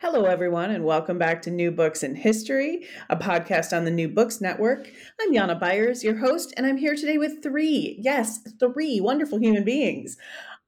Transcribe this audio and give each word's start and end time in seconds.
Hello, 0.00 0.26
everyone, 0.26 0.70
and 0.70 0.84
welcome 0.84 1.18
back 1.18 1.42
to 1.42 1.50
New 1.50 1.72
Books 1.72 2.04
in 2.04 2.14
History, 2.14 2.86
a 3.10 3.16
podcast 3.16 3.76
on 3.76 3.84
the 3.84 3.90
New 3.90 4.06
Books 4.06 4.40
Network. 4.40 4.88
I'm 5.20 5.34
Jana 5.34 5.58
Byars, 5.58 6.04
your 6.04 6.18
host, 6.18 6.54
and 6.56 6.64
I'm 6.64 6.76
here 6.76 6.94
today 6.94 7.18
with 7.18 7.42
three, 7.42 7.96
yes, 7.98 8.38
three 8.60 9.00
wonderful 9.00 9.40
human 9.40 9.64
beings. 9.64 10.16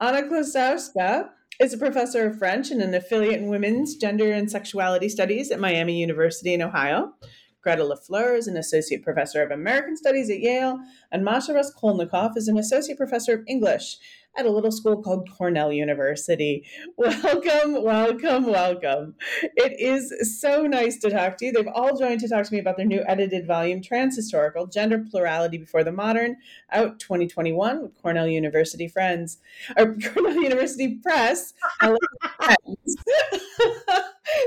Anna 0.00 0.24
Klosowska 0.24 1.28
is 1.60 1.72
a 1.72 1.78
professor 1.78 2.26
of 2.26 2.38
French 2.38 2.72
and 2.72 2.82
an 2.82 2.92
affiliate 2.92 3.40
in 3.40 3.48
women's 3.48 3.94
gender 3.94 4.32
and 4.32 4.50
sexuality 4.50 5.08
studies 5.08 5.52
at 5.52 5.60
Miami 5.60 6.00
University 6.00 6.52
in 6.52 6.60
Ohio. 6.60 7.14
Greta 7.62 7.84
LaFleur 7.84 8.36
is 8.36 8.48
an 8.48 8.56
associate 8.56 9.04
professor 9.04 9.44
of 9.44 9.52
American 9.52 9.96
Studies 9.96 10.28
at 10.28 10.40
Yale, 10.40 10.80
and 11.12 11.24
Masha 11.24 11.52
Raskolnikov 11.52 12.36
is 12.36 12.48
an 12.48 12.58
associate 12.58 12.98
professor 12.98 13.34
of 13.34 13.44
English 13.46 13.98
at 14.36 14.46
a 14.46 14.50
little 14.50 14.70
school 14.70 15.02
called 15.02 15.28
Cornell 15.36 15.72
University. 15.72 16.64
Welcome, 16.96 17.82
welcome, 17.82 18.46
welcome. 18.46 19.14
It 19.56 19.78
is 19.78 20.40
so 20.40 20.66
nice 20.66 20.98
to 20.98 21.10
talk 21.10 21.36
to 21.38 21.46
you. 21.46 21.52
They've 21.52 21.66
all 21.66 21.96
joined 21.96 22.20
to 22.20 22.28
talk 22.28 22.44
to 22.46 22.52
me 22.52 22.60
about 22.60 22.76
their 22.76 22.86
new 22.86 23.02
edited 23.06 23.46
volume, 23.46 23.80
Transhistorical 23.80 24.72
Gender 24.72 25.04
Plurality 25.10 25.58
Before 25.58 25.82
the 25.82 25.92
Modern, 25.92 26.36
out 26.72 26.98
2021 27.00 27.82
with 27.82 27.94
Cornell 28.00 28.26
University 28.26 28.88
Friends, 28.88 29.38
or 29.76 29.94
Cornell 30.14 30.34
University 30.34 30.98
Press. 31.02 31.54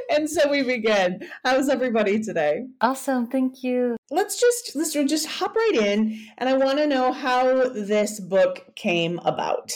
and 0.09 0.29
so 0.29 0.49
we 0.49 0.63
begin. 0.63 1.27
How's 1.43 1.69
everybody 1.69 2.21
today? 2.23 2.67
Awesome, 2.81 3.27
thank 3.27 3.63
you. 3.63 3.97
Let's 4.13 4.39
just 4.39 4.75
let's 4.75 4.93
just 4.93 5.25
hop 5.25 5.55
right 5.55 5.79
in, 5.89 5.97
and 6.37 6.47
I 6.47 6.55
want 6.55 6.77
to 6.77 6.85
know 6.85 7.11
how 7.11 7.67
this 7.69 8.19
book 8.19 8.55
came 8.75 9.17
about. 9.25 9.73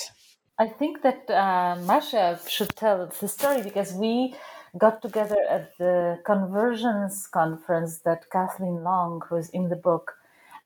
I 0.60 0.68
think 0.68 1.02
that 1.02 1.28
uh, 1.28 1.76
Masha 1.82 2.40
should 2.48 2.76
tell 2.76 3.12
the 3.20 3.28
story 3.28 3.64
because 3.64 3.94
we 3.94 4.36
got 4.78 5.02
together 5.02 5.42
at 5.50 5.76
the 5.80 6.20
conversions 6.24 7.26
conference 7.26 7.98
that 8.06 8.30
Kathleen 8.30 8.84
Long, 8.84 9.22
who's 9.28 9.50
in 9.50 9.70
the 9.70 9.76
book, 9.76 10.14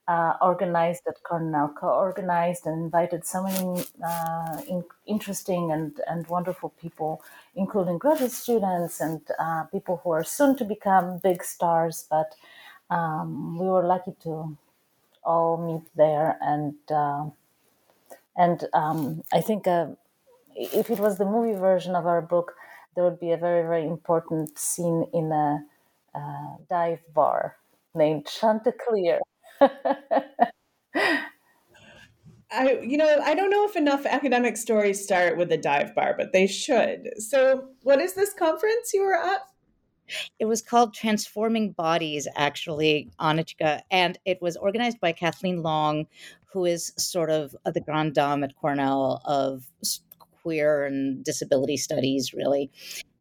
uh, 0.06 0.34
organized 0.42 1.04
at 1.08 1.24
Cornell, 1.24 1.74
co-organized 1.80 2.66
and 2.66 2.84
invited 2.84 3.26
so 3.26 3.44
many 3.44 3.86
uh, 4.06 4.62
in, 4.68 4.84
interesting 5.08 5.72
and, 5.72 5.98
and 6.08 6.28
wonderful 6.28 6.74
people, 6.82 7.24
including 7.56 7.98
graduate 7.98 8.32
students 8.32 9.00
and 9.00 9.22
uh, 9.40 9.64
people 9.66 10.02
who 10.04 10.12
are 10.12 10.26
soon 10.26 10.58
to 10.58 10.66
become 10.66 11.20
big 11.24 11.42
stars. 11.42 12.06
But 12.10 12.36
um, 12.92 13.58
we 13.58 13.66
were 13.66 13.86
lucky 13.86 14.14
to 14.24 14.58
all 15.24 15.58
meet 15.58 15.90
there 15.96 16.38
and 16.42 16.76
uh, 16.92 17.26
and 18.36 18.66
um, 18.74 19.24
I 19.34 19.42
think 19.42 19.68
uh, 19.68 19.88
if 20.56 20.90
it 20.90 21.00
was 21.00 21.18
the 21.18 21.26
movie 21.26 21.58
version 21.58 21.96
of 21.96 22.06
our 22.06 22.22
book, 22.22 22.54
there 22.96 23.04
would 23.04 23.20
be 23.20 23.32
a 23.32 23.38
very, 23.38 23.62
very 23.64 23.86
important 23.86 24.58
scene 24.58 25.06
in 25.14 25.32
a 25.32 25.60
uh, 26.16 26.56
dive 26.70 27.02
bar 27.14 27.58
named 27.94 28.26
Chanticleer. 28.28 29.20
I, 32.54 32.80
you 32.82 32.98
know, 32.98 33.22
I 33.24 33.34
don't 33.34 33.50
know 33.50 33.66
if 33.66 33.78
enough 33.78 34.06
academic 34.06 34.58
stories 34.58 35.02
start 35.02 35.38
with 35.38 35.52
a 35.54 35.58
dive 35.58 35.96
bar, 35.96 36.16
but 36.18 36.34
they 36.34 36.48
should. 36.48 37.10
So, 37.18 37.70
what 37.84 38.00
is 38.02 38.14
this 38.14 38.34
conference 38.34 38.94
you 38.94 39.04
were 39.04 39.16
at? 39.16 39.42
It 40.40 40.46
was 40.46 40.62
called 40.62 40.94
Transforming 40.94 41.72
Bodies, 41.72 42.28
actually, 42.36 43.10
Anichka, 43.20 43.82
and 43.90 44.18
it 44.26 44.42
was 44.42 44.58
organized 44.58 45.00
by 45.00 45.12
Kathleen 45.12 45.62
Long, 45.62 46.08
who 46.46 46.66
is 46.66 46.94
sort 46.98 47.30
of 47.30 47.56
the 47.66 47.82
grand 47.82 48.14
dame 48.14 48.44
at 48.44 48.56
Cornell 48.56 49.22
of 49.26 49.64
queer 50.42 50.86
and 50.86 51.24
disability 51.24 51.78
studies, 51.78 52.34
really. 52.34 52.72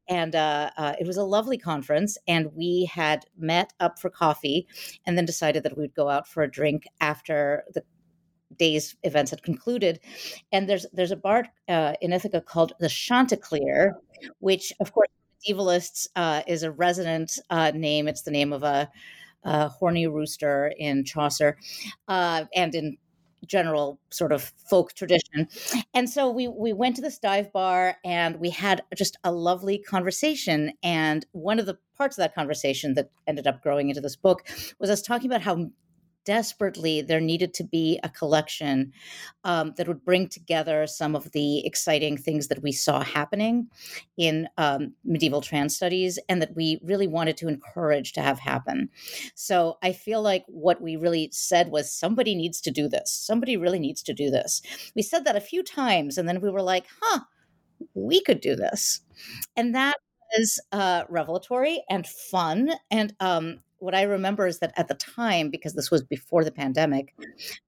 And 0.09 0.35
uh, 0.35 0.71
uh, 0.77 0.95
it 0.99 1.07
was 1.07 1.17
a 1.17 1.23
lovely 1.23 1.57
conference, 1.57 2.19
and 2.27 2.51
we 2.55 2.91
had 2.93 3.27
met 3.39 3.73
up 3.79 4.01
for 4.01 4.11
coffee, 4.11 4.67
and 5.07 5.17
then 5.17 5.25
decided 5.25 5.63
that 5.63 5.79
we'd 5.79 5.95
go 5.95 6.09
out 6.09 6.27
for 6.27 6.43
a 6.43 6.51
drink 6.51 6.85
after 7.01 7.65
the 7.75 7.85
day's 8.57 8.97
events 9.05 9.31
had 9.31 9.45
concluded. 9.45 10.01
And 10.51 10.69
there's 10.69 10.87
there's 10.93 11.13
a 11.13 11.17
bar 11.17 11.47
uh, 11.69 11.95
in 12.01 12.13
Ithaca 12.13 12.41
called 12.41 12.73
the 12.81 12.89
Chanticleer, 12.89 13.97
which, 14.41 14.73
of 14.81 14.93
course, 14.93 15.09
medievalists 15.49 16.09
uh, 16.17 16.43
is 16.47 16.63
a 16.63 16.71
resident 16.71 17.39
uh, 17.51 17.71
name. 17.75 18.09
It's 18.09 18.23
the 18.23 18.31
name 18.31 18.53
of 18.53 18.63
a, 18.63 18.89
a 19.45 19.69
horny 19.69 20.07
rooster 20.07 20.73
in 20.79 21.05
Chaucer, 21.05 21.57
uh, 22.09 22.45
and 22.55 22.75
in 22.75 22.97
general 23.47 23.99
sort 24.11 24.33
of 24.33 24.53
folk 24.69 24.93
tradition. 24.95 25.49
And 25.95 26.09
so 26.09 26.31
we 26.31 26.47
we 26.47 26.73
went 26.73 26.97
to 26.97 27.03
this 27.03 27.19
dive 27.19 27.53
bar 27.53 27.97
and 28.05 28.37
we 28.37 28.51
had 28.51 28.83
just 28.95 29.17
a 29.25 29.33
lovely 29.33 29.79
conversation. 29.79 30.73
And 30.83 31.27
one 31.33 31.59
of 31.59 31.67
the 31.67 31.79
parts 31.97 32.19
of 32.19 32.23
that 32.23 32.35
conversation 32.35 32.95
that 32.95 33.11
ended 33.27 33.47
up 33.47 33.63
growing 33.63 33.89
into 33.89 34.01
this 34.01 34.17
book 34.17 34.47
was 34.79 34.91
us 34.91 35.03
talking 35.03 35.31
about 35.31 35.43
how 35.43 35.71
desperately 36.25 37.03
there 37.03 37.21
needed 37.21 37.55
to 37.55 37.65
be 37.65 37.99
a 38.03 38.09
collection 38.09 38.93
um, 39.45 39.73
that 39.77 39.89
would 39.89 40.05
bring 40.05 40.29
together 40.29 40.87
some 40.87 41.15
of 41.17 41.33
the 41.33 41.65
exciting 41.67 42.17
things 42.17 42.49
that 42.49 42.63
we 42.63 42.73
saw 42.73 43.03
happening 43.03 43.69
in 44.17 44.49
um, 44.59 44.93
medieval 45.05 45.41
trans 45.41 45.75
studies 45.75 46.19
and 46.29 46.41
that 46.43 46.55
we 46.55 46.81
really 46.83 47.07
wanted 47.07 47.37
to 47.37 47.49
encourage 47.49 48.13
to 48.13 48.21
have 48.23 48.39
happen. 48.39 48.89
So 49.35 49.79
I 49.83 49.93
feel 49.93 50.23
like 50.23 50.45
what 50.47 50.81
we 50.81 50.97
really 50.97 51.31
said 51.33 51.71
was 51.71 51.93
somebody 51.93 52.35
needs 52.35 52.61
to 52.63 52.71
do 52.71 52.89
this. 52.89 53.11
Somebody 53.11 53.57
really 53.57 53.79
needs 53.79 54.03
to 54.05 54.15
do 54.15 54.31
this. 54.31 54.63
We 54.95 55.03
said 55.03 55.25
that 55.25 55.37
a 55.37 55.41
few 55.41 55.63
times 55.63 56.19
and 56.19 56.29
then 56.29 56.41
we 56.41 56.51
were 56.51 56.63
like, 56.63 56.87
huh, 57.01 57.21
we 57.95 58.21
could 58.23 58.41
do 58.41 58.57
this. 58.57 59.01
And 59.57 59.75
that 59.75 59.97
was 60.37 60.61
uh, 60.73 61.05
revelatory 61.09 61.83
and 61.89 62.07
fun. 62.07 62.71
And 62.91 63.15
um, 63.21 63.61
what 63.81 63.95
I 63.95 64.03
remember 64.03 64.47
is 64.47 64.59
that 64.59 64.73
at 64.77 64.89
the 64.89 64.95
time, 64.95 65.51
because 65.51 65.75
this 65.75 65.91
was 65.91 66.03
before 66.03 66.45
the 66.45 66.53
pandemic, 66.53 67.15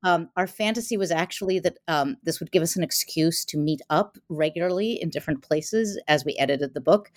um, 0.03 0.29
our 0.37 0.47
fantasy 0.47 0.97
was 0.97 1.11
actually 1.11 1.59
that 1.61 1.79
um, 1.89 2.17
this 2.23 2.39
would 2.39 2.53
give 2.53 2.63
us 2.63 2.77
an 2.77 2.83
excuse 2.83 3.45
to 3.47 3.59
meet 3.59 3.81
up 3.91 4.19
regularly 4.29 5.01
in 5.01 5.09
different 5.09 5.43
places 5.43 6.01
as 6.09 6.25
we 6.25 6.37
edited 6.37 6.75
the 6.75 6.81
book. 6.81 7.11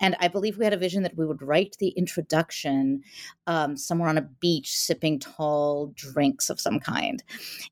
And 0.00 0.16
I 0.20 0.28
believe 0.28 0.56
we 0.56 0.64
had 0.64 0.72
a 0.72 0.78
vision 0.78 1.02
that 1.02 1.16
we 1.16 1.26
would 1.26 1.42
write 1.42 1.76
the 1.78 1.90
introduction 1.90 3.02
um, 3.46 3.76
somewhere 3.76 4.08
on 4.08 4.18
a 4.18 4.28
beach, 4.40 4.76
sipping 4.76 5.18
tall 5.18 5.92
drinks 5.94 6.48
of 6.48 6.58
some 6.58 6.80
kind. 6.80 7.22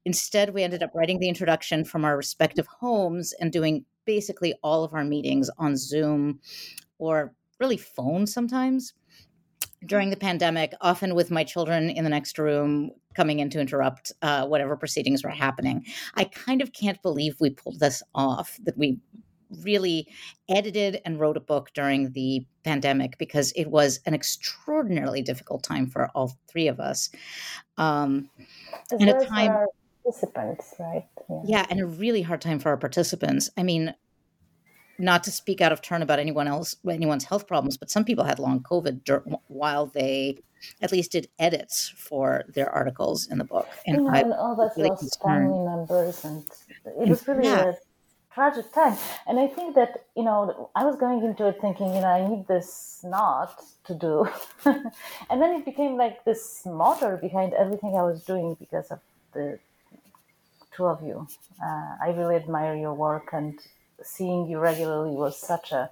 Instead, 0.05 0.55
we 0.55 0.63
ended 0.63 0.83
up 0.83 0.95
writing 0.95 1.19
the 1.19 1.29
introduction 1.29 1.85
from 1.85 2.05
our 2.05 2.17
respective 2.17 2.67
homes 2.67 3.33
and 3.41 3.53
doing 3.53 3.85
basically 4.05 4.55
all 4.63 4.85
of 4.85 4.93
our 4.95 5.05
meetings 5.05 5.51
on 5.59 5.77
Zoom 5.77 6.41
or 6.99 7.35
really 7.59 7.77
phone 7.77 8.27
sometimes 8.27 8.93
during 9.87 10.11
the 10.11 10.17
pandemic, 10.17 10.73
often 10.81 11.15
with 11.15 11.31
my 11.31 11.45
children 11.45 11.91
in 11.91 12.05
the 12.05 12.11
next 12.11 12.39
room 12.39 12.91
coming 13.15 13.39
in 13.39 13.51
to 13.51 13.61
interrupt 13.61 14.13
uh, 14.23 14.47
whatever 14.47 14.77
proceedings 14.77 15.23
were 15.23 15.31
happening. 15.31 15.85
I 16.15 16.25
kind 16.25 16.63
of 16.63 16.73
can't 16.73 17.01
believe 17.03 17.37
we 17.41 17.51
pulled 17.51 17.81
this 17.81 18.03
off, 18.15 18.59
that 18.65 18.77
we 18.77 18.99
really 19.65 20.09
edited 20.49 21.01
and 21.05 21.19
wrote 21.19 21.37
a 21.37 21.41
book 21.41 21.71
during 21.75 22.13
the 22.13 22.45
pandemic 22.65 23.17
because 23.19 23.53
it 23.53 23.67
was 23.71 24.01
an 24.07 24.15
extraordinarily 24.15 25.23
difficult 25.23 25.63
time 25.63 25.87
for 25.87 26.11
all 26.15 26.37
three 26.49 26.69
of 26.69 26.81
us. 26.81 27.11
Um, 27.77 28.29
and 28.91 29.09
a 29.09 29.25
time. 29.25 29.67
Participants, 30.05 30.75
right? 30.79 31.07
Yeah. 31.29 31.41
yeah, 31.45 31.67
and 31.71 31.81
a 31.81 31.87
really 31.87 32.23
hard 32.23 32.41
time 32.41 32.59
for 32.59 32.71
our 32.71 32.77
participants. 32.77 33.51
I 33.57 33.63
mean, 33.63 33.95
not 34.99 35.23
to 35.25 35.31
speak 35.31 35.61
out 35.61 35.73
of 35.73 35.81
turn 35.81 36.03
about 36.03 36.19
anyone 36.19 36.49
else, 36.49 36.77
anyone's 36.89 37.25
health 37.25 37.47
problems, 37.47 37.77
but 37.77 37.91
some 37.91 38.05
people 38.05 38.25
had 38.25 38.39
long 38.39 38.61
COVID 38.61 39.05
dur- 39.05 39.25
while 39.47 39.87
they 39.87 40.39
at 40.81 40.93
least 40.93 41.13
did 41.13 41.29
edits 41.39 41.89
for 41.97 42.45
their 42.49 42.69
articles 42.71 43.29
in 43.29 43.39
the 43.39 43.45
book. 43.45 43.69
And, 43.87 43.97
you 43.99 44.03
know, 44.03 44.11
and 44.11 44.33
all 44.33 44.57
that 44.57 44.73
really 44.77 44.91
lost 44.91 45.23
family 45.23 45.65
members, 45.65 46.25
and 46.25 46.45
it 46.85 47.09
was 47.09 47.27
really 47.29 47.45
yeah. 47.45 47.71
a 47.71 47.75
tragic 48.35 48.73
time. 48.73 48.97
And 49.27 49.39
I 49.39 49.47
think 49.47 49.75
that 49.77 50.05
you 50.17 50.25
know, 50.25 50.71
I 50.75 50.85
was 50.85 50.97
going 50.97 51.23
into 51.25 51.47
it 51.47 51.61
thinking, 51.61 51.95
you 51.95 52.01
know, 52.01 52.09
I 52.09 52.29
need 52.29 52.47
this 52.49 53.01
not 53.05 53.63
to 53.85 53.95
do, 53.95 54.29
and 54.65 55.41
then 55.41 55.55
it 55.55 55.65
became 55.65 55.97
like 55.97 56.25
this 56.25 56.63
motor 56.67 57.17
behind 57.17 57.55
everything 57.55 57.91
I 57.97 58.03
was 58.03 58.25
doing 58.25 58.57
because 58.59 58.89
of 58.91 59.01
the 59.33 59.59
two 60.77 60.87
of 60.87 61.03
you. 61.03 61.27
Uh, 61.63 61.97
I 62.03 62.15
really 62.17 62.37
admire 62.37 62.75
your 62.75 62.95
work, 62.95 63.29
and 63.33 63.59
seeing 64.03 64.49
you 64.49 64.59
regularly 64.59 65.11
was 65.11 65.39
such 65.41 65.73
a 65.73 65.91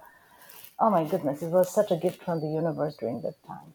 oh 0.79 0.89
my 0.89 1.03
goodness, 1.03 1.41
it 1.41 1.49
was 1.49 1.73
such 1.73 1.91
a 1.91 1.95
gift 1.95 2.23
from 2.23 2.39
the 2.39 2.47
universe 2.47 2.95
during 2.99 3.21
that 3.21 3.35
time. 3.45 3.73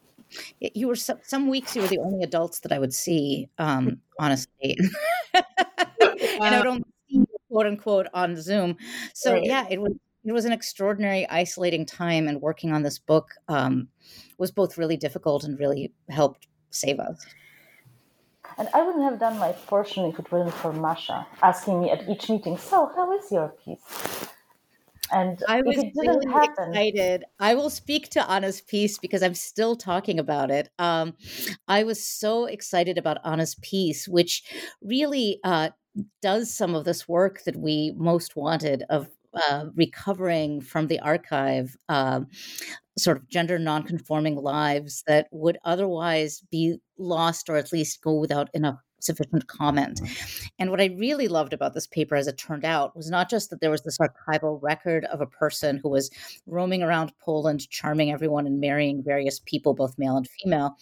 You 0.60 0.88
were 0.88 0.96
some, 0.96 1.18
some 1.22 1.48
weeks 1.48 1.76
you 1.76 1.82
were 1.82 1.88
the 1.88 1.98
only 1.98 2.22
adults 2.22 2.60
that 2.60 2.72
I 2.72 2.78
would 2.78 2.94
see, 2.94 3.48
um, 3.58 4.00
honestly, 4.18 4.78
and 5.34 5.44
I 6.40 6.58
would 6.58 6.66
only 6.66 6.84
see 7.08 7.18
you, 7.18 7.26
quote 7.50 7.66
unquote 7.66 8.06
on 8.14 8.40
Zoom. 8.40 8.76
So 9.14 9.34
right. 9.34 9.44
yeah, 9.44 9.66
it 9.68 9.80
was 9.80 9.92
it 10.24 10.32
was 10.32 10.44
an 10.44 10.52
extraordinary, 10.52 11.28
isolating 11.28 11.84
time, 11.84 12.28
and 12.28 12.40
working 12.40 12.72
on 12.72 12.82
this 12.82 12.98
book 12.98 13.30
um, 13.48 13.88
was 14.38 14.50
both 14.50 14.78
really 14.78 14.96
difficult 14.96 15.44
and 15.44 15.58
really 15.58 15.92
helped 16.08 16.46
save 16.70 17.00
us. 17.00 17.26
And 18.58 18.68
I 18.74 18.82
wouldn't 18.82 19.04
have 19.04 19.18
done 19.18 19.38
my 19.38 19.52
portion 19.52 20.04
if 20.06 20.18
it 20.18 20.30
wasn't 20.30 20.54
for 20.54 20.72
Masha 20.72 21.26
asking 21.42 21.80
me 21.80 21.90
at 21.90 22.08
each 22.08 22.28
meeting, 22.28 22.56
"So, 22.56 22.90
how 22.94 23.12
is 23.12 23.30
your 23.30 23.48
piece?" 23.64 24.28
And 25.12 25.42
I 25.46 25.60
was 25.60 25.76
really 25.94 26.26
happen, 26.32 26.70
excited. 26.70 27.24
I 27.38 27.54
will 27.54 27.68
speak 27.68 28.08
to 28.10 28.30
Anna's 28.30 28.62
piece 28.62 28.98
because 28.98 29.22
I'm 29.22 29.34
still 29.34 29.76
talking 29.76 30.18
about 30.18 30.50
it. 30.50 30.70
Um, 30.78 31.14
I 31.68 31.84
was 31.84 32.02
so 32.02 32.46
excited 32.46 32.96
about 32.96 33.18
Anna's 33.24 33.56
piece, 33.56 34.08
which 34.08 34.42
really 34.80 35.38
uh, 35.44 35.70
does 36.22 36.52
some 36.52 36.74
of 36.74 36.84
this 36.84 37.06
work 37.06 37.44
that 37.44 37.56
we 37.56 37.92
most 37.96 38.36
wanted 38.36 38.84
of 38.88 39.08
uh, 39.34 39.66
recovering 39.74 40.60
from 40.60 40.86
the 40.86 41.00
archive 41.00 41.76
uh, 41.88 42.20
sort 42.98 43.16
of 43.16 43.28
gender 43.28 43.58
nonconforming 43.58 44.36
lives 44.36 45.02
that 45.06 45.28
would 45.30 45.58
otherwise 45.64 46.42
be 46.50 46.76
lost 46.98 47.48
or 47.48 47.56
at 47.56 47.72
least 47.72 48.02
go 48.02 48.14
without 48.14 48.48
enough 48.54 48.78
sufficient 49.02 49.46
comment. 49.48 50.00
Mm. 50.00 50.50
And 50.58 50.70
what 50.70 50.80
I 50.80 50.94
really 50.96 51.28
loved 51.28 51.52
about 51.52 51.74
this 51.74 51.86
paper, 51.86 52.14
as 52.14 52.26
it 52.26 52.38
turned 52.38 52.64
out, 52.64 52.96
was 52.96 53.10
not 53.10 53.28
just 53.28 53.50
that 53.50 53.60
there 53.60 53.70
was 53.70 53.82
this 53.82 53.98
archival 53.98 54.58
record 54.62 55.04
of 55.06 55.20
a 55.20 55.26
person 55.26 55.80
who 55.82 55.88
was 55.88 56.10
roaming 56.46 56.82
around 56.82 57.12
Poland, 57.20 57.68
charming 57.70 58.12
everyone 58.12 58.46
and 58.46 58.60
marrying 58.60 59.02
various 59.02 59.40
people, 59.44 59.74
both 59.74 59.98
male 59.98 60.16
and 60.16 60.28
female, 60.28 60.76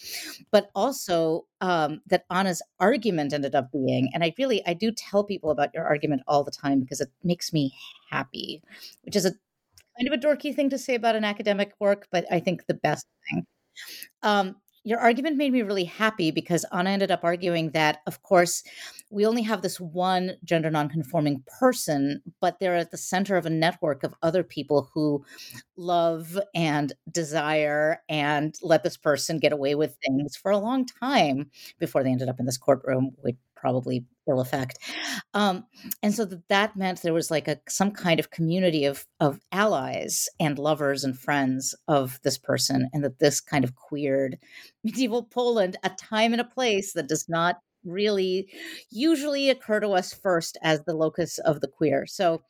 but 0.51 0.71
also 0.75 1.47
um, 1.61 2.01
that 2.07 2.25
Anna's 2.31 2.63
argument 2.79 3.33
ended 3.33 3.55
up 3.55 3.73
being, 3.73 4.11
and 4.13 4.23
I 4.23 4.35
really, 4.39 4.63
I 4.67 4.75
do 4.75 4.93
tell 4.93 5.25
people 5.25 5.51
about 5.51 5.75
your 5.75 5.85
argument 5.85 6.23
all 6.29 6.45
the 6.45 6.51
time 6.51 6.81
because 6.81 7.01
it 7.01 7.11
makes 7.25 7.53
me 7.53 7.73
happy, 8.11 8.63
which 9.03 9.17
is 9.17 9.25
a 9.25 9.33
kind 9.99 10.13
of 10.13 10.15
a 10.15 10.27
dorky 10.27 10.55
thing 10.55 10.71
to 10.71 10.79
say 10.79 10.95
about 10.95 11.17
an 11.17 11.25
academic 11.25 11.73
work, 11.81 12.09
but 12.11 12.25
I 12.31 12.41
think 12.41 12.67
the 12.67 12.75
best 12.75 13.07
thing. 13.31 13.47
Um, 14.23 14.57
your 14.83 14.99
argument 14.99 15.37
made 15.37 15.53
me 15.53 15.61
really 15.61 15.85
happy 15.85 16.31
because 16.31 16.65
Anna 16.73 16.91
ended 16.91 17.11
up 17.11 17.23
arguing 17.23 17.71
that, 17.73 17.99
of 18.07 18.23
course, 18.23 18.63
we 19.11 19.27
only 19.27 19.43
have 19.43 19.61
this 19.61 19.79
one 19.79 20.37
gender 20.43 20.71
nonconforming 20.71 21.45
person, 21.59 22.23
but 22.41 22.59
they're 22.59 22.77
at 22.77 22.91
the 22.91 22.97
center 22.97 23.37
of 23.37 23.45
a 23.45 23.51
network 23.51 24.03
of 24.05 24.15
other 24.23 24.43
people 24.43 24.89
who 24.95 25.23
love 25.77 26.39
and 26.55 26.95
desire 27.11 28.01
and 28.09 28.55
let 28.63 28.83
this 28.83 28.97
person 28.97 29.39
get 29.39 29.53
away 29.53 29.75
with 29.75 29.97
things 30.07 30.35
for 30.35 30.51
a 30.51 30.59
long 30.59 30.87
time 30.87 31.51
before 31.79 32.03
they 32.03 32.11
ended 32.11 32.31
up 32.31 32.41
in 32.41 32.47
this 32.47 32.59
courtroom 32.59 33.11
with 33.23 33.37
probably 33.61 34.05
ill 34.29 34.41
effect. 34.41 34.79
Um, 35.35 35.65
and 36.03 36.15
so 36.15 36.25
that, 36.25 36.49
that 36.49 36.77
meant 36.77 37.03
there 37.03 37.13
was 37.13 37.31
like 37.31 37.49
a 37.49 37.61
some 37.69 37.91
kind 37.91 38.19
of 38.19 38.31
community 38.31 38.85
of 38.85 39.07
of 39.21 39.41
allies 39.53 40.29
and 40.39 40.59
lovers 40.59 41.05
and 41.05 41.19
friends 41.19 41.75
of 41.89 42.19
this 42.23 42.39
person, 42.39 42.89
and 42.93 43.05
that 43.05 43.19
this 43.19 43.41
kind 43.41 43.65
of 43.65 43.75
queered 43.75 44.39
medieval 44.85 45.25
Poland, 45.25 45.77
a 45.83 45.91
time 45.91 46.33
and 46.33 46.41
a 46.41 46.45
place 46.45 46.95
that 46.95 47.09
does 47.09 47.29
not 47.29 47.57
really 47.85 48.49
usually 48.91 49.51
occur 49.51 49.81
to 49.81 49.91
us 49.91 50.13
first 50.13 50.59
as 50.63 50.83
the 50.85 50.95
locus 50.95 51.39
of 51.39 51.61
the 51.61 51.69
queer. 51.69 52.07
So 52.07 52.43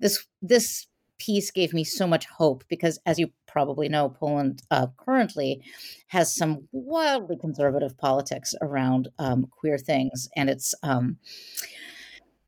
this 0.00 0.26
this 0.42 0.86
piece 1.18 1.50
gave 1.50 1.72
me 1.72 1.84
so 1.84 2.06
much 2.06 2.26
hope 2.26 2.64
because, 2.68 2.98
as 3.06 3.18
you 3.18 3.28
probably 3.54 3.88
know, 3.88 4.08
Poland 4.08 4.62
uh, 4.72 4.88
currently 4.96 5.62
has 6.08 6.34
some 6.34 6.66
wildly 6.72 7.36
conservative 7.40 7.96
politics 7.96 8.52
around 8.60 9.08
um, 9.20 9.46
queer 9.46 9.78
things, 9.78 10.28
and 10.36 10.50
it's. 10.50 10.74
Um, 10.82 11.18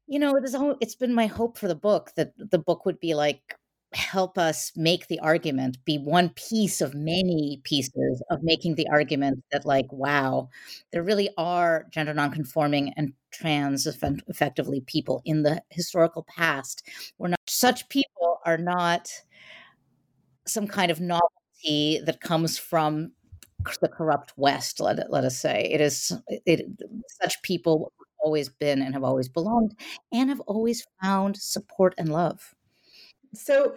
you 0.09 0.21
know, 0.21 0.37
it 0.37 0.45
is. 0.45 0.55
It's 0.81 0.95
been 0.95 1.13
my 1.13 1.27
hope 1.27 1.59
for 1.59 1.67
the 1.67 1.75
book 1.75 2.13
that 2.17 2.33
the 2.39 2.61
book 2.61 2.87
would 2.87 3.01
be 3.01 3.15
like 3.15 3.57
help 3.93 4.37
us 4.37 4.73
make 4.77 5.07
the 5.07 5.19
argument 5.21 5.79
be 5.85 5.97
one 5.97 6.29
piece 6.31 6.81
of 6.81 6.95
many 6.95 7.61
pieces 7.65 8.23
of 8.31 8.43
making 8.43 8.75
the 8.75 8.87
argument 8.89 9.43
that 9.53 9.65
like 9.65 9.91
wow 9.91 10.49
there 10.93 11.03
really 11.03 11.31
are 11.39 11.87
gender 11.91 12.13
nonconforming 12.13 12.93
and 12.97 13.13
trans 13.31 13.87
effectively 13.87 14.83
people 14.87 15.23
in 15.25 15.45
the 15.45 15.63
historical 15.71 16.27
past 16.29 16.87
we're 17.19 17.29
not 17.29 17.39
such 17.47 17.89
people 17.89 18.39
are 18.45 18.59
not 18.59 19.09
some 20.47 20.67
kind 20.67 20.91
of 20.91 21.01
novelty 21.01 22.01
that 22.05 22.21
comes 22.21 22.59
from 22.59 23.13
the 23.81 23.89
corrupt 23.89 24.33
west 24.37 24.79
let, 24.79 25.11
let 25.11 25.25
us 25.25 25.39
say 25.39 25.69
it 25.73 25.81
is 25.81 26.13
it, 26.29 26.67
such 27.21 27.43
people 27.43 27.93
always 28.21 28.49
been 28.49 28.81
and 28.81 28.95
have 28.95 29.03
always 29.03 29.29
belonged 29.29 29.75
and 30.13 30.29
have 30.29 30.41
always 30.41 30.87
found 31.03 31.37
support 31.37 31.95
and 31.99 32.13
love 32.13 32.55
so 33.37 33.77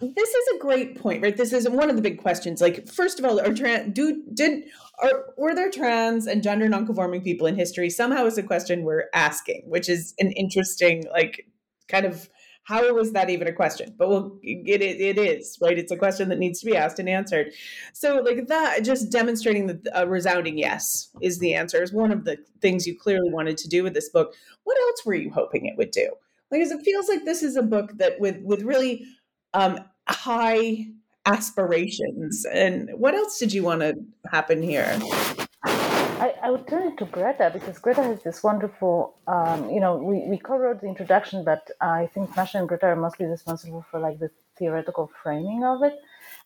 this 0.00 0.30
is 0.30 0.56
a 0.56 0.58
great 0.58 0.98
point, 0.98 1.22
right? 1.22 1.36
This 1.36 1.52
is 1.52 1.68
one 1.68 1.90
of 1.90 1.96
the 1.96 2.02
big 2.02 2.18
questions. 2.18 2.60
Like, 2.60 2.88
first 2.88 3.18
of 3.18 3.24
all, 3.24 3.40
are 3.40 3.52
trans 3.52 3.92
do 3.92 4.22
did 4.32 4.64
are 5.02 5.26
were 5.36 5.54
there 5.54 5.70
trans 5.70 6.26
and 6.26 6.42
gender 6.42 6.68
nonconforming 6.68 7.22
people 7.22 7.46
in 7.46 7.56
history? 7.56 7.90
Somehow 7.90 8.24
is 8.26 8.38
a 8.38 8.42
question 8.42 8.84
we're 8.84 9.04
asking, 9.12 9.62
which 9.66 9.88
is 9.88 10.14
an 10.18 10.32
interesting, 10.32 11.04
like, 11.12 11.46
kind 11.88 12.06
of 12.06 12.28
how 12.66 12.92
was 12.94 13.12
that 13.12 13.30
even 13.30 13.48
a 13.48 13.52
question? 13.52 13.94
But 13.96 14.08
well, 14.08 14.38
it, 14.42 14.82
it, 14.82 15.00
it 15.00 15.18
is 15.18 15.58
right. 15.62 15.78
It's 15.78 15.92
a 15.92 15.96
question 15.96 16.28
that 16.28 16.38
needs 16.38 16.60
to 16.60 16.66
be 16.66 16.76
asked 16.76 16.98
and 16.98 17.08
answered. 17.08 17.52
So, 17.92 18.16
like 18.16 18.48
that, 18.48 18.84
just 18.84 19.10
demonstrating 19.10 19.66
that 19.68 19.88
a 19.94 20.06
resounding 20.06 20.58
yes 20.58 21.10
is 21.20 21.38
the 21.38 21.54
answer 21.54 21.82
is 21.82 21.92
one 21.92 22.12
of 22.12 22.24
the 22.24 22.38
things 22.60 22.86
you 22.86 22.98
clearly 22.98 23.30
wanted 23.30 23.56
to 23.58 23.68
do 23.68 23.82
with 23.82 23.94
this 23.94 24.08
book. 24.08 24.34
What 24.64 24.78
else 24.80 25.06
were 25.06 25.14
you 25.14 25.30
hoping 25.30 25.66
it 25.66 25.76
would 25.76 25.90
do? 25.90 26.10
because 26.50 26.70
it 26.70 26.82
feels 26.82 27.08
like 27.08 27.24
this 27.24 27.42
is 27.42 27.56
a 27.56 27.62
book 27.62 27.96
that 27.98 28.18
with 28.20 28.40
with 28.42 28.62
really 28.62 29.06
um, 29.54 29.80
high 30.08 30.86
aspirations. 31.24 32.46
And 32.52 32.90
what 32.94 33.14
else 33.14 33.38
did 33.38 33.52
you 33.52 33.62
want 33.62 33.80
to 33.80 33.94
happen 34.30 34.62
here? 34.62 34.98
I, 36.18 36.34
I 36.42 36.50
would 36.50 36.66
turn 36.66 36.88
it 36.88 36.98
to 36.98 37.04
Greta 37.04 37.50
because 37.52 37.78
Greta 37.78 38.02
has 38.02 38.22
this 38.22 38.42
wonderful, 38.42 39.16
um, 39.26 39.68
you 39.70 39.80
know, 39.80 39.96
we, 39.96 40.26
we 40.28 40.38
co-wrote 40.38 40.80
the 40.80 40.86
introduction, 40.86 41.44
but 41.44 41.70
I 41.80 42.08
think 42.14 42.34
Masha 42.36 42.58
and 42.58 42.68
Greta 42.68 42.86
are 42.86 42.96
mostly 42.96 43.26
responsible 43.26 43.84
for 43.90 44.00
like 44.00 44.18
the 44.18 44.30
theoretical 44.58 45.10
framing 45.22 45.64
of 45.64 45.82
it. 45.82 45.98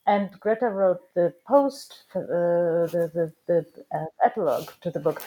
And 0.06 0.30
Greta 0.40 0.66
wrote 0.66 1.14
the 1.14 1.32
post, 1.46 2.04
uh, 2.16 2.20
the, 2.20 3.10
the, 3.14 3.32
the 3.46 3.66
uh, 3.96 4.06
epilogue 4.24 4.70
to 4.80 4.90
the 4.90 4.98
book 4.98 5.22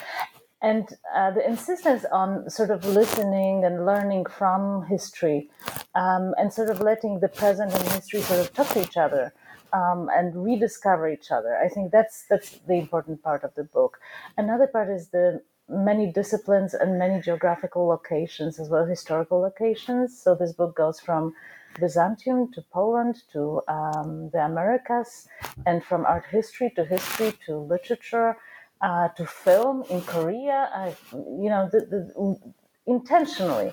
and 0.62 0.88
uh, 1.14 1.30
the 1.32 1.46
insistence 1.48 2.06
on 2.12 2.50
sort 2.50 2.72
of 2.72 2.86
listening 2.86 3.66
and 3.66 3.86
learning 3.86 4.26
from 4.26 4.86
history 4.88 5.50
um, 5.94 6.34
and 6.38 6.52
sort 6.52 6.70
of 6.70 6.80
letting 6.80 7.20
the 7.20 7.28
present 7.28 7.72
and 7.74 7.84
history 7.90 8.22
sort 8.22 8.40
of 8.40 8.54
talk 8.54 8.68
to 8.70 8.82
each 8.82 8.98
other 8.98 9.34
um, 9.74 10.10
and 10.13 10.44
rediscover 10.44 11.10
each 11.10 11.32
other. 11.32 11.58
I 11.58 11.68
think 11.68 11.92
that's 11.92 12.25
that's 12.30 12.60
the 12.68 12.75
important 12.75 13.22
part 13.24 13.44
of 13.44 13.53
the 13.56 13.63
book. 13.63 14.00
Another 14.38 14.68
part 14.68 14.89
is 14.89 15.10
the 15.10 15.42
many 15.70 16.12
disciplines 16.12 16.74
and 16.74 17.00
many 17.00 17.22
geographical 17.22 17.88
locations 17.88 18.60
as 18.60 18.70
well 18.70 18.84
as 18.84 18.89
historical 18.89 19.39
locations. 19.39 20.22
So 20.22 20.36
this 20.36 20.53
book 20.53 20.75
goes 20.75 21.00
from 21.00 21.34
Byzantium 21.80 22.51
to 22.53 22.62
Poland 22.72 23.24
to 23.32 23.62
um, 23.68 24.30
the 24.32 24.46
Americas, 24.46 25.27
and 25.65 25.84
from 25.84 26.06
art 26.06 26.25
history 26.30 26.72
to 26.75 26.86
history 26.86 27.34
to 27.46 27.58
literature 27.58 28.38
uh, 28.82 29.08
to 29.10 29.25
film 29.25 29.84
in 29.89 30.01
Korea, 30.01 30.94
you 31.13 31.50
know, 31.50 31.70
the, 31.72 31.80
the, 31.80 32.53
intentionally, 32.86 33.72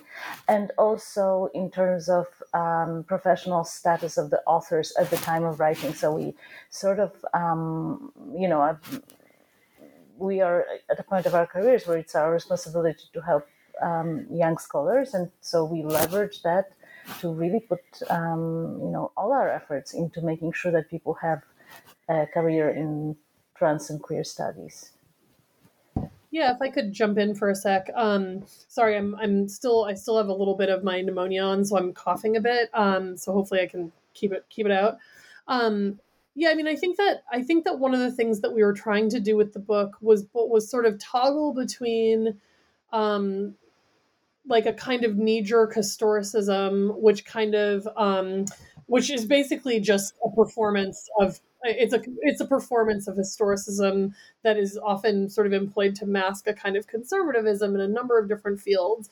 and 0.49 0.71
also 0.79 1.49
in 1.55 1.71
terms 1.71 2.09
of 2.09 2.26
um, 2.55 3.05
professional 3.05 3.64
status 3.64 4.17
of 4.19 4.31
the 4.31 4.40
authors 4.47 4.93
at 4.99 5.11
the 5.11 5.17
time 5.17 5.45
of 5.45 5.61
writing. 5.61 5.95
So 5.95 6.14
we 6.14 6.35
sort 6.71 7.00
of, 7.00 7.12
um, 7.35 8.12
you 8.37 8.49
know, 8.49 8.79
we 10.17 10.40
are 10.40 10.67
at 10.90 11.00
a 11.00 11.02
point 11.02 11.26
of 11.26 11.35
our 11.35 11.47
careers 11.47 11.87
where 11.87 11.99
it's 11.99 12.14
our 12.14 12.31
responsibility 12.31 13.05
to 13.12 13.21
help 13.21 13.47
um, 13.83 14.26
young 14.31 14.59
scholars, 14.59 15.14
and 15.14 15.31
so 15.40 15.64
we 15.64 15.83
leverage 15.83 16.43
that 16.43 16.73
to 17.21 17.33
really 17.33 17.61
put 17.61 17.81
um, 18.11 18.79
you 18.83 18.90
know 18.90 19.11
all 19.17 19.33
our 19.33 19.49
efforts 19.49 19.95
into 19.95 20.21
making 20.21 20.52
sure 20.52 20.71
that 20.71 20.90
people 20.90 21.14
have 21.14 21.43
a 22.09 22.26
career 22.26 22.69
in 22.71 23.17
trans 23.57 23.90
and 23.90 24.02
queer 24.02 24.25
studies. 24.25 24.93
Yeah, 26.30 26.54
if 26.54 26.62
I 26.62 26.70
could 26.70 26.92
jump 26.92 27.18
in 27.18 27.34
for 27.34 27.50
a 27.50 27.54
sec. 27.56 27.90
Um, 27.94 28.44
sorry, 28.68 28.96
I'm 28.96 29.14
I'm 29.16 29.49
still 29.49 29.84
I 29.84 29.94
still 29.94 30.16
have 30.16 30.28
a 30.28 30.34
little 30.34 30.54
bit 30.56 30.68
of 30.68 30.84
my 30.84 31.00
pneumonia 31.00 31.42
on, 31.42 31.64
so 31.64 31.76
I'm 31.76 31.92
coughing 31.92 32.37
a 32.37 32.40
bit. 32.40 32.70
Um, 32.72 33.16
so 33.16 33.32
hopefully 33.32 33.60
I 33.60 33.66
can 33.66 33.90
keep 34.14 34.32
it 34.32 34.44
keep 34.49 34.66
it 34.66 34.72
out. 34.72 34.99
Um, 35.49 35.99
yeah, 36.37 36.50
I 36.50 36.54
mean, 36.54 36.68
I 36.68 36.76
think 36.76 36.96
that 36.99 37.25
I 37.32 37.42
think 37.42 37.64
that 37.64 37.80
one 37.80 37.94
of 37.94 38.00
the 38.00 38.12
things 38.12 38.40
that 38.40 38.52
we 38.52 38.62
were 38.62 38.72
trying 38.72 39.10
to 39.10 39.20
do 39.20 39.37
with 39.37 39.52
the 39.52 39.58
book 39.58 39.96
was 40.00 40.26
was 40.32 40.70
sort 40.70 40.87
of 40.87 40.99
toggle 40.99 41.52
between, 41.52 42.40
um, 42.92 43.54
like 44.46 44.66
a 44.66 44.72
kind 44.72 45.04
of 45.04 45.16
knee 45.16 45.42
jerk 45.42 45.75
historicism, 45.75 46.96
which 47.00 47.25
kind 47.25 47.56
of 47.56 47.88
um, 47.96 48.44
which 48.87 49.10
is 49.10 49.25
basically 49.25 49.80
just 49.80 50.14
a 50.25 50.30
performance 50.30 51.08
of 51.20 51.40
it's 51.64 51.93
a 51.93 52.02
it's 52.23 52.40
a 52.40 52.47
performance 52.47 53.07
of 53.09 53.17
historicism 53.17 54.12
that 54.43 54.57
is 54.57 54.79
often 54.83 55.29
sort 55.29 55.47
of 55.47 55.52
employed 55.52 55.95
to 55.97 56.07
mask 56.07 56.47
a 56.47 56.55
kind 56.55 56.76
of 56.76 56.87
conservatism 56.87 57.75
in 57.75 57.81
a 57.81 57.88
number 57.88 58.19
of 58.19 58.29
different 58.29 58.61
fields. 58.61 59.11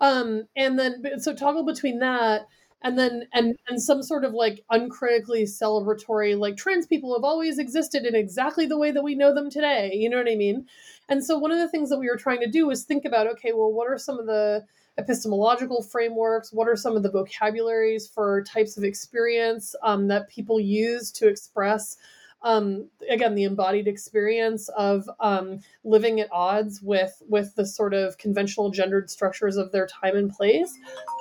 Um, 0.00 0.48
and 0.56 0.78
then 0.78 1.20
so 1.20 1.34
toggle 1.34 1.64
between 1.64 2.00
that 2.00 2.46
and 2.82 2.98
then 2.98 3.26
and 3.32 3.56
and 3.68 3.82
some 3.82 4.02
sort 4.02 4.24
of 4.24 4.32
like 4.32 4.64
uncritically 4.70 5.44
celebratory 5.44 6.38
like 6.38 6.56
trans 6.56 6.86
people 6.86 7.14
have 7.14 7.24
always 7.24 7.58
existed 7.58 8.04
in 8.04 8.14
exactly 8.14 8.66
the 8.66 8.78
way 8.78 8.90
that 8.90 9.02
we 9.02 9.14
know 9.14 9.34
them 9.34 9.48
today 9.50 9.90
you 9.94 10.10
know 10.10 10.18
what 10.18 10.30
i 10.30 10.34
mean 10.34 10.66
and 11.08 11.24
so 11.24 11.38
one 11.38 11.50
of 11.50 11.58
the 11.58 11.68
things 11.68 11.88
that 11.88 11.98
we 11.98 12.08
were 12.08 12.16
trying 12.16 12.40
to 12.40 12.46
do 12.46 12.66
was 12.66 12.84
think 12.84 13.04
about 13.04 13.26
okay 13.26 13.52
well 13.52 13.72
what 13.72 13.88
are 13.88 13.98
some 13.98 14.18
of 14.18 14.26
the 14.26 14.64
epistemological 14.98 15.82
frameworks? 15.82 16.52
What 16.52 16.68
are 16.68 16.76
some 16.76 16.96
of 16.96 17.02
the 17.02 17.10
vocabularies 17.10 18.06
for 18.06 18.42
types 18.44 18.76
of 18.76 18.84
experience 18.84 19.74
um, 19.82 20.08
that 20.08 20.28
people 20.28 20.58
use 20.58 21.10
to 21.12 21.28
express 21.28 21.96
um, 22.42 22.88
again 23.10 23.34
the 23.34 23.44
embodied 23.44 23.88
experience 23.88 24.68
of 24.70 25.08
um, 25.20 25.60
living 25.84 26.20
at 26.20 26.32
odds 26.32 26.80
with 26.82 27.22
with 27.28 27.54
the 27.56 27.66
sort 27.66 27.94
of 27.94 28.18
conventional 28.18 28.70
gendered 28.70 29.10
structures 29.10 29.56
of 29.56 29.72
their 29.72 29.86
time 29.86 30.16
and 30.16 30.30
place? 30.30 30.72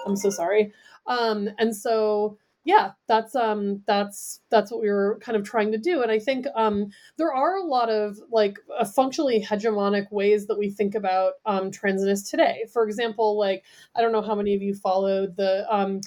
I'm 0.05 0.15
so 0.15 0.29
sorry. 0.29 0.71
Um, 1.07 1.49
and 1.57 1.75
so 1.75 2.37
yeah 2.65 2.91
that's 3.07 3.35
um 3.35 3.81
that's 3.85 4.41
that's 4.49 4.71
what 4.71 4.81
we 4.81 4.89
were 4.89 5.17
kind 5.21 5.37
of 5.37 5.43
trying 5.43 5.71
to 5.71 5.77
do 5.77 6.01
and 6.01 6.11
i 6.11 6.19
think 6.19 6.45
um 6.55 6.87
there 7.17 7.31
are 7.31 7.55
a 7.55 7.63
lot 7.63 7.89
of 7.89 8.17
like 8.31 8.57
uh, 8.77 8.83
functionally 8.83 9.41
hegemonic 9.41 10.11
ways 10.11 10.47
that 10.47 10.57
we 10.57 10.69
think 10.69 10.95
about 10.95 11.33
um 11.45 11.71
transness 11.71 12.29
today. 12.29 12.65
For 12.73 12.83
example 12.83 13.37
like 13.37 13.63
i 13.95 14.01
don't 14.01 14.11
know 14.11 14.21
how 14.21 14.35
many 14.35 14.53
of 14.55 14.61
you 14.61 14.73
followed 14.73 15.37
the 15.37 15.65
um 15.73 16.01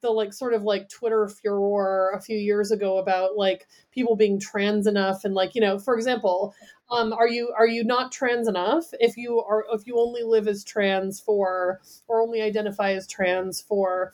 the 0.00 0.10
like 0.10 0.32
sort 0.32 0.54
of 0.54 0.62
like 0.62 0.88
twitter 0.88 1.28
furor 1.28 2.12
a 2.14 2.20
few 2.20 2.36
years 2.36 2.70
ago 2.70 2.98
about 2.98 3.36
like 3.36 3.66
people 3.90 4.16
being 4.16 4.38
trans 4.38 4.86
enough 4.86 5.24
and 5.24 5.34
like 5.34 5.54
you 5.54 5.60
know 5.60 5.78
for 5.78 5.96
example 5.96 6.54
um 6.90 7.12
are 7.12 7.28
you 7.28 7.52
are 7.56 7.66
you 7.66 7.82
not 7.82 8.12
trans 8.12 8.46
enough 8.46 8.84
if 9.00 9.16
you 9.16 9.40
are 9.40 9.64
if 9.72 9.86
you 9.86 9.98
only 9.98 10.22
live 10.22 10.46
as 10.46 10.62
trans 10.62 11.20
for 11.20 11.80
or 12.06 12.20
only 12.20 12.42
identify 12.42 12.92
as 12.92 13.06
trans 13.06 13.62
for 13.62 14.12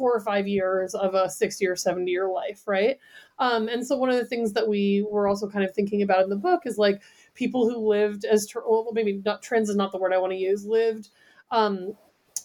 four 0.00 0.16
or 0.16 0.20
five 0.20 0.48
years 0.48 0.94
of 0.94 1.14
a 1.14 1.28
60 1.28 1.66
or 1.66 1.76
70 1.76 2.10
year 2.10 2.26
life, 2.26 2.62
right? 2.66 2.98
Um, 3.38 3.68
and 3.68 3.86
so 3.86 3.98
one 3.98 4.08
of 4.08 4.16
the 4.16 4.24
things 4.24 4.54
that 4.54 4.66
we 4.66 5.06
were 5.10 5.28
also 5.28 5.46
kind 5.46 5.62
of 5.62 5.74
thinking 5.74 6.00
about 6.00 6.22
in 6.24 6.30
the 6.30 6.36
book 6.36 6.62
is 6.64 6.78
like 6.78 7.02
people 7.34 7.68
who 7.68 7.76
lived 7.76 8.24
as, 8.24 8.50
well, 8.54 8.88
maybe 8.94 9.20
not 9.22 9.42
trans 9.42 9.68
is 9.68 9.76
not 9.76 9.92
the 9.92 9.98
word 9.98 10.14
I 10.14 10.18
want 10.18 10.32
to 10.32 10.38
use, 10.38 10.64
lived 10.64 11.10
um, 11.50 11.92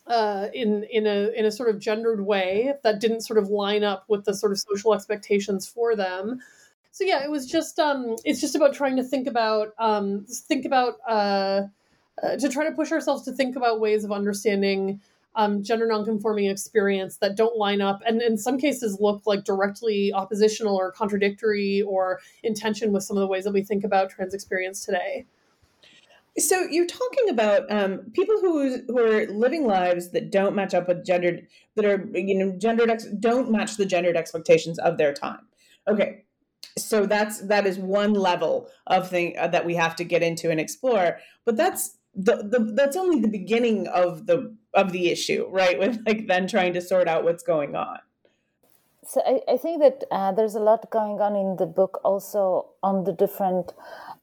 uh, 0.08 0.48
in 0.54 0.84
in 0.92 1.08
a 1.08 1.30
in 1.30 1.46
a 1.46 1.52
sort 1.52 1.70
of 1.70 1.80
gendered 1.80 2.26
way 2.26 2.74
that 2.84 3.00
didn't 3.00 3.22
sort 3.22 3.40
of 3.40 3.48
line 3.48 3.86
up 3.86 4.04
with 4.10 4.26
the 4.26 4.34
sort 4.34 4.52
of 4.52 4.60
social 4.60 4.94
expectations 4.94 5.66
for 5.66 5.96
them. 5.96 6.42
So 6.92 7.06
yeah, 7.06 7.24
it 7.24 7.32
was 7.32 7.48
just 7.48 7.80
um, 7.80 8.18
it's 8.26 8.42
just 8.42 8.56
about 8.56 8.74
trying 8.74 8.98
to 8.98 9.04
think 9.04 9.28
about 9.28 9.70
um, 9.80 10.26
think 10.30 10.66
about 10.66 10.96
uh, 11.08 11.62
uh, 12.22 12.38
to 12.38 12.50
try 12.50 12.70
to 12.70 12.76
push 12.76 12.92
ourselves 12.92 13.24
to 13.24 13.32
think 13.32 13.56
about 13.56 13.80
ways 13.80 14.04
of 14.04 14.12
understanding 14.12 15.02
um, 15.36 15.64
gender 15.64 15.88
nonconforming 15.88 16.46
experience 16.46 17.18
that 17.18 17.36
don't 17.36 17.58
line 17.58 17.82
up 17.82 18.02
and 18.06 18.22
in 18.22 18.38
some 18.38 18.58
cases 18.58 18.98
look 19.00 19.24
like 19.26 19.44
directly 19.44 20.14
oppositional 20.14 20.76
or 20.76 20.92
contradictory 20.92 21.82
or 21.82 22.20
in 22.44 22.54
tension 22.54 22.92
with 22.92 23.04
some 23.04 23.18
of 23.18 23.22
the 23.22 23.28
ways 23.28 23.44
that 23.44 23.54
we 23.54 23.64
think 23.64 23.84
about 23.84 24.10
trans 24.10 24.34
experience 24.34 24.86
today. 24.86 25.26
So 26.38 26.64
you're 26.70 26.86
talking 26.86 27.30
about 27.30 27.64
um, 27.72 28.12
people 28.14 28.36
who 28.42 28.82
who 28.88 29.00
are 29.00 29.26
living 29.28 29.66
lives 29.66 30.12
that 30.12 30.32
don't 30.32 30.54
match 30.54 30.74
up 30.74 30.88
with 30.88 31.06
gendered 31.06 31.48
that 31.76 31.86
are 31.86 32.10
you 32.14 32.38
know 32.38 32.52
gendered 32.58 32.90
ex- 32.90 33.06
don't 33.06 33.50
match 33.50 33.78
the 33.78 33.86
gendered 33.86 34.18
expectations 34.18 34.78
of 34.80 34.98
their 34.98 35.14
time. 35.14 35.48
Okay, 35.88 36.26
so 36.78 37.06
that's 37.06 37.40
that 37.48 37.66
is 37.66 37.80
one 37.80 38.14
level 38.14 38.70
of 38.88 39.10
thing 39.10 39.36
uh, 39.38 39.48
that 39.48 39.66
we 39.66 39.76
have 39.76 39.96
to 39.96 40.04
get 40.04 40.24
into 40.24 40.52
and 40.52 40.60
explore. 40.60 41.20
But 41.46 41.56
that's 41.56 41.98
the, 42.14 42.38
the 42.38 42.72
that's 42.74 42.98
only 42.98 43.22
the 43.22 43.30
beginning 43.30 43.88
of 43.88 44.26
the 44.26 44.56
of 44.76 44.92
the 44.92 45.10
issue, 45.10 45.48
right? 45.50 45.80
With 45.80 46.02
like 46.06 46.28
then 46.28 46.48
trying 46.48 46.74
to 46.74 46.82
sort 46.82 47.08
out 47.08 47.24
what's 47.24 47.44
going 47.44 47.76
on. 47.76 48.00
So 49.08 49.22
I, 49.26 49.54
I 49.54 49.58
think 49.58 49.82
that 49.82 50.04
uh, 50.12 50.32
there's 50.32 50.56
a 50.56 50.60
lot 50.60 50.90
going 50.90 51.22
on 51.22 51.36
in 51.36 51.58
the 51.58 51.68
book 51.68 52.00
also 52.04 52.70
on 52.82 53.04
the 53.04 53.14
different 53.14 53.74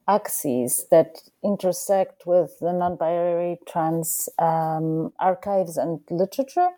axes 0.09 0.87
that 0.91 1.23
intersect 1.45 2.27
with 2.27 2.59
the 2.61 2.73
non-binary 2.73 3.59
trans 3.69 4.29
um, 4.39 5.13
archives 5.21 5.77
and 5.77 6.01
literature. 6.11 6.71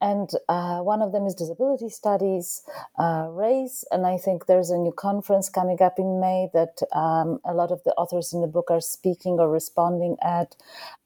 And 0.00 0.30
uh, 0.48 0.80
one 0.80 1.02
of 1.02 1.12
them 1.12 1.26
is 1.26 1.34
disability 1.34 1.88
studies 1.88 2.62
uh, 2.98 3.28
race. 3.30 3.84
And 3.90 4.06
i 4.06 4.16
think 4.18 4.46
there's 4.46 4.70
a 4.70 4.78
new 4.78 4.92
conference 4.92 5.48
coming 5.48 5.80
up 5.82 5.98
in 5.98 6.20
may 6.20 6.48
that 6.54 6.80
um, 6.92 7.40
a 7.44 7.54
lot 7.54 7.70
of 7.72 7.82
the 7.84 7.92
authors 7.92 8.32
in 8.32 8.40
the 8.40 8.46
book 8.46 8.70
are 8.70 8.80
speaking 8.80 9.38
or 9.40 9.50
responding 9.50 10.16
at 10.22 10.56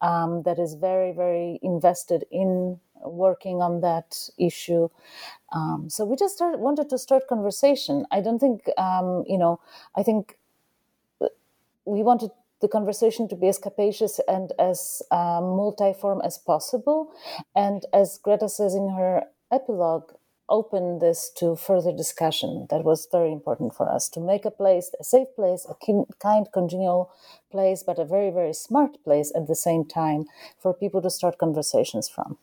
um, 0.01 0.43
that 0.45 0.59
is 0.59 0.75
very 0.75 1.13
very 1.13 1.59
invested 1.63 2.25
in 2.31 2.81
working 3.05 3.63
on 3.63 3.81
that 3.81 4.29
issue. 4.39 4.89
Um, 5.53 5.89
so 5.89 6.05
we 6.05 6.17
just 6.17 6.37
started, 6.37 6.61
wanted 6.61 6.91
to 6.91 6.99
start 6.99 7.29
conversation. 7.29 8.07
I 8.13 8.21
don't 8.21 8.39
think 8.39 8.69
um, 8.79 9.25
you 9.27 9.39
know 9.39 9.61
i 9.97 10.03
think 10.03 10.37
we 11.91 12.03
wanted 12.03 12.31
the 12.61 12.69
conversation 12.69 13.27
to 13.29 13.37
be 13.37 13.49
as 13.49 13.59
capacious 13.59 14.21
and 14.29 14.53
as 14.59 15.03
um, 15.11 15.45
multiform 15.59 16.21
as 16.25 16.39
possible. 16.39 17.13
And 17.55 17.85
as 17.93 18.19
Greta 18.23 18.49
says 18.49 18.75
in 18.75 18.91
her 18.91 19.25
epilogue, 19.51 20.13
open 20.49 20.99
this 20.99 21.31
to 21.37 21.57
further 21.57 21.93
discussion. 21.93 22.67
That 22.71 22.85
was 22.85 23.09
very 23.11 23.33
important 23.33 23.75
for 23.75 23.89
us 23.89 24.09
to 24.11 24.21
make 24.21 24.45
a 24.45 24.51
place, 24.51 24.91
a 25.01 25.05
safe 25.05 25.29
place, 25.37 25.67
a 25.69 25.75
kind, 26.21 26.47
congenial 26.53 27.11
place, 27.51 27.83
but 27.85 27.99
a 27.99 28.05
very, 28.05 28.31
very 28.31 28.53
smart 28.53 29.03
place 29.05 29.33
at 29.35 29.47
the 29.47 29.55
same 29.55 29.85
time 29.85 30.25
for 30.59 30.75
people 30.75 31.01
to 31.03 31.11
start 31.11 31.39
conversations 31.39 32.09
from. 32.09 32.37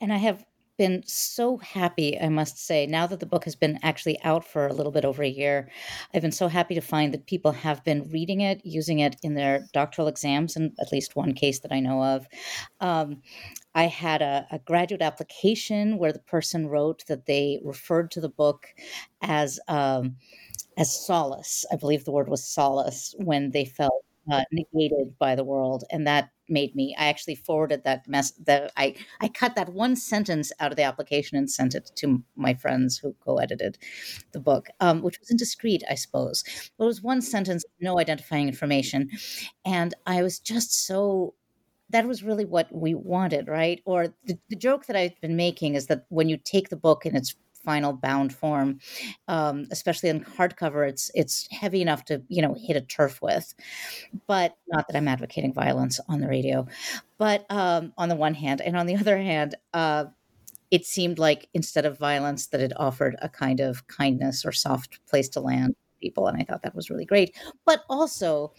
And 0.00 0.12
I 0.12 0.18
have 0.18 0.44
been 0.76 1.02
so 1.06 1.56
happy, 1.58 2.18
I 2.20 2.28
must 2.28 2.58
say, 2.58 2.86
now 2.86 3.06
that 3.06 3.20
the 3.20 3.26
book 3.26 3.44
has 3.44 3.54
been 3.54 3.78
actually 3.82 4.20
out 4.22 4.44
for 4.44 4.66
a 4.66 4.72
little 4.72 4.92
bit 4.92 5.04
over 5.04 5.22
a 5.22 5.28
year. 5.28 5.70
I've 6.14 6.22
been 6.22 6.32
so 6.32 6.48
happy 6.48 6.74
to 6.74 6.80
find 6.80 7.12
that 7.14 7.26
people 7.26 7.52
have 7.52 7.82
been 7.84 8.08
reading 8.10 8.40
it, 8.40 8.60
using 8.64 8.98
it 9.00 9.16
in 9.22 9.34
their 9.34 9.66
doctoral 9.72 10.08
exams, 10.08 10.56
in 10.56 10.74
at 10.80 10.92
least 10.92 11.16
one 11.16 11.32
case 11.32 11.60
that 11.60 11.72
I 11.72 11.80
know 11.80 12.02
of. 12.02 12.26
Um, 12.80 13.22
I 13.74 13.84
had 13.84 14.22
a, 14.22 14.46
a, 14.50 14.58
graduate 14.58 15.02
application 15.02 15.98
where 15.98 16.12
the 16.12 16.18
person 16.18 16.66
wrote 16.66 17.04
that 17.06 17.26
they 17.26 17.60
referred 17.62 18.10
to 18.12 18.20
the 18.20 18.28
book 18.28 18.68
as 19.20 19.60
um, 19.68 20.16
as 20.78 21.06
solace. 21.06 21.64
I 21.70 21.76
believe 21.76 22.04
the 22.04 22.12
word 22.12 22.28
was 22.28 22.44
solace 22.44 23.14
when 23.18 23.50
they 23.50 23.66
felt 23.66 24.04
uh, 24.32 24.44
negated 24.50 25.18
by 25.18 25.34
the 25.34 25.44
world, 25.44 25.84
and 25.90 26.06
that 26.06 26.30
made 26.48 26.74
me. 26.74 26.94
I 26.98 27.06
actually 27.06 27.36
forwarded 27.36 27.84
that 27.84 28.08
mess. 28.08 28.32
That 28.46 28.72
I 28.76 28.94
I 29.20 29.28
cut 29.28 29.54
that 29.56 29.72
one 29.72 29.96
sentence 29.96 30.52
out 30.60 30.72
of 30.72 30.76
the 30.76 30.82
application 30.82 31.36
and 31.36 31.50
sent 31.50 31.74
it 31.74 31.90
to 31.96 32.22
my 32.36 32.54
friends 32.54 32.98
who 32.98 33.14
co-edited 33.20 33.78
the 34.32 34.40
book, 34.40 34.68
um, 34.80 35.02
which 35.02 35.20
was 35.20 35.30
indiscreet, 35.30 35.82
I 35.90 35.94
suppose. 35.94 36.44
But 36.76 36.84
it 36.84 36.88
was 36.88 37.02
one 37.02 37.22
sentence, 37.22 37.64
no 37.80 37.98
identifying 37.98 38.48
information, 38.48 39.10
and 39.64 39.94
I 40.06 40.22
was 40.22 40.38
just 40.38 40.86
so 40.86 41.34
that 41.90 42.06
was 42.06 42.22
really 42.22 42.44
what 42.44 42.68
we 42.72 42.94
wanted, 42.94 43.48
right? 43.48 43.80
Or 43.84 44.08
the, 44.24 44.38
the, 44.48 44.56
joke 44.56 44.86
that 44.86 44.96
I've 44.96 45.20
been 45.20 45.36
making 45.36 45.76
is 45.76 45.86
that 45.86 46.04
when 46.08 46.28
you 46.28 46.36
take 46.36 46.68
the 46.68 46.76
book 46.76 47.06
in 47.06 47.14
its 47.14 47.36
final 47.66 47.92
bound 47.92 48.32
form, 48.32 48.78
um, 49.28 49.66
especially 49.70 50.08
in 50.08 50.24
hardcover. 50.24 50.88
It's 50.88 51.10
it's 51.14 51.48
heavy 51.50 51.82
enough 51.82 52.06
to 52.06 52.22
you 52.28 52.40
know 52.40 52.54
hit 52.58 52.76
a 52.76 52.80
turf 52.80 53.20
with, 53.20 53.52
but 54.26 54.56
not 54.68 54.86
that 54.88 54.96
I'm 54.96 55.08
advocating 55.08 55.52
violence 55.52 56.00
on 56.08 56.20
the 56.20 56.28
radio. 56.28 56.66
But 57.18 57.44
um, 57.50 57.92
on 57.98 58.08
the 58.08 58.16
one 58.16 58.34
hand, 58.34 58.62
and 58.62 58.76
on 58.76 58.86
the 58.86 58.96
other 59.02 59.18
hand. 59.18 59.56
Uh, 59.74 60.06
it 60.72 60.84
seemed 60.84 61.16
like 61.16 61.48
instead 61.54 61.86
of 61.86 61.96
violence 61.96 62.48
that 62.48 62.60
it 62.60 62.72
offered 62.76 63.14
a 63.22 63.28
kind 63.28 63.60
of 63.60 63.86
kindness 63.86 64.44
or 64.44 64.50
soft 64.50 64.98
place 65.06 65.28
to 65.28 65.40
land 65.40 65.76
people. 66.00 66.26
And 66.26 66.40
I 66.40 66.44
thought 66.44 66.62
that 66.62 66.74
was 66.74 66.90
really 66.90 67.04
great. 67.04 67.36
But 67.64 67.82
also, 67.88 68.52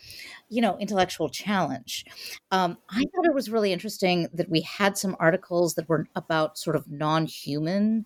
you 0.50 0.62
know, 0.62 0.78
intellectual 0.78 1.30
challenge. 1.30 2.06
Um, 2.52 2.78
I 2.90 3.04
thought 3.04 3.26
it 3.26 3.34
was 3.34 3.50
really 3.50 3.74
interesting 3.74 4.28
that 4.34 4.50
we 4.50 4.62
had 4.62 4.98
some 4.98 5.16
articles 5.20 5.76
that 5.76 5.88
were 5.88 6.08
about 6.16 6.58
sort 6.58 6.76
of 6.76 6.90
non 6.90 7.26
human 7.26 8.06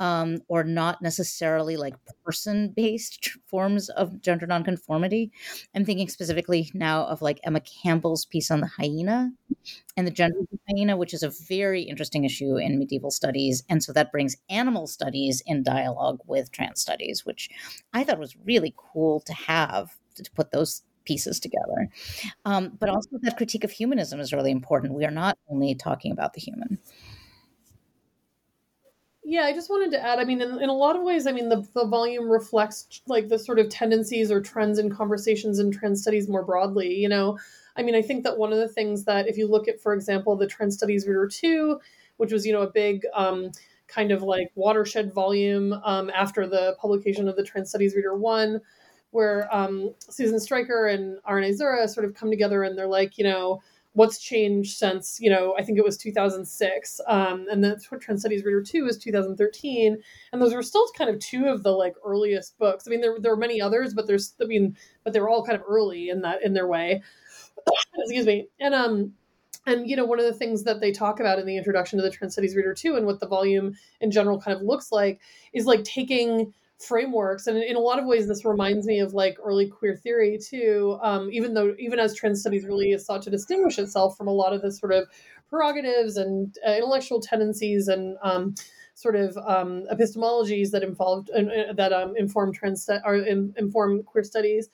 um, 0.00 0.38
or 0.48 0.64
not 0.64 1.02
necessarily 1.02 1.76
like 1.76 1.94
person 2.24 2.72
based 2.74 3.30
forms 3.46 3.88
of 3.90 4.20
gender 4.20 4.46
nonconformity. 4.46 5.30
I'm 5.74 5.84
thinking 5.84 6.08
specifically 6.08 6.70
now 6.74 7.06
of 7.06 7.22
like 7.22 7.40
Emma 7.44 7.60
Campbell's 7.60 8.24
piece 8.24 8.50
on 8.50 8.60
the 8.60 8.66
hyena 8.66 9.30
and 9.96 10.06
the 10.06 10.10
gender 10.10 10.38
of 10.40 10.48
the 10.50 10.58
hyena, 10.68 10.96
which 10.96 11.14
is 11.14 11.22
a 11.22 11.32
very 11.48 11.82
interesting 11.82 12.24
issue 12.24 12.56
in 12.56 12.78
medieval 12.78 13.10
studies. 13.10 13.62
And 13.68 13.82
so 13.82 13.92
that 13.92 14.12
brings 14.12 14.36
animal 14.48 14.86
studies 14.86 15.42
in 15.46 15.62
dialogue 15.62 16.20
with 16.26 16.50
trans 16.50 16.80
studies, 16.80 17.24
which 17.24 17.48
I 17.92 18.04
thought 18.04 18.18
was 18.18 18.36
really 18.44 18.74
cool 18.76 19.20
to 19.20 19.32
have 19.32 19.96
to 20.16 20.30
put 20.32 20.50
those 20.50 20.82
pieces 21.04 21.38
together. 21.38 21.88
Um, 22.44 22.76
but 22.78 22.88
also, 22.88 23.10
that 23.22 23.36
critique 23.36 23.64
of 23.64 23.70
humanism 23.70 24.20
is 24.20 24.32
really 24.32 24.50
important. 24.50 24.94
We 24.94 25.04
are 25.04 25.10
not 25.10 25.38
only 25.48 25.74
talking 25.74 26.12
about 26.12 26.32
the 26.32 26.40
human. 26.40 26.78
Yeah, 29.26 29.42
I 29.44 29.54
just 29.54 29.70
wanted 29.70 29.90
to 29.92 30.04
add. 30.04 30.18
I 30.18 30.24
mean, 30.24 30.42
in, 30.42 30.60
in 30.60 30.68
a 30.68 30.74
lot 30.74 30.96
of 30.96 31.02
ways, 31.02 31.26
I 31.26 31.32
mean, 31.32 31.48
the, 31.48 31.66
the 31.74 31.86
volume 31.86 32.28
reflects 32.28 33.00
like 33.06 33.28
the 33.28 33.38
sort 33.38 33.58
of 33.58 33.70
tendencies 33.70 34.30
or 34.30 34.40
trends 34.40 34.78
in 34.78 34.90
conversations 34.94 35.58
in 35.58 35.70
trans 35.70 36.02
studies 36.02 36.28
more 36.28 36.44
broadly. 36.44 36.94
You 36.94 37.08
know, 37.08 37.38
I 37.76 37.82
mean, 37.82 37.94
I 37.94 38.02
think 38.02 38.24
that 38.24 38.36
one 38.36 38.52
of 38.52 38.58
the 38.58 38.68
things 38.68 39.04
that, 39.04 39.26
if 39.26 39.38
you 39.38 39.46
look 39.48 39.66
at, 39.66 39.80
for 39.80 39.94
example, 39.94 40.36
the 40.36 40.46
Trans 40.46 40.76
Studies 40.76 41.06
Reader 41.06 41.28
2, 41.28 41.80
which 42.18 42.32
was, 42.32 42.46
you 42.46 42.52
know, 42.52 42.62
a 42.62 42.70
big 42.70 43.02
um, 43.14 43.50
kind 43.88 44.12
of 44.12 44.22
like 44.22 44.50
watershed 44.56 45.12
volume 45.14 45.72
um, 45.84 46.10
after 46.10 46.46
the 46.46 46.76
publication 46.78 47.26
of 47.26 47.36
the 47.36 47.42
Trans 47.42 47.70
Studies 47.70 47.96
Reader 47.96 48.16
1, 48.16 48.60
where 49.10 49.48
um, 49.54 49.94
Susan 50.00 50.38
Stryker 50.38 50.86
and 50.88 51.18
Aren 51.26 51.44
Aizura 51.50 51.88
sort 51.88 52.04
of 52.04 52.14
come 52.14 52.30
together 52.30 52.62
and 52.62 52.76
they're 52.76 52.86
like, 52.86 53.16
you 53.16 53.24
know, 53.24 53.62
what's 53.94 54.18
changed 54.18 54.76
since 54.76 55.18
you 55.20 55.30
know 55.30 55.54
i 55.56 55.62
think 55.62 55.78
it 55.78 55.84
was 55.84 55.96
2006 55.96 57.00
um, 57.06 57.46
and 57.50 57.64
then 57.64 57.76
trans 58.00 58.20
studies 58.20 58.44
reader 58.44 58.62
2 58.62 58.86
is 58.86 58.98
2013 58.98 59.96
and 60.32 60.42
those 60.42 60.52
were 60.52 60.62
still 60.62 60.86
kind 60.96 61.08
of 61.08 61.18
two 61.20 61.46
of 61.46 61.62
the 61.62 61.70
like 61.70 61.94
earliest 62.04 62.58
books. 62.58 62.86
I 62.86 62.90
mean 62.90 63.00
there, 63.00 63.16
there 63.18 63.32
are 63.32 63.36
many 63.36 63.60
others 63.60 63.94
but 63.94 64.06
there's 64.06 64.34
i 64.42 64.44
mean 64.44 64.76
but 65.02 65.12
they 65.12 65.20
were 65.20 65.28
all 65.28 65.44
kind 65.44 65.56
of 65.56 65.64
early 65.68 66.08
in 66.08 66.20
that 66.22 66.42
in 66.42 66.52
their 66.52 66.66
way. 66.66 67.02
Excuse 67.98 68.26
me. 68.26 68.48
And 68.60 68.74
um 68.74 69.12
and 69.66 69.88
you 69.88 69.96
know 69.96 70.04
one 70.04 70.18
of 70.18 70.26
the 70.26 70.32
things 70.32 70.64
that 70.64 70.80
they 70.80 70.90
talk 70.90 71.20
about 71.20 71.38
in 71.38 71.46
the 71.46 71.56
introduction 71.56 71.98
to 71.98 72.02
the 72.02 72.10
trans 72.10 72.32
studies 72.32 72.56
reader 72.56 72.74
2 72.74 72.96
and 72.96 73.06
what 73.06 73.20
the 73.20 73.28
volume 73.28 73.74
in 74.00 74.10
general 74.10 74.40
kind 74.40 74.56
of 74.56 74.62
looks 74.62 74.90
like 74.90 75.20
is 75.52 75.66
like 75.66 75.84
taking 75.84 76.52
frameworks 76.78 77.46
and 77.46 77.56
in 77.56 77.76
a 77.76 77.80
lot 77.80 77.98
of 77.98 78.04
ways 78.04 78.26
this 78.26 78.44
reminds 78.44 78.86
me 78.86 78.98
of 78.98 79.14
like 79.14 79.36
early 79.42 79.68
queer 79.68 79.96
theory 79.96 80.38
too 80.38 80.98
um, 81.02 81.30
even 81.30 81.54
though 81.54 81.74
even 81.78 81.98
as 81.98 82.14
trans 82.14 82.40
studies 82.40 82.66
really 82.66 82.90
is 82.90 83.06
sought 83.06 83.22
to 83.22 83.30
distinguish 83.30 83.78
itself 83.78 84.16
from 84.16 84.26
a 84.26 84.32
lot 84.32 84.52
of 84.52 84.60
the 84.60 84.72
sort 84.72 84.92
of 84.92 85.08
prerogatives 85.48 86.16
and 86.16 86.56
uh, 86.66 86.72
intellectual 86.72 87.20
tendencies 87.20 87.88
and 87.88 88.16
um, 88.22 88.54
sort 88.94 89.16
of 89.16 89.36
um, 89.36 89.84
epistemologies 89.92 90.70
that 90.70 90.82
involved 90.82 91.30
uh, 91.30 91.72
that 91.74 91.92
um, 91.92 92.14
inform 92.16 92.52
trans 92.52 92.88
or 93.04 93.16
in, 93.16 93.52
inform 93.56 94.02
queer 94.02 94.24
studies. 94.24 94.68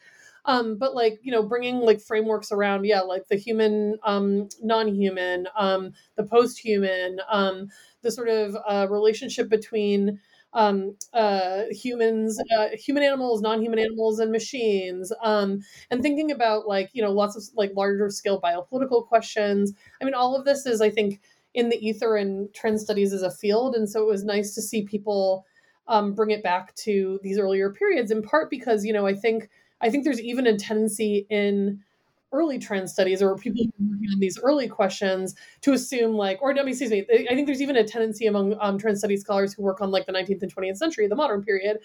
Um, 0.46 0.78
but 0.78 0.94
like 0.94 1.18
you 1.22 1.32
know 1.32 1.42
bringing 1.42 1.80
like 1.80 2.00
frameworks 2.00 2.50
around 2.50 2.84
yeah 2.84 3.00
like 3.00 3.28
the 3.28 3.36
human 3.36 3.98
um, 4.04 4.48
non-human 4.62 5.48
um, 5.54 5.92
the 6.16 6.24
post-human 6.24 7.18
um, 7.30 7.68
the 8.00 8.10
sort 8.10 8.28
of 8.28 8.56
uh, 8.66 8.86
relationship 8.88 9.50
between 9.50 10.18
um, 10.52 10.96
uh, 11.12 11.62
humans, 11.70 12.40
uh, 12.56 12.68
human 12.72 13.02
animals, 13.02 13.40
non-human 13.40 13.78
animals, 13.78 14.18
and 14.18 14.32
machines, 14.32 15.12
um, 15.22 15.60
and 15.90 16.02
thinking 16.02 16.30
about 16.30 16.66
like 16.66 16.90
you 16.92 17.02
know 17.02 17.12
lots 17.12 17.36
of 17.36 17.44
like 17.54 17.72
larger 17.74 18.10
scale 18.10 18.40
biopolitical 18.40 19.06
questions. 19.06 19.72
I 20.00 20.04
mean, 20.04 20.14
all 20.14 20.36
of 20.36 20.44
this 20.44 20.66
is 20.66 20.80
I 20.80 20.90
think 20.90 21.20
in 21.54 21.68
the 21.68 21.76
ether 21.76 22.16
and 22.16 22.52
trans 22.54 22.82
studies 22.82 23.12
as 23.12 23.22
a 23.22 23.30
field, 23.30 23.74
and 23.74 23.88
so 23.88 24.02
it 24.02 24.06
was 24.06 24.24
nice 24.24 24.54
to 24.54 24.62
see 24.62 24.82
people 24.82 25.46
um, 25.88 26.14
bring 26.14 26.30
it 26.30 26.42
back 26.42 26.74
to 26.76 27.20
these 27.22 27.38
earlier 27.38 27.70
periods. 27.70 28.10
In 28.10 28.22
part 28.22 28.50
because 28.50 28.84
you 28.84 28.92
know 28.92 29.06
I 29.06 29.14
think 29.14 29.48
I 29.80 29.90
think 29.90 30.04
there's 30.04 30.20
even 30.20 30.46
a 30.46 30.58
tendency 30.58 31.26
in 31.30 31.80
early 32.32 32.58
trans 32.58 32.92
studies 32.92 33.22
or 33.22 33.36
people 33.36 33.64
working 33.78 34.08
on 34.12 34.20
these 34.20 34.38
early 34.42 34.68
questions 34.68 35.34
to 35.60 35.72
assume 35.72 36.14
like 36.14 36.40
or 36.40 36.52
excuse 36.52 36.90
me 36.90 37.04
I 37.10 37.34
think 37.34 37.46
there's 37.46 37.62
even 37.62 37.76
a 37.76 37.84
tendency 37.84 38.26
among 38.26 38.56
um, 38.60 38.78
trans 38.78 38.98
studies 38.98 39.22
scholars 39.22 39.52
who 39.52 39.62
work 39.62 39.80
on 39.80 39.90
like 39.90 40.06
the 40.06 40.12
19th 40.12 40.42
and 40.42 40.54
20th 40.54 40.76
century 40.76 41.06
the 41.06 41.16
modern 41.16 41.42
period 41.42 41.78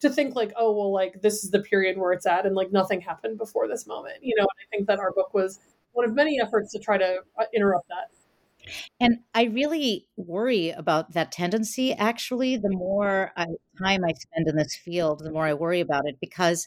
to 0.00 0.10
think 0.10 0.34
like 0.34 0.52
oh 0.56 0.72
well 0.72 0.92
like 0.92 1.22
this 1.22 1.44
is 1.44 1.50
the 1.50 1.60
period 1.60 1.96
where 1.96 2.12
it's 2.12 2.26
at 2.26 2.46
and 2.46 2.54
like 2.54 2.72
nothing 2.72 3.00
happened 3.00 3.38
before 3.38 3.66
this 3.68 3.86
moment 3.86 4.16
you 4.20 4.34
know 4.36 4.42
and 4.42 4.66
I 4.66 4.76
think 4.76 4.86
that 4.88 4.98
our 4.98 5.12
book 5.12 5.32
was 5.32 5.60
one 5.92 6.04
of 6.04 6.14
many 6.14 6.40
efforts 6.40 6.72
to 6.72 6.78
try 6.78 6.98
to 6.98 7.20
uh, 7.38 7.44
interrupt 7.54 7.88
that 7.88 8.10
and 9.00 9.18
I 9.34 9.44
really 9.44 10.08
worry 10.16 10.70
about 10.70 11.12
that 11.12 11.32
tendency. 11.32 11.92
Actually, 11.92 12.56
the 12.56 12.70
more 12.70 13.32
I, 13.36 13.46
time 13.82 14.04
I 14.04 14.12
spend 14.12 14.48
in 14.48 14.56
this 14.56 14.74
field, 14.76 15.20
the 15.20 15.30
more 15.30 15.46
I 15.46 15.54
worry 15.54 15.80
about 15.80 16.06
it 16.06 16.18
because 16.20 16.66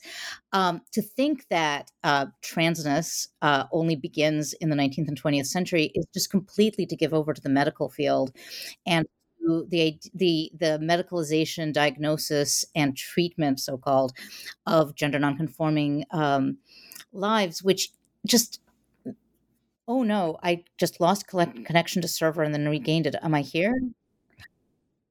um, 0.53 0.81
to 0.91 1.01
think 1.01 1.47
that 1.49 1.91
uh, 2.03 2.27
transness 2.43 3.27
uh, 3.41 3.65
only 3.71 3.95
begins 3.95 4.53
in 4.53 4.69
the 4.69 4.75
19th 4.75 5.07
and 5.07 5.21
20th 5.21 5.47
century 5.47 5.91
is 5.95 6.05
just 6.13 6.29
completely 6.29 6.85
to 6.85 6.95
give 6.95 7.13
over 7.13 7.33
to 7.33 7.41
the 7.41 7.49
medical 7.49 7.89
field 7.89 8.31
and 8.85 9.07
the 9.67 9.99
the 10.13 10.51
the 10.59 10.79
medicalization, 10.81 11.73
diagnosis, 11.73 12.65
and 12.75 12.95
treatment, 12.95 13.59
so 13.59 13.77
called, 13.77 14.13
of 14.65 14.95
gender 14.95 15.17
nonconforming 15.19 16.05
um, 16.11 16.57
lives, 17.11 17.63
which 17.63 17.89
just 18.27 18.61
oh 19.89 20.03
no, 20.03 20.37
I 20.43 20.63
just 20.77 21.01
lost 21.01 21.27
collect- 21.27 21.65
connection 21.65 22.01
to 22.03 22.07
server 22.07 22.43
and 22.43 22.53
then 22.53 22.69
regained 22.69 23.07
it. 23.07 23.15
Am 23.21 23.33
I 23.33 23.41
here? 23.41 23.73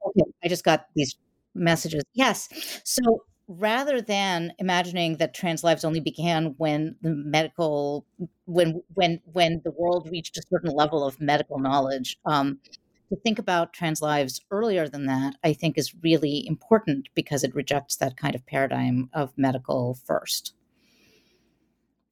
Okay, 0.06 0.30
I 0.42 0.48
just 0.48 0.64
got 0.64 0.86
these 0.94 1.16
messages. 1.54 2.04
Yes. 2.14 2.48
So 2.84 3.24
rather 3.48 4.00
than 4.00 4.52
imagining 4.58 5.16
that 5.16 5.34
trans 5.34 5.64
lives 5.64 5.84
only 5.84 6.00
began 6.00 6.54
when 6.58 6.94
the 7.02 7.10
medical 7.10 8.06
when 8.44 8.82
when 8.94 9.20
when 9.32 9.60
the 9.64 9.70
world 9.72 10.08
reached 10.10 10.36
a 10.36 10.42
certain 10.50 10.70
level 10.70 11.04
of 11.04 11.20
medical 11.20 11.58
knowledge 11.58 12.18
um, 12.26 12.58
to 13.08 13.16
think 13.16 13.38
about 13.38 13.72
trans 13.72 14.02
lives 14.02 14.42
earlier 14.50 14.86
than 14.86 15.06
that 15.06 15.34
i 15.42 15.54
think 15.54 15.78
is 15.78 15.94
really 16.02 16.46
important 16.46 17.08
because 17.14 17.42
it 17.42 17.54
rejects 17.54 17.96
that 17.96 18.18
kind 18.18 18.34
of 18.34 18.44
paradigm 18.44 19.08
of 19.14 19.32
medical 19.38 19.94
first 20.04 20.52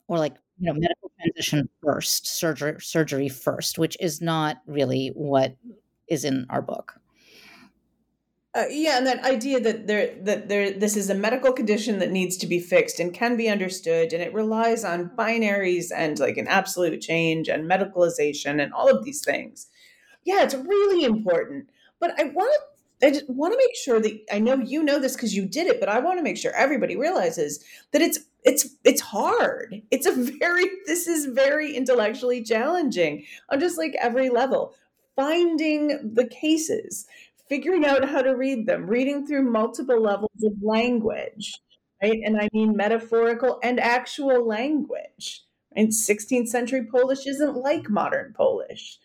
or 0.08 0.18
like 0.18 0.36
you 0.58 0.66
know 0.66 0.72
medical 0.72 1.10
transition 1.20 1.68
first 1.82 2.26
surgery 2.26 2.76
surgery 2.80 3.28
first 3.28 3.78
which 3.78 3.96
is 4.00 4.20
not 4.20 4.58
really 4.66 5.08
what 5.14 5.56
is 6.08 6.24
in 6.24 6.46
our 6.50 6.62
book 6.62 7.00
uh, 8.56 8.64
yeah, 8.70 8.96
and 8.96 9.06
that 9.06 9.22
idea 9.22 9.60
that 9.60 9.86
there 9.86 10.16
that 10.22 10.48
there 10.48 10.70
this 10.70 10.96
is 10.96 11.10
a 11.10 11.14
medical 11.14 11.52
condition 11.52 11.98
that 11.98 12.10
needs 12.10 12.38
to 12.38 12.46
be 12.46 12.58
fixed 12.58 12.98
and 12.98 13.12
can 13.12 13.36
be 13.36 13.50
understood, 13.50 14.14
and 14.14 14.22
it 14.22 14.32
relies 14.32 14.82
on 14.82 15.10
binaries 15.10 15.88
and 15.94 16.18
like 16.18 16.38
an 16.38 16.48
absolute 16.48 17.02
change 17.02 17.50
and 17.50 17.70
medicalization 17.70 18.62
and 18.62 18.72
all 18.72 18.88
of 18.88 19.04
these 19.04 19.22
things. 19.22 19.66
Yeah, 20.24 20.42
it's 20.42 20.54
really 20.54 21.04
important. 21.04 21.68
But 22.00 22.18
I 22.18 22.24
want 22.24 22.50
to 22.54 23.06
I 23.06 23.10
just 23.10 23.28
want 23.28 23.52
to 23.52 23.58
make 23.58 23.76
sure 23.76 24.00
that 24.00 24.18
I 24.32 24.38
know 24.38 24.54
you 24.54 24.82
know 24.82 24.98
this 24.98 25.16
because 25.16 25.34
you 25.34 25.44
did 25.44 25.66
it, 25.66 25.78
but 25.78 25.90
I 25.90 25.98
want 25.98 26.18
to 26.18 26.22
make 26.22 26.38
sure 26.38 26.52
everybody 26.52 26.96
realizes 26.96 27.62
that 27.92 28.00
it's 28.00 28.20
it's 28.46 28.68
it's 28.84 29.00
hard. 29.02 29.82
It's 29.90 30.06
a 30.06 30.12
very 30.38 30.64
this 30.86 31.06
is 31.06 31.26
very 31.26 31.76
intellectually 31.76 32.42
challenging 32.42 33.24
on 33.50 33.60
just 33.60 33.76
like 33.76 33.94
every 34.00 34.30
level. 34.30 34.74
Finding 35.16 36.14
the 36.14 36.26
cases, 36.26 37.06
figuring 37.48 37.84
out 37.86 38.08
how 38.08 38.22
to 38.22 38.36
read 38.36 38.66
them, 38.66 38.86
reading 38.86 39.26
through 39.26 39.50
multiple 39.50 40.00
levels 40.00 40.42
of 40.44 40.52
language, 40.62 41.60
right? 42.02 42.20
And 42.24 42.40
I 42.40 42.48
mean 42.52 42.76
metaphorical 42.76 43.58
and 43.62 43.80
actual 43.80 44.46
language. 44.46 45.42
And 45.74 45.88
16th 45.88 46.48
century 46.48 46.86
Polish 46.86 47.26
isn't 47.26 47.56
like 47.56 47.90
modern 47.90 48.32
Polish. 48.34 48.98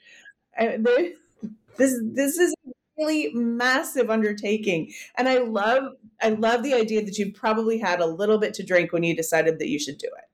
I, 0.58 0.77
this 1.77 1.99
this 2.04 2.38
is 2.38 2.54
really 3.01 3.33
massive 3.33 4.09
undertaking. 4.09 4.93
And 5.15 5.27
i 5.27 5.39
love 5.39 5.95
i 6.21 6.29
love 6.29 6.63
the 6.63 6.73
idea 6.73 7.03
that 7.03 7.17
you 7.17 7.31
probably 7.31 7.77
had 7.77 7.99
a 7.99 8.05
little 8.05 8.37
bit 8.37 8.53
to 8.55 8.63
drink 8.63 8.93
when 8.93 9.03
you 9.03 9.15
decided 9.15 9.59
that 9.59 9.67
you 9.69 9.79
should 9.79 9.97
do 9.97 10.07
it. 10.07 10.25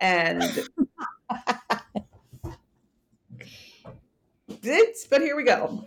And 0.00 0.42
it's 4.62 5.06
but 5.06 5.20
here 5.20 5.36
we 5.36 5.44
go 5.44 5.84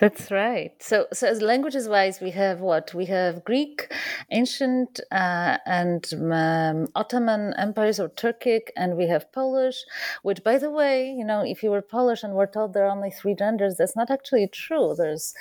that's 0.00 0.30
right. 0.30 0.72
So, 0.80 1.06
so 1.12 1.28
as 1.28 1.42
languages 1.42 1.88
wise, 1.88 2.20
we 2.20 2.30
have 2.30 2.60
what 2.60 2.94
we 2.94 3.06
have 3.06 3.44
Greek, 3.44 3.92
ancient, 4.30 4.98
uh, 5.12 5.58
and 5.66 6.04
um, 6.32 6.88
Ottoman 6.96 7.54
empires 7.58 8.00
or 8.00 8.08
Turkic, 8.08 8.70
and 8.76 8.96
we 8.96 9.06
have 9.08 9.30
Polish. 9.32 9.84
Which, 10.22 10.42
by 10.42 10.58
the 10.58 10.70
way, 10.70 11.10
you 11.10 11.24
know, 11.24 11.42
if 11.44 11.62
you 11.62 11.70
were 11.70 11.82
Polish 11.82 12.22
and 12.22 12.34
were 12.34 12.46
told 12.46 12.72
there 12.72 12.86
are 12.86 12.96
only 12.96 13.10
three 13.10 13.34
genders, 13.34 13.76
that's 13.76 13.94
not 13.94 14.10
actually 14.10 14.48
true. 14.48 14.94
There's 14.96 15.34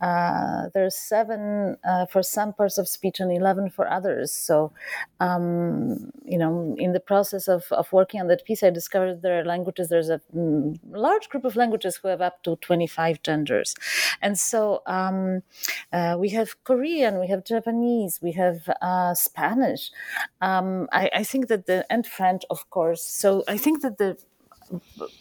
uh, 0.00 0.68
there's 0.74 0.94
seven 0.94 1.76
uh, 1.88 2.06
for 2.06 2.22
some 2.22 2.52
parts 2.52 2.78
of 2.78 2.88
speech 2.88 3.20
and 3.20 3.32
11 3.32 3.70
for 3.70 3.88
others. 3.88 4.32
So, 4.32 4.72
um, 5.20 6.10
you 6.24 6.38
know, 6.38 6.76
in 6.78 6.92
the 6.92 7.00
process 7.00 7.48
of, 7.48 7.64
of 7.70 7.92
working 7.92 8.20
on 8.20 8.26
that 8.28 8.44
piece, 8.44 8.62
I 8.62 8.70
discovered 8.70 9.22
there 9.22 9.40
are 9.40 9.44
languages, 9.44 9.88
there's 9.88 10.10
a 10.10 10.20
mm, 10.34 10.78
large 10.90 11.28
group 11.28 11.44
of 11.44 11.56
languages 11.56 11.96
who 11.96 12.08
have 12.08 12.20
up 12.20 12.42
to 12.42 12.56
25 12.56 13.22
genders. 13.22 13.74
And 14.20 14.38
so 14.38 14.82
um, 14.86 15.42
uh, 15.92 16.16
we 16.18 16.28
have 16.30 16.62
Korean, 16.64 17.18
we 17.18 17.28
have 17.28 17.44
Japanese, 17.44 18.20
we 18.22 18.32
have 18.32 18.68
uh, 18.82 19.14
Spanish. 19.14 19.90
Um, 20.40 20.88
I, 20.92 21.10
I 21.14 21.24
think 21.24 21.48
that 21.48 21.66
the, 21.66 21.86
and 21.90 22.06
French, 22.06 22.44
of 22.50 22.68
course. 22.70 23.02
So 23.02 23.44
I 23.48 23.56
think 23.56 23.82
that 23.82 23.98
the 23.98 24.18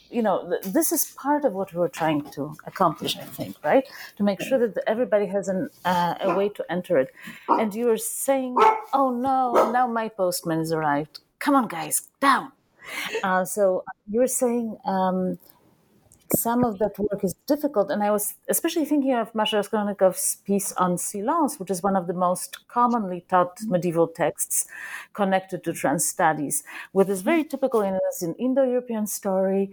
you 0.09 0.21
know 0.21 0.57
this 0.63 0.91
is 0.91 1.05
part 1.17 1.45
of 1.45 1.53
what 1.53 1.73
we're 1.73 1.87
trying 1.87 2.21
to 2.31 2.55
accomplish 2.65 3.17
i 3.17 3.23
think 3.23 3.55
right? 3.63 3.85
To 4.17 4.23
make 4.23 4.41
sure 4.41 4.59
that 4.59 4.77
everybody 4.87 5.25
has 5.27 5.47
an, 5.47 5.69
uh, 5.83 6.15
a 6.21 6.35
way 6.35 6.49
to 6.49 6.65
enter 6.69 6.97
it. 6.97 7.09
And 7.47 7.73
you 7.73 7.85
were 7.87 7.97
saying 7.97 8.55
oh 8.93 9.09
no 9.09 9.71
now 9.71 9.87
my 9.87 10.09
postman 10.09 10.59
has 10.59 10.71
arrived. 10.71 11.19
Come 11.39 11.55
on 11.55 11.67
guys 11.67 12.07
down. 12.19 12.51
Uh, 13.23 13.43
so 13.45 13.83
you 14.09 14.19
were 14.19 14.27
saying 14.27 14.77
um, 14.85 15.39
some 16.33 16.63
of 16.63 16.79
that 16.79 16.97
work 16.97 17.23
is 17.23 17.35
difficult. 17.47 17.91
And 17.91 18.03
I 18.03 18.11
was 18.11 18.35
especially 18.49 18.85
thinking 18.85 19.13
of 19.13 19.33
Masha 19.35 19.57
Raskolnikov's 19.57 20.37
piece 20.45 20.71
on 20.73 20.97
silence, 20.97 21.59
which 21.59 21.71
is 21.71 21.83
one 21.83 21.95
of 21.95 22.07
the 22.07 22.13
most 22.13 22.67
commonly 22.67 23.25
taught 23.29 23.57
medieval 23.63 24.07
texts 24.07 24.65
connected 25.13 25.63
to 25.63 25.73
trans 25.73 26.05
studies, 26.05 26.63
with 26.93 27.07
this 27.07 27.21
very 27.21 27.43
typical 27.43 27.81
in 27.81 27.99
an 28.21 28.35
Indo-European 28.35 29.07
story. 29.07 29.71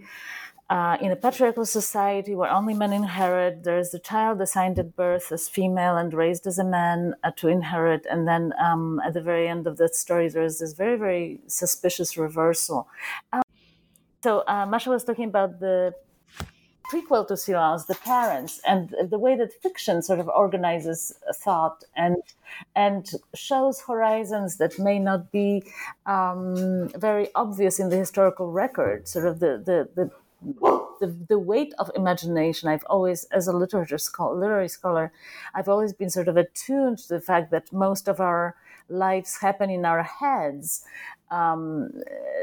Uh, 0.69 0.97
in 1.01 1.11
a 1.11 1.15
patriarchal 1.15 1.65
society 1.65 2.33
where 2.33 2.49
only 2.49 2.73
men 2.73 2.93
inherit, 2.93 3.63
there 3.63 3.77
is 3.77 3.93
a 3.93 3.99
child 3.99 4.41
assigned 4.41 4.79
at 4.79 4.95
birth 4.95 5.31
as 5.31 5.47
female 5.47 5.97
and 5.97 6.13
raised 6.13 6.47
as 6.47 6.57
a 6.57 6.63
man 6.63 7.13
uh, 7.23 7.29
to 7.35 7.47
inherit. 7.47 8.07
And 8.09 8.27
then 8.27 8.53
um, 8.57 8.99
at 9.05 9.13
the 9.13 9.21
very 9.21 9.47
end 9.47 9.67
of 9.67 9.77
that 9.77 9.93
story, 9.93 10.29
there 10.29 10.41
is 10.41 10.59
this 10.59 10.73
very, 10.73 10.97
very 10.97 11.41
suspicious 11.47 12.17
reversal. 12.17 12.87
Um, 13.33 13.43
so 14.23 14.43
uh, 14.47 14.65
Masha 14.65 14.89
was 14.89 15.03
talking 15.03 15.25
about 15.25 15.59
the 15.59 15.93
prequel 16.93 17.27
to 17.27 17.35
Silence, 17.37 17.85
the 17.85 17.95
parents, 17.95 18.61
and 18.67 18.93
the 19.09 19.19
way 19.19 19.35
that 19.35 19.51
fiction 19.53 20.01
sort 20.01 20.19
of 20.19 20.27
organizes 20.27 21.13
thought 21.43 21.83
and 21.95 22.17
and 22.75 23.11
shows 23.33 23.81
horizons 23.81 24.57
that 24.57 24.77
may 24.77 24.99
not 24.99 25.31
be 25.31 25.63
um, 26.05 26.89
very 26.89 27.27
obvious 27.35 27.79
in 27.79 27.89
the 27.89 27.97
historical 27.97 28.51
record. 28.51 29.07
Sort 29.07 29.25
of 29.25 29.39
the 29.39 29.51
the, 29.69 29.89
the 29.95 30.11
the, 30.99 31.15
the 31.29 31.39
weight 31.39 31.73
of 31.79 31.89
imagination 31.95 32.67
i've 32.69 32.83
always 32.89 33.23
as 33.25 33.47
a 33.47 33.53
literature 33.53 33.97
scholar, 33.97 34.37
literary 34.37 34.67
scholar 34.67 35.11
i've 35.55 35.69
always 35.69 35.93
been 35.93 36.09
sort 36.09 36.27
of 36.27 36.35
attuned 36.35 36.97
to 36.97 37.07
the 37.07 37.21
fact 37.21 37.49
that 37.51 37.71
most 37.71 38.07
of 38.09 38.19
our 38.19 38.55
lives 38.89 39.37
happen 39.39 39.69
in 39.69 39.85
our 39.85 40.03
heads 40.03 40.85
um, 41.33 41.89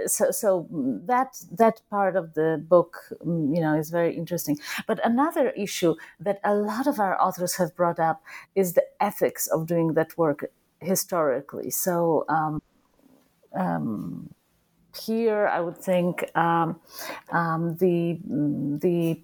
so, 0.06 0.30
so 0.30 0.66
that 1.06 1.36
that 1.52 1.80
part 1.90 2.16
of 2.16 2.34
the 2.34 2.62
book, 2.74 2.96
mm, 3.24 3.54
you 3.54 3.60
know, 3.60 3.74
is 3.74 3.90
very 3.90 4.16
interesting. 4.16 4.58
But 4.86 4.98
another 5.04 5.50
issue 5.50 5.94
that 6.18 6.40
a 6.44 6.54
lot 6.54 6.86
of 6.86 6.98
our 6.98 7.20
authors 7.20 7.56
have 7.56 7.76
brought 7.76 8.00
up 8.00 8.22
is 8.54 8.72
the 8.72 8.86
ethics 9.00 9.46
of 9.46 9.66
doing 9.66 9.94
that 9.94 10.18
work 10.18 10.50
historically. 10.80 11.70
So. 11.70 12.24
Um, 12.28 12.62
um, 13.52 14.30
here, 15.06 15.46
I 15.46 15.60
would 15.60 15.78
think 15.78 16.36
um, 16.36 16.80
um, 17.30 17.76
the, 17.76 18.18
the 18.24 19.20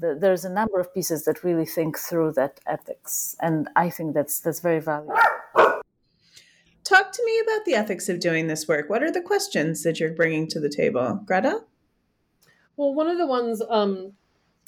the, 0.00 0.16
there's 0.18 0.44
a 0.44 0.50
number 0.50 0.80
of 0.80 0.92
pieces 0.94 1.24
that 1.24 1.44
really 1.44 1.66
think 1.66 1.98
through 1.98 2.32
that 2.32 2.60
ethics, 2.66 3.36
and 3.40 3.68
I 3.76 3.90
think 3.90 4.14
that's 4.14 4.40
that's 4.40 4.60
very 4.60 4.80
valuable. 4.80 5.18
Talk 6.84 7.12
to 7.12 7.24
me 7.24 7.40
about 7.40 7.64
the 7.64 7.74
ethics 7.74 8.10
of 8.10 8.20
doing 8.20 8.46
this 8.46 8.68
work. 8.68 8.90
What 8.90 9.02
are 9.02 9.10
the 9.10 9.22
questions 9.22 9.82
that 9.82 9.98
you're 9.98 10.12
bringing 10.12 10.46
to 10.48 10.60
the 10.60 10.68
table, 10.68 11.20
Greta? 11.24 11.62
Well, 12.76 12.94
one 12.94 13.08
of 13.08 13.16
the 13.16 13.26
ones 13.26 13.62
um, 13.70 14.12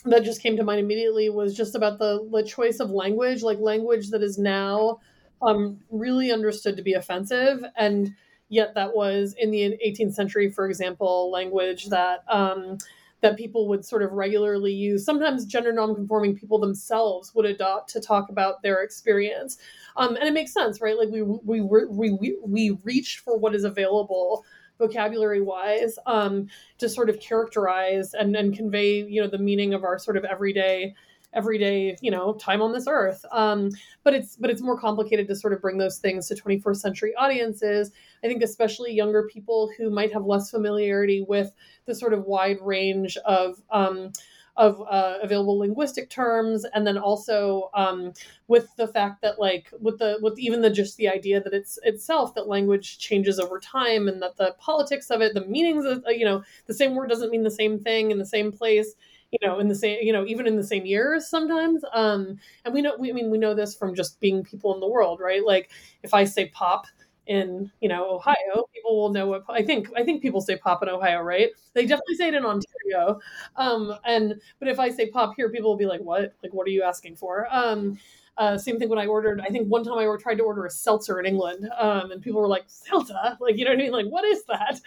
that 0.06 0.24
just 0.24 0.42
came 0.42 0.56
to 0.56 0.64
mind 0.64 0.80
immediately 0.80 1.28
was 1.28 1.54
just 1.54 1.74
about 1.74 1.98
the, 1.98 2.26
the 2.32 2.42
choice 2.42 2.80
of 2.80 2.90
language, 2.90 3.42
like 3.42 3.58
language 3.58 4.10
that 4.10 4.22
is 4.22 4.38
now 4.38 5.00
um, 5.42 5.78
really 5.90 6.32
understood 6.32 6.76
to 6.76 6.82
be 6.82 6.94
offensive, 6.94 7.62
and 7.76 8.14
yet 8.48 8.74
that 8.74 8.96
was 8.96 9.34
in 9.38 9.50
the 9.50 9.78
18th 9.84 10.14
century, 10.14 10.50
for 10.50 10.66
example, 10.66 11.30
language 11.30 11.86
that 11.86 12.24
um, 12.28 12.78
that 13.26 13.36
people 13.36 13.66
would 13.66 13.84
sort 13.84 14.02
of 14.02 14.12
regularly 14.12 14.72
use. 14.72 15.04
Sometimes 15.04 15.44
gender 15.44 15.72
nonconforming 15.72 16.36
people 16.36 16.60
themselves 16.60 17.34
would 17.34 17.44
adopt 17.44 17.90
to 17.90 18.00
talk 18.00 18.28
about 18.28 18.62
their 18.62 18.82
experience, 18.82 19.58
um, 19.96 20.14
and 20.14 20.28
it 20.28 20.32
makes 20.32 20.52
sense, 20.52 20.80
right? 20.80 20.96
Like 20.96 21.08
we 21.10 21.22
we 21.22 21.60
we 21.60 22.12
we, 22.12 22.38
we 22.44 22.78
reached 22.84 23.20
for 23.20 23.36
what 23.36 23.54
is 23.54 23.64
available 23.64 24.44
vocabulary 24.78 25.40
wise 25.40 25.98
um, 26.06 26.46
to 26.78 26.88
sort 26.88 27.08
of 27.08 27.18
characterize 27.18 28.14
and, 28.14 28.36
and 28.36 28.54
convey 28.54 29.02
you 29.02 29.20
know 29.20 29.28
the 29.28 29.38
meaning 29.38 29.74
of 29.74 29.82
our 29.82 29.98
sort 29.98 30.16
of 30.16 30.24
everyday 30.24 30.94
everyday 31.32 31.96
you 32.02 32.10
know 32.10 32.34
time 32.34 32.62
on 32.62 32.72
this 32.72 32.86
earth 32.86 33.24
um, 33.32 33.70
but 34.04 34.14
it's 34.14 34.36
but 34.36 34.50
it's 34.50 34.62
more 34.62 34.78
complicated 34.78 35.26
to 35.26 35.34
sort 35.34 35.52
of 35.52 35.60
bring 35.60 35.78
those 35.78 35.98
things 35.98 36.28
to 36.28 36.34
21st 36.34 36.76
century 36.76 37.14
audiences 37.16 37.90
i 38.24 38.26
think 38.28 38.42
especially 38.42 38.92
younger 38.92 39.28
people 39.32 39.70
who 39.76 39.90
might 39.90 40.12
have 40.12 40.24
less 40.26 40.50
familiarity 40.50 41.24
with 41.28 41.52
the 41.86 41.94
sort 41.94 42.12
of 42.12 42.24
wide 42.24 42.58
range 42.60 43.16
of 43.24 43.62
um, 43.70 44.12
of 44.56 44.80
uh, 44.88 45.18
available 45.22 45.58
linguistic 45.58 46.08
terms 46.08 46.64
and 46.72 46.86
then 46.86 46.96
also 46.96 47.68
um, 47.74 48.12
with 48.48 48.74
the 48.76 48.88
fact 48.88 49.20
that 49.20 49.38
like 49.38 49.70
with 49.80 49.98
the 49.98 50.18
with 50.22 50.38
even 50.38 50.62
the 50.62 50.70
just 50.70 50.96
the 50.96 51.08
idea 51.08 51.40
that 51.42 51.52
it's 51.52 51.78
itself 51.82 52.34
that 52.34 52.48
language 52.48 52.98
changes 52.98 53.38
over 53.38 53.58
time 53.60 54.08
and 54.08 54.22
that 54.22 54.36
the 54.36 54.54
politics 54.58 55.10
of 55.10 55.20
it 55.20 55.34
the 55.34 55.44
meanings 55.44 55.84
of 55.84 56.02
you 56.08 56.24
know 56.24 56.42
the 56.66 56.74
same 56.74 56.94
word 56.94 57.08
doesn't 57.10 57.30
mean 57.30 57.42
the 57.42 57.50
same 57.50 57.78
thing 57.78 58.10
in 58.10 58.18
the 58.18 58.24
same 58.26 58.50
place 58.50 58.94
you 59.30 59.38
know 59.46 59.58
in 59.58 59.68
the 59.68 59.74
same 59.74 59.98
you 60.02 60.12
know 60.12 60.24
even 60.24 60.46
in 60.46 60.56
the 60.56 60.64
same 60.64 60.86
years 60.86 61.28
sometimes 61.28 61.82
um 61.92 62.38
and 62.64 62.72
we 62.72 62.80
know 62.80 62.96
we 62.98 63.10
I 63.10 63.12
mean 63.12 63.30
we 63.30 63.38
know 63.38 63.54
this 63.54 63.74
from 63.74 63.94
just 63.94 64.18
being 64.20 64.42
people 64.42 64.72
in 64.74 64.80
the 64.80 64.88
world 64.88 65.20
right? 65.20 65.44
Like 65.44 65.70
if 66.02 66.14
i 66.14 66.24
say 66.24 66.46
pop 66.48 66.86
in 67.26 67.70
you 67.80 67.88
know 67.88 68.08
ohio 68.08 68.68
people 68.74 68.96
will 68.96 69.12
know 69.12 69.26
what 69.26 69.44
i 69.48 69.62
think 69.62 69.88
i 69.96 70.02
think 70.02 70.22
people 70.22 70.40
say 70.40 70.56
pop 70.56 70.82
in 70.82 70.88
ohio 70.88 71.20
right 71.20 71.50
they 71.74 71.82
definitely 71.82 72.14
say 72.14 72.28
it 72.28 72.34
in 72.34 72.44
ontario 72.44 73.18
um 73.56 73.94
and 74.04 74.34
but 74.58 74.68
if 74.68 74.78
i 74.78 74.88
say 74.88 75.08
pop 75.10 75.34
here 75.36 75.50
people 75.50 75.70
will 75.70 75.76
be 75.76 75.86
like 75.86 76.00
what 76.00 76.32
like 76.42 76.52
what 76.52 76.66
are 76.66 76.70
you 76.70 76.82
asking 76.82 77.16
for 77.16 77.46
um 77.50 77.98
uh, 78.38 78.58
same 78.58 78.78
thing 78.78 78.88
when 78.88 78.98
I 78.98 79.06
ordered. 79.06 79.40
I 79.40 79.46
think 79.46 79.68
one 79.68 79.82
time 79.82 79.96
I 79.96 80.16
tried 80.20 80.34
to 80.36 80.42
order 80.42 80.66
a 80.66 80.70
seltzer 80.70 81.18
in 81.18 81.26
England, 81.26 81.70
um, 81.78 82.10
and 82.10 82.20
people 82.20 82.40
were 82.40 82.48
like, 82.48 82.64
"Seltzer," 82.66 83.14
like 83.40 83.56
you 83.56 83.64
know 83.64 83.70
what 83.70 83.78
I 83.80 83.82
mean? 83.82 83.92
Like, 83.92 84.06
what 84.06 84.24
is 84.24 84.44
that? 84.44 84.80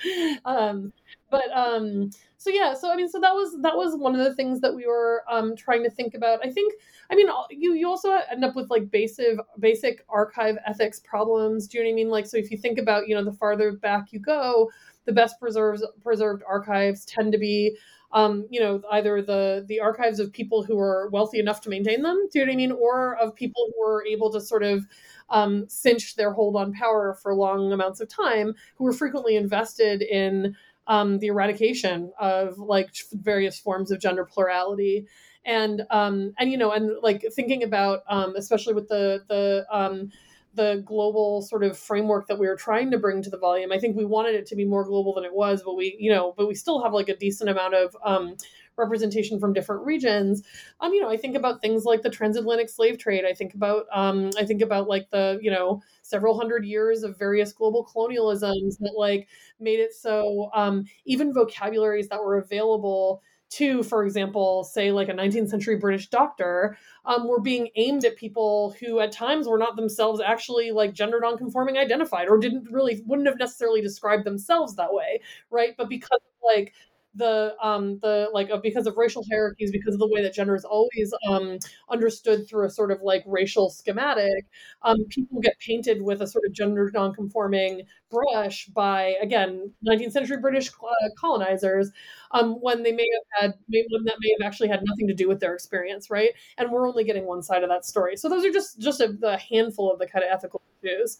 Um, 0.45 0.93
but 1.29 1.51
um, 1.53 2.09
so 2.37 2.49
yeah 2.49 2.73
so 2.73 2.91
i 2.91 2.95
mean 2.95 3.09
so 3.09 3.19
that 3.19 3.33
was 3.33 3.61
that 3.61 3.75
was 3.75 3.95
one 3.95 4.15
of 4.15 4.23
the 4.23 4.33
things 4.33 4.61
that 4.61 4.73
we 4.73 4.85
were 4.85 5.23
um, 5.29 5.55
trying 5.55 5.83
to 5.83 5.89
think 5.89 6.13
about. 6.13 6.45
I 6.45 6.49
think 6.49 6.73
i 7.11 7.15
mean 7.15 7.27
you 7.49 7.73
you 7.73 7.87
also 7.87 8.11
end 8.31 8.43
up 8.43 8.55
with 8.55 8.69
like 8.69 8.89
basic 8.91 9.37
basic 9.59 10.05
archive 10.09 10.57
ethics 10.65 10.99
problems. 10.99 11.67
Do 11.67 11.77
you 11.77 11.83
know 11.83 11.89
what 11.89 11.93
i 11.93 11.95
mean? 11.95 12.09
Like 12.09 12.25
so 12.27 12.37
if 12.37 12.51
you 12.51 12.57
think 12.57 12.77
about 12.77 13.07
you 13.07 13.15
know 13.15 13.23
the 13.23 13.33
farther 13.33 13.73
back 13.73 14.11
you 14.11 14.19
go 14.19 14.69
the 15.05 15.13
best 15.13 15.39
preserves 15.39 15.83
preserved 16.03 16.43
archives 16.47 17.05
tend 17.05 17.31
to 17.31 17.37
be 17.37 17.75
um, 18.11 18.47
you 18.49 18.59
know, 18.59 18.81
either 18.91 19.21
the 19.21 19.65
the 19.67 19.79
archives 19.79 20.19
of 20.19 20.33
people 20.33 20.63
who 20.63 20.79
are 20.79 21.09
wealthy 21.09 21.39
enough 21.39 21.61
to 21.61 21.69
maintain 21.69 22.01
them, 22.01 22.27
do 22.31 22.39
you 22.39 22.45
know 22.45 22.49
what 22.49 22.53
I 22.53 22.57
mean, 22.57 22.71
or 22.71 23.15
of 23.17 23.35
people 23.35 23.69
who 23.75 23.83
are 23.83 24.03
able 24.05 24.31
to 24.31 24.41
sort 24.41 24.63
of 24.63 24.85
um, 25.29 25.67
cinch 25.69 26.15
their 26.15 26.33
hold 26.33 26.55
on 26.55 26.73
power 26.73 27.13
for 27.21 27.35
long 27.35 27.71
amounts 27.71 27.99
of 27.99 28.09
time, 28.09 28.55
who 28.75 28.87
are 28.87 28.93
frequently 28.93 29.35
invested 29.35 30.01
in 30.01 30.55
um, 30.89 31.19
the 31.19 31.27
eradication 31.27 32.11
of 32.19 32.57
like 32.57 32.89
various 33.13 33.57
forms 33.57 33.91
of 33.91 34.01
gender 34.01 34.25
plurality 34.25 35.07
and 35.45 35.83
um, 35.91 36.33
and 36.37 36.51
you 36.51 36.57
know 36.57 36.71
and 36.71 36.91
like 37.01 37.23
thinking 37.33 37.63
about 37.63 38.01
um, 38.09 38.35
especially 38.35 38.73
with 38.73 38.89
the 38.89 39.23
the 39.29 39.65
um, 39.71 40.11
the 40.55 40.83
global 40.85 41.43
sort 41.43 41.63
of 41.63 41.77
framework 41.77 42.27
that 42.27 42.39
we 42.39 42.47
were 42.47 42.55
trying 42.55 42.89
to 42.91 42.97
bring 42.97 43.21
to 43.21 43.29
the 43.29 43.37
volume. 43.37 43.71
I 43.71 43.77
think 43.77 43.95
we 43.95 44.03
wanted 44.03 44.35
it 44.35 44.47
to 44.47 44.55
be 44.55 44.65
more 44.65 44.83
global 44.83 45.13
than 45.13 45.23
it 45.23 45.33
was, 45.33 45.61
but 45.63 45.75
we, 45.75 45.95
you 45.99 46.11
know, 46.11 46.33
but 46.35 46.47
we 46.47 46.55
still 46.55 46.83
have 46.83 46.91
like 46.91 47.07
a 47.07 47.15
decent 47.15 47.51
amount 47.51 47.75
of 47.75 47.95
um, 48.03 48.35
representation 48.79 49.39
from 49.39 49.53
different 49.53 49.85
regions. 49.85 50.43
Um, 50.79 50.93
you 50.93 51.01
know, 51.01 51.09
I 51.09 51.17
think 51.17 51.35
about 51.35 51.61
things 51.61 51.85
like 51.85 52.01
the 52.01 52.09
transatlantic 52.09 52.69
slave 52.69 52.97
trade. 52.97 53.25
I 53.25 53.33
think 53.33 53.53
about 53.53 53.85
um, 53.93 54.31
I 54.37 54.45
think 54.45 54.61
about 54.61 54.87
like 54.87 55.09
the 55.11 55.39
you 55.41 55.51
know 55.51 55.81
several 56.01 56.37
hundred 56.37 56.65
years 56.65 57.03
of 57.03 57.17
various 57.17 57.53
global 57.53 57.85
colonialisms 57.85 58.77
that 58.79 58.93
like 58.97 59.27
made 59.59 59.79
it 59.79 59.93
so 59.93 60.49
um, 60.53 60.85
even 61.05 61.33
vocabularies 61.33 62.07
that 62.09 62.23
were 62.23 62.37
available 62.37 63.21
to, 63.51 63.81
for 63.81 64.05
example, 64.05 64.63
say 64.63 64.91
like 64.91 65.09
a 65.09 65.13
19th 65.13 65.49
century 65.49 65.75
British 65.75 66.09
doctor, 66.09 66.77
um, 67.05 67.27
were 67.27 67.39
being 67.41 67.69
aimed 67.75 68.05
at 68.05 68.15
people 68.15 68.75
who 68.79 68.99
at 68.99 69.11
times 69.11 69.47
were 69.47 69.57
not 69.57 69.75
themselves 69.75 70.21
actually 70.21 70.71
like 70.71 70.93
gender 70.93 71.19
nonconforming 71.19 71.77
identified 71.77 72.27
or 72.27 72.37
didn't 72.37 72.69
really 72.71 73.01
wouldn't 73.07 73.27
have 73.27 73.39
necessarily 73.39 73.81
described 73.81 74.23
themselves 74.23 74.75
that 74.75 74.93
way, 74.93 75.21
right? 75.49 75.75
But 75.77 75.89
because 75.89 76.19
like 76.43 76.73
the 77.19 77.55
um 77.61 77.99
the 77.99 78.29
like 78.33 78.49
of 78.49 78.63
because 78.63 78.87
of 78.87 78.97
racial 78.97 79.23
hierarchies 79.31 79.71
because 79.71 79.93
of 79.93 79.99
the 79.99 80.07
way 80.07 80.23
that 80.23 80.33
gender 80.33 80.55
is 80.55 80.65
always 80.65 81.13
um 81.29 81.59
understood 81.89 82.47
through 82.49 82.65
a 82.65 82.69
sort 82.71 82.91
of 82.91 83.01
like 83.03 83.23
racial 83.27 83.69
schematic 83.69 84.45
um 84.83 85.05
people 85.09 85.39
get 85.41 85.59
painted 85.59 86.01
with 86.01 86.21
a 86.21 86.27
sort 86.27 86.45
of 86.47 86.53
gender 86.53 86.89
nonconforming 86.93 87.83
brush 88.09 88.65
by 88.67 89.15
again 89.21 89.71
19th 89.83 90.13
century 90.13 90.37
british 90.37 90.69
uh, 90.69 91.09
colonizers 91.19 91.91
um 92.31 92.53
when 92.61 92.83
they 92.83 92.91
may 92.91 93.07
have 93.13 93.41
had 93.51 93.53
may, 93.67 93.83
when 93.91 94.03
that 94.05 94.15
may 94.19 94.29
have 94.39 94.45
actually 94.47 94.67
had 94.69 94.81
nothing 94.85 95.07
to 95.07 95.13
do 95.13 95.27
with 95.27 95.39
their 95.39 95.53
experience 95.53 96.09
right? 96.09 96.31
And 96.57 96.71
we're 96.71 96.87
only 96.87 97.03
getting 97.03 97.25
one 97.25 97.41
side 97.43 97.63
of 97.63 97.69
that 97.69 97.85
story. 97.85 98.15
So 98.17 98.29
those 98.29 98.45
are 98.45 98.51
just 98.51 98.79
just 98.79 99.01
a, 99.01 99.17
a 99.23 99.37
handful 99.37 99.91
of 99.91 99.99
the 99.99 100.07
kind 100.07 100.23
of 100.23 100.31
ethical 100.31 100.61
issues 100.83 101.19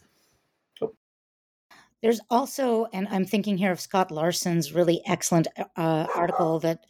there's 2.02 2.20
also, 2.30 2.86
and 2.92 3.06
I'm 3.08 3.24
thinking 3.24 3.58
here 3.58 3.72
of 3.72 3.80
Scott 3.80 4.10
Larson's 4.10 4.72
really 4.72 5.02
excellent 5.06 5.48
uh, 5.76 6.06
article 6.14 6.58
that 6.60 6.86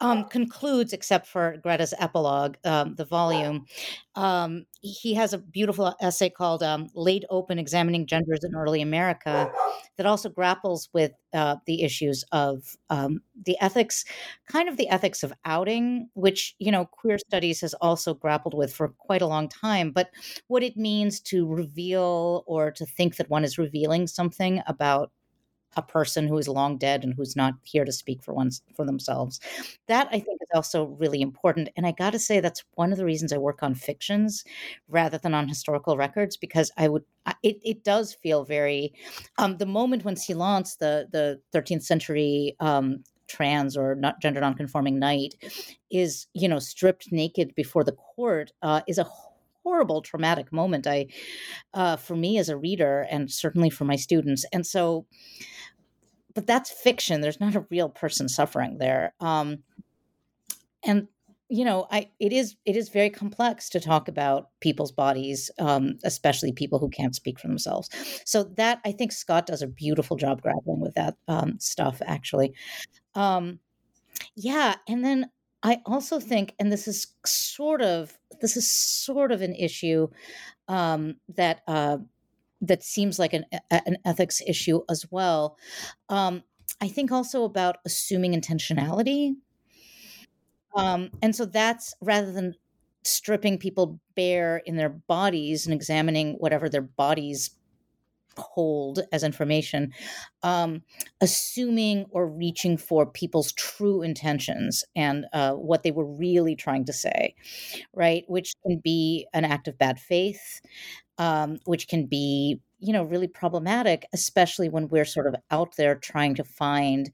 um, 0.00 0.24
concludes, 0.24 0.92
except 0.92 1.26
for 1.26 1.58
Greta's 1.62 1.94
epilogue, 1.98 2.56
um, 2.64 2.94
the 2.94 3.04
volume. 3.04 3.66
Um, 4.16 4.66
he 4.80 5.14
has 5.14 5.32
a 5.32 5.38
beautiful 5.38 5.94
essay 6.00 6.30
called 6.30 6.62
um, 6.62 6.88
Laid 6.94 7.24
Open 7.30 7.58
Examining 7.58 8.06
Genders 8.06 8.44
in 8.44 8.54
Early 8.54 8.80
America 8.80 9.50
that 9.96 10.06
also 10.06 10.28
grapples 10.28 10.88
with 10.92 11.12
uh, 11.32 11.56
the 11.66 11.82
issues 11.82 12.24
of 12.32 12.76
um, 12.90 13.20
the 13.44 13.56
ethics, 13.60 14.04
kind 14.48 14.68
of 14.68 14.76
the 14.76 14.88
ethics 14.88 15.22
of 15.22 15.32
outing, 15.44 16.08
which, 16.14 16.54
you 16.58 16.70
know, 16.70 16.84
queer 16.84 17.18
studies 17.18 17.60
has 17.60 17.74
also 17.74 18.14
grappled 18.14 18.54
with 18.54 18.72
for 18.72 18.88
quite 18.88 19.22
a 19.22 19.26
long 19.26 19.48
time, 19.48 19.90
but 19.90 20.10
what 20.48 20.62
it 20.62 20.76
means 20.76 21.20
to 21.20 21.46
reveal 21.46 22.44
or 22.46 22.70
to 22.70 22.86
think 22.86 23.16
that 23.16 23.30
one 23.30 23.44
is 23.44 23.58
revealing 23.58 24.06
something 24.06 24.62
about 24.66 25.10
a 25.76 25.82
person 25.82 26.26
who 26.26 26.38
is 26.38 26.48
long 26.48 26.78
dead 26.78 27.04
and 27.04 27.14
who's 27.14 27.36
not 27.36 27.54
here 27.62 27.84
to 27.84 27.92
speak 27.92 28.22
for 28.22 28.34
once 28.34 28.62
for 28.74 28.84
themselves. 28.84 29.40
That 29.86 30.08
I 30.08 30.20
think 30.20 30.40
is 30.42 30.48
also 30.54 30.86
really 30.86 31.20
important. 31.20 31.68
And 31.76 31.86
I 31.86 31.92
got 31.92 32.10
to 32.10 32.18
say 32.18 32.40
that's 32.40 32.64
one 32.74 32.92
of 32.92 32.98
the 32.98 33.04
reasons 33.04 33.32
I 33.32 33.38
work 33.38 33.62
on 33.62 33.74
fictions 33.74 34.44
rather 34.88 35.18
than 35.18 35.34
on 35.34 35.48
historical 35.48 35.96
records 35.96 36.36
because 36.36 36.70
I 36.76 36.88
would 36.88 37.04
it, 37.42 37.58
it 37.64 37.84
does 37.84 38.14
feel 38.14 38.44
very 38.44 38.92
um, 39.38 39.56
the 39.56 39.66
moment 39.66 40.04
when 40.04 40.16
Silence, 40.16 40.76
the 40.76 41.08
the 41.10 41.40
13th 41.54 41.82
century 41.82 42.56
um, 42.60 43.02
trans 43.26 43.76
or 43.76 43.94
not 43.94 44.20
gender 44.20 44.40
nonconforming 44.40 44.98
knight 44.98 45.34
is 45.90 46.26
you 46.34 46.48
know 46.48 46.58
stripped 46.58 47.10
naked 47.10 47.54
before 47.54 47.84
the 47.84 47.92
court 47.92 48.52
uh, 48.62 48.82
is 48.86 48.98
a 48.98 49.04
horrible 49.64 50.02
traumatic 50.02 50.52
moment 50.52 50.86
i 50.86 51.06
uh, 51.72 51.96
for 51.96 52.14
me 52.14 52.38
as 52.38 52.48
a 52.48 52.56
reader 52.56 53.06
and 53.10 53.30
certainly 53.30 53.70
for 53.70 53.84
my 53.84 53.96
students 53.96 54.44
and 54.52 54.66
so 54.66 55.06
but 56.34 56.46
that's 56.46 56.70
fiction. 56.70 57.20
There's 57.20 57.40
not 57.40 57.54
a 57.54 57.66
real 57.70 57.88
person 57.88 58.28
suffering 58.28 58.78
there. 58.78 59.14
Um, 59.20 59.58
and 60.84 61.08
you 61.48 61.64
know, 61.64 61.86
I 61.90 62.10
it 62.18 62.32
is 62.32 62.56
it 62.64 62.76
is 62.76 62.88
very 62.88 63.10
complex 63.10 63.68
to 63.70 63.80
talk 63.80 64.08
about 64.08 64.48
people's 64.60 64.92
bodies, 64.92 65.50
um, 65.58 65.98
especially 66.02 66.52
people 66.52 66.78
who 66.78 66.88
can't 66.88 67.14
speak 67.14 67.38
for 67.38 67.48
themselves. 67.48 67.88
So 68.24 68.44
that 68.56 68.80
I 68.84 68.92
think 68.92 69.12
Scott 69.12 69.46
does 69.46 69.62
a 69.62 69.66
beautiful 69.66 70.16
job 70.16 70.42
grappling 70.42 70.80
with 70.80 70.94
that 70.94 71.16
um, 71.28 71.58
stuff. 71.60 72.00
Actually, 72.04 72.54
um, 73.14 73.60
yeah, 74.34 74.76
and 74.88 75.04
then 75.04 75.30
I 75.64 75.80
also 75.86 76.20
think, 76.20 76.54
and 76.58 76.70
this 76.70 76.86
is 76.86 77.08
sort 77.24 77.80
of 77.80 78.16
this 78.40 78.56
is 78.56 78.70
sort 78.70 79.32
of 79.32 79.40
an 79.40 79.54
issue 79.54 80.08
um, 80.68 81.16
that 81.36 81.62
uh, 81.66 81.98
that 82.60 82.82
seems 82.82 83.18
like 83.18 83.32
an, 83.32 83.46
an 83.70 83.96
ethics 84.04 84.42
issue 84.46 84.82
as 84.90 85.06
well. 85.10 85.56
Um, 86.10 86.42
I 86.80 86.88
think 86.88 87.10
also 87.10 87.44
about 87.44 87.78
assuming 87.86 88.32
intentionality. 88.32 89.36
Um, 90.76 91.10
and 91.22 91.34
so 91.34 91.46
that's 91.46 91.94
rather 92.00 92.30
than 92.32 92.54
stripping 93.04 93.58
people 93.58 94.00
bare 94.14 94.58
in 94.66 94.76
their 94.76 94.88
bodies 94.88 95.66
and 95.66 95.74
examining 95.74 96.34
whatever 96.34 96.68
their 96.68 96.82
bodies 96.82 97.50
hold 98.38 99.00
as 99.12 99.22
information, 99.22 99.92
um, 100.42 100.82
assuming 101.20 102.06
or 102.10 102.26
reaching 102.26 102.76
for 102.76 103.06
people's 103.06 103.52
true 103.52 104.02
intentions 104.02 104.84
and 104.96 105.26
uh, 105.32 105.52
what 105.52 105.82
they 105.82 105.90
were 105.90 106.06
really 106.06 106.56
trying 106.56 106.84
to 106.84 106.92
say, 106.92 107.34
right? 107.94 108.24
Which 108.28 108.54
can 108.66 108.80
be 108.82 109.26
an 109.32 109.44
act 109.44 109.68
of 109.68 109.78
bad 109.78 109.98
faith, 109.98 110.60
um, 111.18 111.58
which 111.64 111.88
can 111.88 112.06
be, 112.06 112.60
you 112.78 112.92
know, 112.92 113.04
really 113.04 113.28
problematic, 113.28 114.06
especially 114.12 114.68
when 114.68 114.88
we're 114.88 115.04
sort 115.04 115.26
of 115.26 115.36
out 115.50 115.76
there 115.76 115.94
trying 115.94 116.34
to 116.36 116.44
find 116.44 117.10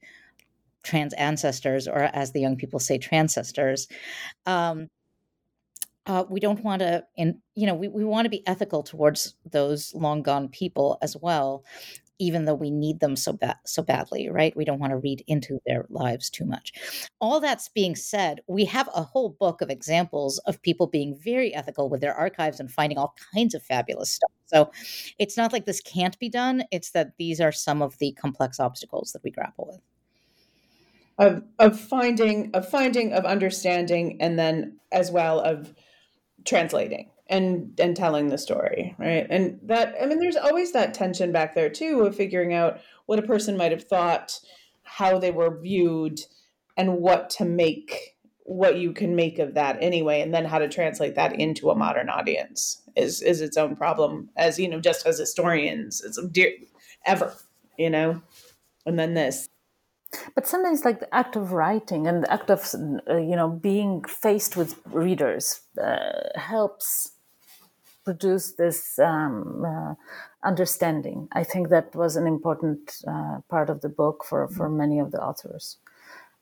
trans 0.83 1.13
ancestors, 1.13 1.87
or 1.87 2.03
as 2.13 2.31
the 2.31 2.41
young 2.41 2.57
people 2.57 2.79
say, 2.79 2.97
transcestors. 2.97 3.87
Um, 4.45 4.87
uh, 6.05 6.23
we 6.29 6.39
don't 6.39 6.63
want 6.63 6.81
to, 6.81 7.03
and 7.17 7.35
you 7.55 7.67
know, 7.67 7.75
we, 7.75 7.87
we 7.87 8.03
want 8.03 8.25
to 8.25 8.29
be 8.29 8.45
ethical 8.47 8.83
towards 8.83 9.35
those 9.49 9.93
long 9.93 10.21
gone 10.21 10.49
people 10.49 10.97
as 11.01 11.15
well 11.17 11.63
even 12.21 12.45
though 12.45 12.53
we 12.53 12.69
need 12.69 12.99
them 12.99 13.15
so 13.15 13.33
bad 13.33 13.57
so 13.65 13.81
badly 13.81 14.29
right? 14.29 14.55
We 14.55 14.63
don't 14.63 14.79
want 14.79 14.91
to 14.91 14.97
read 14.97 15.23
into 15.27 15.59
their 15.65 15.87
lives 15.89 16.29
too 16.29 16.45
much. 16.45 16.71
All 17.19 17.39
that's 17.39 17.67
being 17.69 17.95
said 17.95 18.41
we 18.47 18.63
have 18.65 18.87
a 18.93 19.01
whole 19.01 19.29
book 19.29 19.61
of 19.61 19.71
examples 19.71 20.37
of 20.45 20.61
people 20.61 20.85
being 20.85 21.17
very 21.17 21.53
ethical 21.53 21.89
with 21.89 21.99
their 21.99 22.13
archives 22.13 22.59
and 22.59 22.71
finding 22.71 22.99
all 22.99 23.15
kinds 23.33 23.55
of 23.55 23.63
fabulous 23.63 24.11
stuff. 24.11 24.31
So 24.45 24.71
it's 25.17 25.35
not 25.35 25.51
like 25.51 25.65
this 25.65 25.81
can't 25.81 26.17
be 26.19 26.29
done 26.29 26.63
it's 26.71 26.91
that 26.91 27.17
these 27.17 27.41
are 27.41 27.51
some 27.51 27.81
of 27.81 27.97
the 27.97 28.11
complex 28.13 28.59
obstacles 28.59 29.11
that 29.13 29.23
we 29.23 29.31
grapple 29.31 29.67
with. 29.71 29.81
Of 31.17 31.43
of 31.57 31.79
finding 31.79 32.51
of 32.53 32.69
finding 32.69 33.13
of 33.13 33.25
understanding 33.25 34.21
and 34.21 34.37
then 34.37 34.77
as 34.91 35.09
well 35.09 35.39
of 35.39 35.73
translating 36.45 37.09
and 37.27 37.79
and 37.79 37.95
telling 37.95 38.27
the 38.27 38.37
story 38.37 38.95
right? 38.97 39.27
And 39.29 39.59
that 39.63 39.95
i 40.01 40.05
mean 40.05 40.19
there's 40.19 40.35
always 40.35 40.71
that 40.73 40.93
tension 40.93 41.31
back 41.31 41.55
there 41.55 41.69
too 41.69 42.01
of 42.01 42.15
figuring 42.15 42.53
out 42.53 42.79
what 43.05 43.19
a 43.19 43.23
person 43.23 43.57
might 43.57 43.71
have 43.71 43.83
thought 43.83 44.39
how 44.83 45.17
they 45.17 45.31
were 45.31 45.59
viewed 45.59 46.19
and 46.77 46.97
what 46.97 47.29
to 47.31 47.45
make 47.45 48.15
what 48.43 48.77
you 48.77 48.91
can 48.91 49.15
make 49.15 49.39
of 49.39 49.53
that 49.53 49.77
anyway 49.81 50.19
and 50.19 50.33
then 50.33 50.45
how 50.45 50.57
to 50.57 50.67
translate 50.67 51.15
that 51.15 51.39
into 51.39 51.69
a 51.69 51.75
modern 51.75 52.09
audience 52.09 52.81
is 52.95 53.21
is 53.21 53.39
its 53.39 53.55
own 53.55 53.75
problem 53.75 54.29
as 54.35 54.59
you 54.59 54.67
know 54.67 54.81
just 54.81 55.05
as 55.05 55.17
historians 55.17 56.01
it's 56.01 56.19
dear 56.31 56.51
ever 57.05 57.33
you 57.81 57.89
know? 57.89 58.21
And 58.85 58.97
then 58.97 59.13
this 59.13 59.49
but 60.35 60.47
sometimes 60.47 60.83
like 60.83 60.99
the 60.99 61.13
act 61.13 61.35
of 61.35 61.51
writing 61.53 62.07
and 62.07 62.23
the 62.23 62.31
act 62.31 62.49
of 62.49 62.73
uh, 63.09 63.17
you 63.17 63.35
know 63.35 63.49
being 63.49 64.03
faced 64.03 64.57
with 64.57 64.79
readers 64.85 65.61
uh, 65.81 66.29
helps 66.35 67.13
produce 68.03 68.53
this 68.53 68.97
um, 68.99 69.63
uh, 69.65 69.93
understanding. 70.43 71.27
I 71.31 71.43
think 71.43 71.69
that 71.69 71.95
was 71.95 72.15
an 72.15 72.27
important 72.27 72.97
uh, 73.07 73.39
part 73.49 73.69
of 73.69 73.81
the 73.81 73.89
book 73.89 74.25
for, 74.27 74.47
for 74.47 74.67
mm-hmm. 74.67 74.77
many 74.77 74.99
of 74.99 75.11
the 75.11 75.21
authors, 75.21 75.77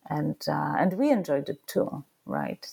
and 0.09 0.35
uh, 0.47 0.75
and 0.77 0.93
we 0.93 1.11
enjoyed 1.11 1.49
it 1.49 1.65
too, 1.67 2.03
right? 2.25 2.65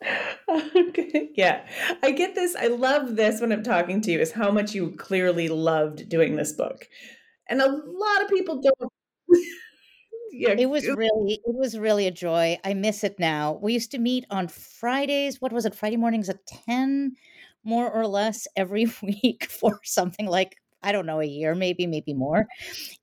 okay. 0.76 1.30
Yeah, 1.34 1.66
I 2.02 2.10
get 2.10 2.34
this. 2.34 2.54
I 2.54 2.68
love 2.68 3.16
this 3.16 3.40
when 3.40 3.52
I'm 3.52 3.62
talking 3.62 4.00
to 4.02 4.12
you. 4.12 4.20
Is 4.20 4.32
how 4.32 4.50
much 4.50 4.74
you 4.74 4.90
clearly 4.92 5.48
loved 5.48 6.08
doing 6.08 6.36
this 6.36 6.52
book, 6.52 6.88
and 7.48 7.60
a 7.60 7.68
lot 7.68 8.22
of 8.22 8.28
people 8.28 8.60
don't. 8.60 8.92
yeah. 10.32 10.54
It 10.58 10.68
was 10.68 10.86
really 10.86 11.40
it 11.44 11.54
was 11.54 11.78
really 11.78 12.06
a 12.06 12.10
joy. 12.10 12.58
I 12.64 12.74
miss 12.74 13.04
it 13.04 13.18
now. 13.18 13.58
We 13.62 13.72
used 13.72 13.90
to 13.92 13.98
meet 13.98 14.24
on 14.30 14.48
Fridays. 14.48 15.40
What 15.40 15.52
was 15.52 15.66
it? 15.66 15.74
Friday 15.74 15.96
mornings 15.96 16.28
at 16.28 16.46
10 16.46 17.16
more 17.64 17.90
or 17.90 18.06
less 18.06 18.46
every 18.56 18.86
week 19.02 19.44
for 19.44 19.80
something 19.84 20.26
like 20.26 20.56
I 20.84 20.92
don't 20.92 21.06
know, 21.06 21.20
a 21.20 21.24
year, 21.24 21.54
maybe, 21.54 21.86
maybe 21.86 22.12
more. 22.12 22.46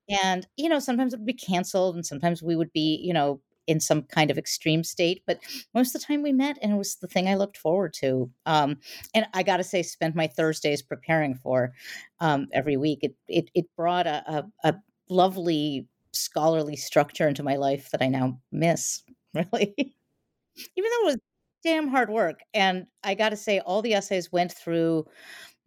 And, 0.08 0.46
you 0.56 0.68
know, 0.68 0.78
sometimes 0.78 1.12
it 1.12 1.18
would 1.18 1.26
be 1.26 1.32
canceled 1.32 1.96
and 1.96 2.06
sometimes 2.06 2.40
we 2.40 2.54
would 2.54 2.72
be, 2.72 3.00
you 3.02 3.12
know, 3.12 3.40
in 3.66 3.80
some 3.80 4.02
kind 4.02 4.30
of 4.30 4.38
extreme 4.38 4.84
state. 4.84 5.22
But 5.26 5.40
most 5.74 5.94
of 5.94 6.00
the 6.00 6.06
time 6.06 6.22
we 6.22 6.32
met 6.32 6.58
and 6.62 6.72
it 6.72 6.76
was 6.76 6.96
the 6.96 7.06
thing 7.06 7.28
I 7.28 7.34
looked 7.34 7.56
forward 7.56 7.94
to. 7.94 8.30
Um, 8.46 8.78
and 9.14 9.26
I 9.34 9.42
got 9.42 9.58
to 9.58 9.64
say, 9.64 9.82
spent 9.82 10.14
my 10.14 10.26
Thursdays 10.26 10.82
preparing 10.82 11.34
for 11.34 11.72
um, 12.20 12.48
every 12.52 12.76
week. 12.76 13.00
It, 13.02 13.14
it, 13.28 13.50
it 13.54 13.66
brought 13.76 14.06
a, 14.06 14.44
a, 14.64 14.70
a 14.70 14.74
lovely 15.08 15.86
scholarly 16.12 16.76
structure 16.76 17.28
into 17.28 17.42
my 17.42 17.56
life 17.56 17.90
that 17.90 18.02
I 18.02 18.08
now 18.08 18.40
miss, 18.50 19.02
really. 19.34 19.74
Even 19.76 20.90
though 20.90 21.08
it 21.08 21.12
was 21.12 21.16
damn 21.62 21.88
hard 21.88 22.10
work. 22.10 22.40
And 22.54 22.86
I 23.04 23.14
got 23.14 23.30
to 23.30 23.36
say, 23.36 23.60
all 23.60 23.82
the 23.82 23.94
essays 23.94 24.32
went 24.32 24.52
through 24.52 25.06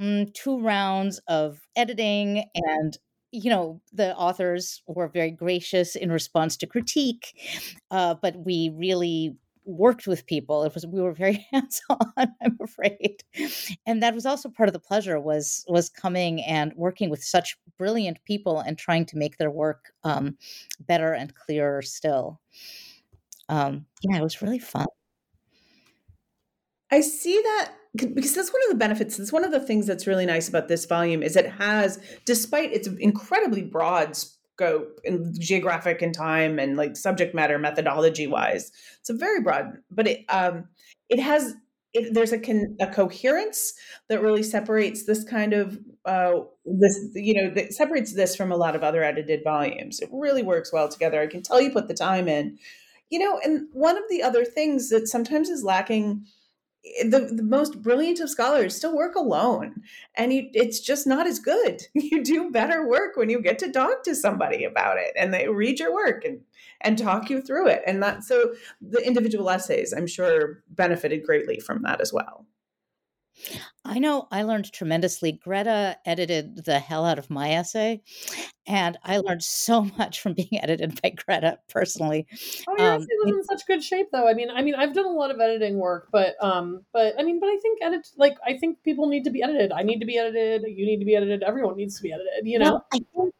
mm, 0.01 0.33
two 0.33 0.59
rounds 0.59 1.19
of 1.27 1.59
editing 1.75 2.45
and 2.55 2.97
you 3.35 3.49
know 3.49 3.81
the 3.93 4.15
authors 4.15 4.81
were 4.87 5.07
very 5.07 5.31
gracious 5.31 5.95
in 5.95 6.11
response 6.11 6.57
to 6.57 6.67
critique 6.67 7.33
uh, 7.91 8.15
but 8.21 8.35
we 8.37 8.71
really 8.75 9.35
worked 9.65 10.07
with 10.07 10.25
people. 10.25 10.63
It 10.63 10.73
was 10.73 10.85
we 10.85 11.01
were 11.01 11.11
very 11.11 11.45
hands 11.51 11.81
on, 11.89 12.33
I'm 12.41 12.57
afraid, 12.61 13.23
and 13.85 14.01
that 14.01 14.13
was 14.13 14.25
also 14.25 14.49
part 14.49 14.69
of 14.69 14.73
the 14.73 14.79
pleasure 14.79 15.19
was 15.19 15.65
was 15.67 15.89
coming 15.89 16.41
and 16.43 16.73
working 16.75 17.09
with 17.09 17.23
such 17.23 17.57
brilliant 17.77 18.23
people 18.25 18.59
and 18.59 18.77
trying 18.77 19.05
to 19.07 19.17
make 19.17 19.37
their 19.37 19.51
work 19.51 19.91
um, 20.03 20.37
better 20.79 21.13
and 21.13 21.35
clearer 21.35 21.81
still. 21.81 22.39
Um, 23.49 23.85
yeah, 24.01 24.17
it 24.17 24.23
was 24.23 24.41
really 24.41 24.59
fun. 24.59 24.87
I 26.91 27.01
see 27.01 27.35
that 27.43 27.73
because 27.95 28.35
that's 28.35 28.53
one 28.53 28.61
of 28.63 28.69
the 28.69 28.77
benefits. 28.77 29.19
It's 29.19 29.31
one 29.31 29.43
of 29.43 29.51
the 29.51 29.59
things 29.59 29.87
that's 29.87 30.07
really 30.07 30.25
nice 30.25 30.47
about 30.47 30.67
this 30.67 30.85
volume 30.85 31.23
is 31.23 31.35
it 31.35 31.49
has, 31.49 31.99
despite 32.25 32.73
its 32.73 32.87
incredibly 32.87 33.61
broad 33.61 34.15
scope 34.15 34.99
and 35.05 35.39
geographic 35.39 36.01
and 36.01 36.13
time 36.13 36.59
and 36.59 36.77
like 36.77 36.95
subject 36.95 37.35
matter 37.35 37.59
methodology 37.59 38.27
wise, 38.27 38.71
it's 38.99 39.09
a 39.09 39.13
very 39.13 39.41
broad, 39.41 39.77
but 39.91 40.07
it 40.07 40.25
um 40.29 40.65
it 41.09 41.19
has 41.19 41.55
it, 41.95 42.13
there's 42.13 42.33
a, 42.33 42.39
con, 42.39 42.75
a 42.81 42.87
coherence 42.87 43.73
that 44.09 44.21
really 44.21 44.43
separates 44.43 45.05
this 45.05 45.23
kind 45.23 45.53
of 45.53 45.79
uh, 46.03 46.41
this 46.65 46.99
you 47.15 47.33
know 47.33 47.49
that 47.55 47.73
separates 47.73 48.13
this 48.13 48.35
from 48.35 48.51
a 48.51 48.57
lot 48.57 48.75
of 48.75 48.83
other 48.83 49.03
edited 49.03 49.43
volumes. 49.43 50.01
It 50.01 50.09
really 50.11 50.43
works 50.43 50.73
well 50.73 50.89
together. 50.89 51.21
I 51.21 51.27
can 51.27 51.41
tell 51.41 51.61
you 51.61 51.71
put 51.71 51.87
the 51.87 51.93
time 51.93 52.27
in, 52.27 52.57
you 53.09 53.19
know. 53.19 53.39
And 53.43 53.67
one 53.71 53.97
of 53.97 54.03
the 54.09 54.21
other 54.21 54.43
things 54.43 54.89
that 54.89 55.07
sometimes 55.07 55.49
is 55.49 55.63
lacking 55.63 56.25
the, 57.03 57.31
the 57.31 57.43
most 57.43 57.81
brilliant 57.81 58.19
of 58.19 58.29
scholars 58.29 58.75
still 58.75 58.95
work 58.95 59.15
alone 59.15 59.81
and 60.15 60.33
you, 60.33 60.49
it's 60.53 60.79
just 60.79 61.07
not 61.07 61.27
as 61.27 61.39
good. 61.39 61.81
You 62.05 62.23
do 62.23 62.51
better 62.51 62.87
work 62.87 63.17
when 63.17 63.29
you 63.29 63.41
get 63.41 63.57
to 63.59 63.71
talk 63.71 64.03
to 64.03 64.15
somebody 64.15 64.63
about 64.63 64.97
it 64.97 65.11
and 65.17 65.33
they 65.33 65.47
read 65.47 65.79
your 65.79 65.93
work 65.93 66.23
and 66.23 66.41
and 66.81 66.97
talk 66.97 67.29
you 67.29 67.41
through 67.41 67.67
it 67.67 67.81
and 67.87 68.01
that 68.03 68.23
so 68.23 68.53
the 68.79 69.05
individual 69.05 69.49
essays 69.49 69.93
i'm 69.95 70.07
sure 70.07 70.63
benefited 70.69 71.25
greatly 71.25 71.59
from 71.59 71.81
that 71.81 71.99
as 71.99 72.13
well 72.13 72.45
I 73.83 73.99
know 73.99 74.27
I 74.31 74.43
learned 74.43 74.71
tremendously. 74.71 75.33
Greta 75.33 75.97
edited 76.05 76.65
the 76.65 76.79
hell 76.79 77.05
out 77.05 77.19
of 77.19 77.29
my 77.29 77.51
essay, 77.51 78.01
and 78.65 78.97
I 79.03 79.17
learned 79.17 79.43
so 79.43 79.83
much 79.97 80.19
from 80.21 80.33
being 80.33 80.59
edited 80.61 80.99
by 81.01 81.11
Greta 81.11 81.59
personally. 81.69 82.27
Oh, 82.67 82.75
your 82.77 82.87
um, 82.87 83.01
essay 83.01 83.07
was 83.23 83.35
in 83.35 83.43
such 83.43 83.67
good 83.67 83.83
shape, 83.83 84.07
though. 84.11 84.27
I 84.27 84.33
mean, 84.33 84.49
I 84.49 84.61
mean, 84.61 84.75
I've 84.75 84.93
done 84.93 85.05
a 85.05 85.09
lot 85.09 85.31
of 85.31 85.39
editing 85.39 85.77
work, 85.77 86.09
but, 86.11 86.35
um, 86.41 86.81
but 86.93 87.13
I 87.19 87.23
mean, 87.23 87.39
but 87.39 87.47
I 87.47 87.57
think 87.61 87.79
edit 87.81 88.07
like 88.17 88.37
I 88.45 88.57
think 88.57 88.81
people 88.83 89.07
need 89.07 89.23
to 89.25 89.31
be 89.31 89.43
edited. 89.43 89.71
I 89.71 89.83
need 89.83 89.99
to 89.99 90.05
be 90.05 90.17
edited. 90.17 90.63
You 90.63 90.85
need 90.85 90.99
to 90.99 91.05
be 91.05 91.15
edited. 91.15 91.43
Everyone 91.43 91.75
needs 91.75 91.97
to 91.97 92.03
be 92.03 92.11
edited. 92.11 92.47
You 92.47 92.59
know. 92.59 92.81
Well, 92.91 93.31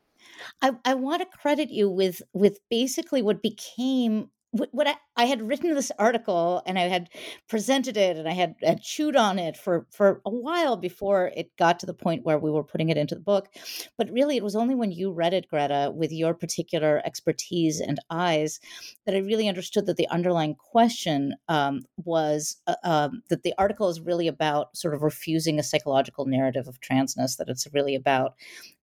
I, 0.62 0.70
I, 0.70 0.72
I 0.86 0.94
want 0.96 1.22
to 1.22 1.38
credit 1.38 1.70
you 1.70 1.90
with 1.90 2.22
with 2.34 2.60
basically 2.70 3.22
what 3.22 3.42
became 3.42 4.30
what 4.72 4.88
I, 4.88 4.96
I, 5.18 5.26
had 5.26 5.42
written 5.42 5.74
this 5.74 5.92
article 6.00 6.62
and 6.66 6.80
I 6.80 6.84
had 6.84 7.10
presented 7.50 7.98
it 7.98 8.18
and 8.18 8.28
I 8.28 8.34
had, 8.34 8.56
had, 8.62 8.82
chewed 8.82 9.16
on 9.16 9.38
it 9.40 9.58
for, 9.58 9.86
for 9.92 10.22
a 10.26 10.30
while 10.30 10.78
before 10.78 11.32
it 11.36 11.52
got 11.58 11.80
to 11.80 11.86
the 11.86 11.94
point 11.94 12.24
where 12.24 12.40
we 12.40 12.52
were 12.52 12.64
putting 12.64 12.90
it 12.90 12.98
into 12.98 13.16
the 13.16 13.22
book. 13.22 13.50
But 13.98 14.10
really, 14.12 14.38
it 14.38 14.44
was 14.44 14.56
only 14.56 14.76
when 14.76 14.92
you 14.92 15.12
read 15.12 15.34
it, 15.34 15.48
Greta, 15.48 15.92
with 15.94 16.12
your 16.12 16.34
particular 16.34 17.02
expertise 17.06 17.80
and 17.80 18.00
eyes, 18.10 18.60
that 19.06 19.16
I 19.16 19.20
really 19.20 19.50
understood 19.50 19.86
that 19.88 19.98
the 19.98 20.10
underlying 20.10 20.56
question 20.56 21.34
um, 21.50 21.82
was 21.98 22.58
uh, 22.68 22.76
um, 22.84 23.24
that 23.30 23.44
the 23.44 23.54
article 23.58 23.90
is 23.90 24.00
really 24.00 24.28
about 24.28 24.76
sort 24.78 24.94
of 24.94 25.02
refusing 25.02 25.60
a 25.60 25.64
psychological 25.64 26.26
narrative 26.26 26.68
of 26.68 26.80
transness, 26.80 27.38
that 27.38 27.50
it's 27.50 27.68
really 27.74 27.96
about 27.96 28.36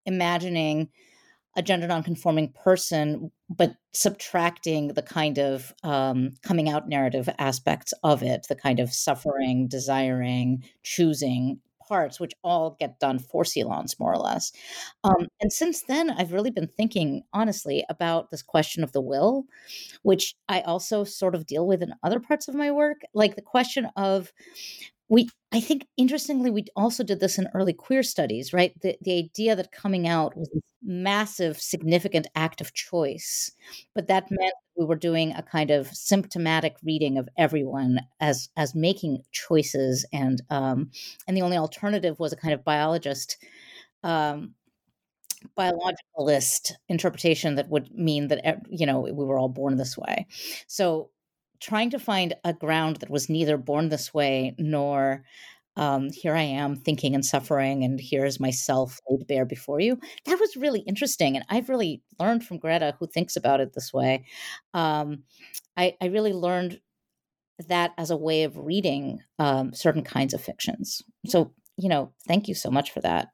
imagining 0.06 0.88
a 1.60 1.62
gender 1.62 1.86
nonconforming 1.86 2.50
person, 2.52 3.30
but 3.50 3.76
subtracting 3.92 4.88
the 4.88 5.02
kind 5.02 5.38
of 5.38 5.74
um, 5.82 6.30
coming 6.42 6.70
out 6.70 6.88
narrative 6.88 7.28
aspects 7.38 7.92
of 8.02 8.22
it, 8.22 8.46
the 8.48 8.56
kind 8.56 8.80
of 8.80 8.90
suffering, 8.90 9.68
desiring, 9.68 10.64
choosing 10.82 11.60
parts, 11.86 12.18
which 12.18 12.32
all 12.42 12.78
get 12.80 12.98
done 12.98 13.18
for 13.18 13.44
Silence, 13.44 14.00
more 14.00 14.10
or 14.10 14.16
less. 14.18 14.52
Um, 15.04 15.26
and 15.42 15.52
since 15.52 15.82
then, 15.82 16.08
I've 16.08 16.32
really 16.32 16.50
been 16.50 16.68
thinking 16.68 17.24
honestly 17.34 17.84
about 17.90 18.30
this 18.30 18.42
question 18.42 18.82
of 18.82 18.92
the 18.92 19.02
will, 19.02 19.44
which 20.02 20.34
I 20.48 20.62
also 20.62 21.04
sort 21.04 21.34
of 21.34 21.44
deal 21.44 21.66
with 21.66 21.82
in 21.82 21.92
other 22.02 22.20
parts 22.20 22.48
of 22.48 22.54
my 22.54 22.70
work, 22.70 23.02
like 23.12 23.36
the 23.36 23.42
question 23.42 23.86
of 23.96 24.32
we 25.10 25.28
i 25.52 25.60
think 25.60 25.86
interestingly 25.98 26.50
we 26.50 26.64
also 26.76 27.04
did 27.04 27.20
this 27.20 27.36
in 27.38 27.48
early 27.54 27.74
queer 27.74 28.02
studies 28.02 28.52
right? 28.54 28.72
The, 28.80 28.96
the 29.02 29.18
idea 29.18 29.54
that 29.56 29.72
coming 29.72 30.08
out 30.08 30.36
was 30.36 30.48
a 30.56 30.60
massive 30.82 31.60
significant 31.60 32.28
act 32.34 32.62
of 32.62 32.72
choice 32.72 33.52
but 33.94 34.06
that 34.08 34.30
meant 34.30 34.54
we 34.76 34.86
were 34.86 34.96
doing 34.96 35.32
a 35.32 35.42
kind 35.42 35.70
of 35.70 35.88
symptomatic 35.88 36.76
reading 36.82 37.18
of 37.18 37.28
everyone 37.36 38.00
as 38.20 38.48
as 38.56 38.74
making 38.74 39.22
choices 39.32 40.06
and 40.12 40.40
um 40.48 40.90
and 41.28 41.36
the 41.36 41.42
only 41.42 41.58
alternative 41.58 42.18
was 42.18 42.32
a 42.32 42.36
kind 42.36 42.54
of 42.54 42.64
biologist 42.64 43.36
um 44.04 44.54
biologicalist 45.56 46.72
interpretation 46.88 47.54
that 47.54 47.68
would 47.68 47.90
mean 47.94 48.28
that 48.28 48.60
you 48.68 48.86
know 48.86 49.00
we 49.00 49.12
were 49.12 49.38
all 49.38 49.48
born 49.48 49.76
this 49.76 49.96
way. 49.96 50.26
So 50.66 51.10
trying 51.60 51.90
to 51.90 51.98
find 51.98 52.34
a 52.44 52.52
ground 52.52 52.96
that 52.96 53.10
was 53.10 53.28
neither 53.28 53.56
born 53.56 53.88
this 53.88 54.12
way 54.14 54.54
nor 54.58 55.24
um, 55.76 56.10
here 56.10 56.34
I 56.34 56.42
am 56.42 56.76
thinking 56.76 57.14
and 57.14 57.24
suffering, 57.24 57.84
and 57.84 58.00
here's 58.00 58.40
myself 58.40 58.98
laid 59.08 59.26
bare 59.26 59.46
before 59.46 59.80
you. 59.80 59.98
That 60.26 60.38
was 60.38 60.56
really 60.56 60.80
interesting. 60.80 61.36
And 61.36 61.44
I've 61.48 61.68
really 61.68 62.02
learned 62.18 62.44
from 62.44 62.58
Greta, 62.58 62.96
who 62.98 63.06
thinks 63.06 63.36
about 63.36 63.60
it 63.60 63.72
this 63.72 63.92
way. 63.92 64.24
Um, 64.74 65.22
I, 65.76 65.96
I, 66.00 66.06
really 66.06 66.32
learned 66.32 66.80
that 67.68 67.92
as 67.96 68.10
a 68.10 68.16
way 68.16 68.42
of 68.42 68.58
reading 68.58 69.20
um, 69.38 69.72
certain 69.72 70.02
kinds 70.02 70.34
of 70.34 70.42
fictions. 70.42 71.02
So, 71.26 71.52
you 71.76 71.88
know, 71.88 72.12
thank 72.26 72.48
you 72.48 72.54
so 72.54 72.70
much 72.70 72.90
for 72.90 73.00
that. 73.00 73.28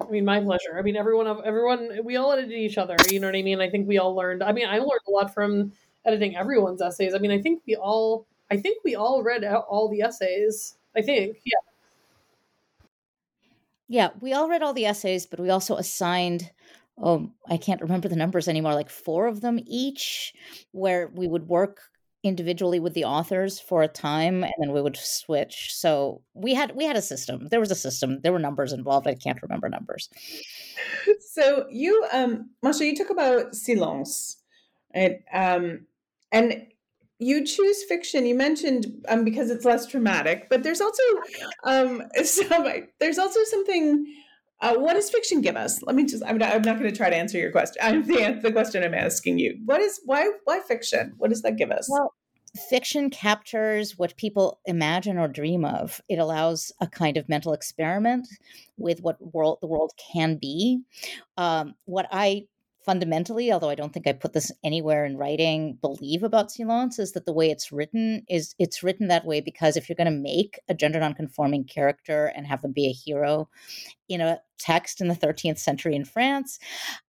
I 0.00 0.10
mean, 0.10 0.24
my 0.24 0.40
pleasure. 0.40 0.76
I 0.76 0.82
mean, 0.82 0.96
everyone, 0.96 1.28
everyone, 1.44 2.00
we 2.04 2.16
all 2.16 2.32
edited 2.32 2.52
each 2.52 2.76
other. 2.76 2.96
You 3.08 3.20
know 3.20 3.28
what 3.28 3.36
I 3.36 3.42
mean? 3.42 3.60
I 3.60 3.70
think 3.70 3.86
we 3.86 3.98
all 3.98 4.14
learned. 4.14 4.42
I 4.42 4.52
mean, 4.52 4.66
I 4.68 4.78
learned 4.78 5.00
a 5.06 5.10
lot 5.10 5.32
from 5.32 5.72
editing 6.04 6.36
everyone's 6.36 6.82
essays. 6.82 7.14
I 7.14 7.18
mean, 7.18 7.30
I 7.30 7.40
think 7.40 7.62
we 7.66 7.76
all, 7.76 8.26
I 8.50 8.56
think 8.56 8.82
we 8.84 8.94
all 8.94 9.22
read 9.22 9.44
all 9.44 9.88
the 9.88 10.02
essays. 10.02 10.76
I 10.96 11.02
think, 11.02 11.38
yeah. 11.44 11.58
Yeah, 13.88 14.08
we 14.20 14.32
all 14.32 14.48
read 14.48 14.62
all 14.62 14.72
the 14.72 14.86
essays, 14.86 15.26
but 15.26 15.40
we 15.40 15.50
also 15.50 15.76
assigned 15.76 16.50
oh, 16.98 17.30
I 17.48 17.56
can't 17.56 17.80
remember 17.80 18.08
the 18.08 18.16
numbers 18.16 18.48
anymore, 18.48 18.74
like 18.74 18.90
four 18.90 19.26
of 19.26 19.40
them 19.40 19.58
each, 19.66 20.34
where 20.72 21.10
we 21.14 21.26
would 21.26 21.48
work 21.48 21.80
individually 22.22 22.78
with 22.78 22.94
the 22.94 23.04
authors 23.04 23.58
for 23.58 23.82
a 23.82 23.88
time 23.88 24.44
and 24.44 24.52
then 24.60 24.72
we 24.72 24.80
would 24.80 24.96
switch 24.96 25.74
so 25.74 26.22
we 26.34 26.54
had 26.54 26.74
we 26.76 26.84
had 26.84 26.96
a 26.96 27.02
system 27.02 27.48
there 27.48 27.58
was 27.58 27.72
a 27.72 27.74
system 27.74 28.20
there 28.22 28.30
were 28.30 28.38
numbers 28.38 28.72
involved 28.72 29.08
i 29.08 29.14
can't 29.14 29.42
remember 29.42 29.68
numbers 29.68 30.08
so 31.18 31.66
you 31.68 32.06
um 32.12 32.48
masha 32.62 32.86
you 32.86 32.94
talk 32.94 33.10
about 33.10 33.56
silence 33.56 34.36
right 34.94 35.18
um 35.32 35.84
and 36.32 36.66
you 37.18 37.44
choose 37.44 37.84
fiction. 37.84 38.26
You 38.26 38.34
mentioned 38.34 39.04
um, 39.08 39.24
because 39.24 39.50
it's 39.50 39.64
less 39.64 39.86
traumatic 39.86 40.48
but 40.50 40.62
there's 40.62 40.80
also 40.80 41.02
um, 41.64 42.02
some, 42.24 42.66
there's 43.00 43.18
also 43.18 43.40
something 43.44 44.06
uh, 44.60 44.76
what 44.76 44.94
does 44.94 45.10
fiction 45.10 45.40
give 45.40 45.56
us? 45.56 45.82
Let 45.82 45.96
me 45.96 46.04
just 46.04 46.22
i'm 46.24 46.38
not, 46.38 46.54
I'm 46.54 46.62
not 46.62 46.78
going 46.78 46.90
to 46.90 46.96
try 46.96 47.10
to 47.10 47.16
answer 47.16 47.38
your 47.38 47.50
question 47.50 47.82
i'm 47.82 48.02
the, 48.06 48.38
the 48.42 48.52
question 48.52 48.82
i'm 48.82 48.94
asking 48.94 49.38
you. 49.38 49.58
What 49.64 49.80
is 49.80 50.00
why 50.04 50.30
why 50.44 50.60
fiction? 50.60 51.14
What 51.18 51.30
does 51.30 51.42
that 51.42 51.56
give 51.56 51.70
us? 51.70 51.88
Well 51.90 52.12
fiction 52.68 53.10
captures 53.10 53.98
what 53.98 54.16
people 54.16 54.60
imagine 54.66 55.18
or 55.18 55.28
dream 55.28 55.64
of. 55.64 56.00
It 56.08 56.18
allows 56.18 56.72
a 56.80 56.86
kind 56.86 57.16
of 57.16 57.28
mental 57.28 57.52
experiment 57.52 58.28
with 58.76 59.00
what 59.00 59.34
world 59.34 59.58
the 59.60 59.66
world 59.66 59.92
can 60.12 60.36
be. 60.36 60.82
Um, 61.36 61.74
what 61.86 62.06
i 62.10 62.44
fundamentally, 62.84 63.52
although 63.52 63.70
I 63.70 63.74
don't 63.74 63.92
think 63.92 64.06
I 64.06 64.12
put 64.12 64.32
this 64.32 64.52
anywhere 64.64 65.04
in 65.04 65.16
writing, 65.16 65.78
believe 65.80 66.22
about 66.22 66.50
Silence 66.50 66.98
is 66.98 67.12
that 67.12 67.26
the 67.26 67.32
way 67.32 67.50
it's 67.50 67.72
written 67.72 68.24
is 68.28 68.54
it's 68.58 68.82
written 68.82 69.08
that 69.08 69.24
way 69.24 69.40
because 69.40 69.76
if 69.76 69.88
you're 69.88 69.96
going 69.96 70.12
to 70.12 70.18
make 70.18 70.60
a 70.68 70.74
gender 70.74 71.00
nonconforming 71.00 71.64
character 71.64 72.32
and 72.34 72.46
have 72.46 72.62
them 72.62 72.72
be 72.72 72.86
a 72.86 72.92
hero 72.92 73.48
in 74.08 74.20
a 74.20 74.40
text 74.58 75.00
in 75.00 75.08
the 75.08 75.14
13th 75.14 75.58
century 75.58 75.94
in 75.94 76.04
France, 76.04 76.58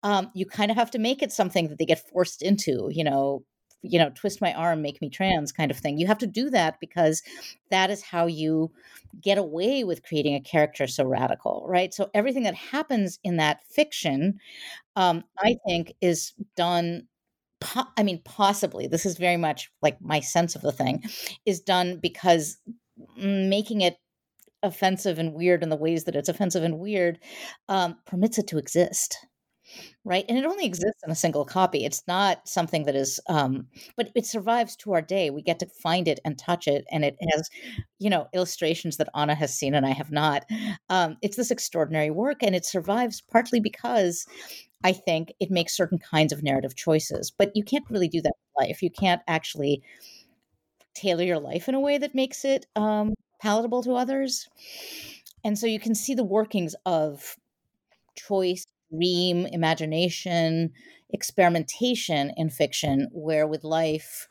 um, 0.03 0.31
you 0.33 0.45
kind 0.45 0.71
of 0.71 0.77
have 0.77 0.91
to 0.91 0.99
make 0.99 1.21
it 1.21 1.31
something 1.31 1.69
that 1.69 1.77
they 1.77 1.85
get 1.85 2.07
forced 2.09 2.41
into, 2.41 2.89
you 2.91 3.03
know, 3.03 3.43
you 3.83 3.99
know, 3.99 4.09
twist 4.15 4.41
my 4.41 4.53
arm, 4.53 4.81
make 4.81 5.01
me 5.01 5.09
trans 5.09 5.51
kind 5.51 5.69
of 5.69 5.77
thing. 5.77 5.97
You 5.97 6.07
have 6.07 6.17
to 6.19 6.27
do 6.27 6.49
that 6.49 6.79
because 6.79 7.21
that 7.69 7.89
is 7.89 8.01
how 8.01 8.27
you 8.27 8.71
get 9.21 9.37
away 9.37 9.83
with 9.83 10.03
creating 10.03 10.35
a 10.35 10.41
character 10.41 10.87
so 10.87 11.05
radical, 11.05 11.65
right? 11.67 11.93
So 11.93 12.09
everything 12.13 12.43
that 12.43 12.55
happens 12.55 13.19
in 13.23 13.37
that 13.37 13.59
fiction, 13.69 14.39
um, 14.95 15.23
I 15.37 15.57
think, 15.67 15.93
is 16.01 16.33
done. 16.55 17.07
Po- 17.59 17.87
I 17.97 18.03
mean, 18.03 18.21
possibly, 18.23 18.87
this 18.87 19.05
is 19.05 19.17
very 19.17 19.37
much 19.37 19.69
like 19.81 20.01
my 20.01 20.21
sense 20.21 20.55
of 20.55 20.61
the 20.61 20.71
thing, 20.71 21.03
is 21.45 21.59
done 21.59 21.97
because 22.01 22.57
making 23.17 23.81
it 23.81 23.97
offensive 24.63 25.19
and 25.19 25.33
weird 25.33 25.61
in 25.61 25.69
the 25.69 25.75
ways 25.75 26.05
that 26.05 26.15
it's 26.15 26.29
offensive 26.29 26.63
and 26.63 26.79
weird 26.79 27.19
um, 27.67 27.97
permits 28.05 28.37
it 28.37 28.47
to 28.47 28.57
exist 28.57 29.17
right? 30.03 30.25
And 30.29 30.37
it 30.37 30.45
only 30.45 30.65
exists 30.65 31.01
in 31.05 31.11
a 31.11 31.15
single 31.15 31.45
copy. 31.45 31.85
It's 31.85 32.03
not 32.07 32.47
something 32.47 32.85
that 32.85 32.95
is 32.95 33.19
um 33.27 33.67
but 33.97 34.09
it 34.15 34.25
survives 34.25 34.75
to 34.77 34.93
our 34.93 35.01
day. 35.01 35.29
We 35.29 35.41
get 35.41 35.59
to 35.59 35.67
find 35.67 36.07
it 36.07 36.19
and 36.25 36.37
touch 36.37 36.67
it 36.67 36.85
and 36.91 37.03
it 37.05 37.15
has 37.33 37.49
you 37.99 38.09
know 38.09 38.27
illustrations 38.33 38.97
that 38.97 39.09
anna 39.15 39.35
has 39.35 39.53
seen 39.53 39.73
and 39.75 39.85
i 39.85 39.91
have 39.91 40.11
not. 40.11 40.45
Um 40.89 41.17
it's 41.21 41.37
this 41.37 41.51
extraordinary 41.51 42.11
work 42.11 42.37
and 42.43 42.55
it 42.55 42.65
survives 42.65 43.21
partly 43.21 43.59
because 43.59 44.25
i 44.83 44.93
think 44.93 45.33
it 45.39 45.51
makes 45.51 45.75
certain 45.77 45.99
kinds 45.99 46.33
of 46.33 46.43
narrative 46.43 46.75
choices. 46.75 47.31
But 47.31 47.51
you 47.55 47.63
can't 47.63 47.89
really 47.89 48.07
do 48.09 48.21
that 48.21 48.33
in 48.57 48.67
life. 48.67 48.81
You 48.83 48.91
can't 48.91 49.21
actually 49.27 49.81
tailor 50.95 51.23
your 51.23 51.39
life 51.39 51.67
in 51.67 51.75
a 51.75 51.79
way 51.79 51.97
that 51.97 52.15
makes 52.15 52.45
it 52.45 52.65
um 52.75 53.13
palatable 53.41 53.83
to 53.83 53.93
others. 53.93 54.47
And 55.43 55.57
so 55.59 55.67
you 55.67 55.79
can 55.79 55.95
see 55.95 56.13
the 56.15 56.23
workings 56.23 56.75
of 56.85 57.35
choice 58.15 58.65
dream, 58.93 59.45
imagination, 59.47 60.71
experimentation 61.09 62.31
in 62.37 62.49
fiction, 62.49 63.09
where 63.11 63.47
with 63.47 63.63
life, 63.63 64.27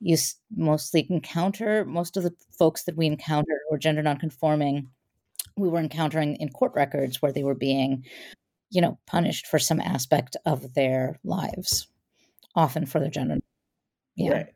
you 0.00 0.16
mostly 0.54 1.06
encounter 1.10 1.84
most 1.84 2.16
of 2.16 2.22
the 2.22 2.34
folks 2.56 2.84
that 2.84 2.96
we 2.96 3.06
encountered 3.06 3.58
were 3.70 3.78
gender 3.78 4.02
nonconforming. 4.02 4.88
We 5.56 5.68
were 5.68 5.80
encountering 5.80 6.36
in 6.36 6.50
court 6.50 6.72
records 6.74 7.20
where 7.20 7.32
they 7.32 7.42
were 7.42 7.54
being, 7.54 8.04
you 8.70 8.80
know, 8.80 8.98
punished 9.06 9.46
for 9.46 9.58
some 9.58 9.80
aspect 9.80 10.36
of 10.46 10.74
their 10.74 11.18
lives, 11.24 11.88
often 12.54 12.86
for 12.86 13.00
their 13.00 13.10
gender. 13.10 13.38
Yeah. 14.14 14.32
Right. 14.32 14.46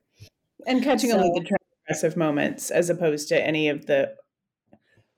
And 0.66 0.82
catching 0.82 1.10
so, 1.10 1.18
only 1.18 1.40
the 1.40 1.56
transgressive 1.92 2.16
moments 2.16 2.70
as 2.70 2.88
opposed 2.88 3.28
to 3.28 3.44
any 3.44 3.68
of 3.68 3.86
the 3.86 4.14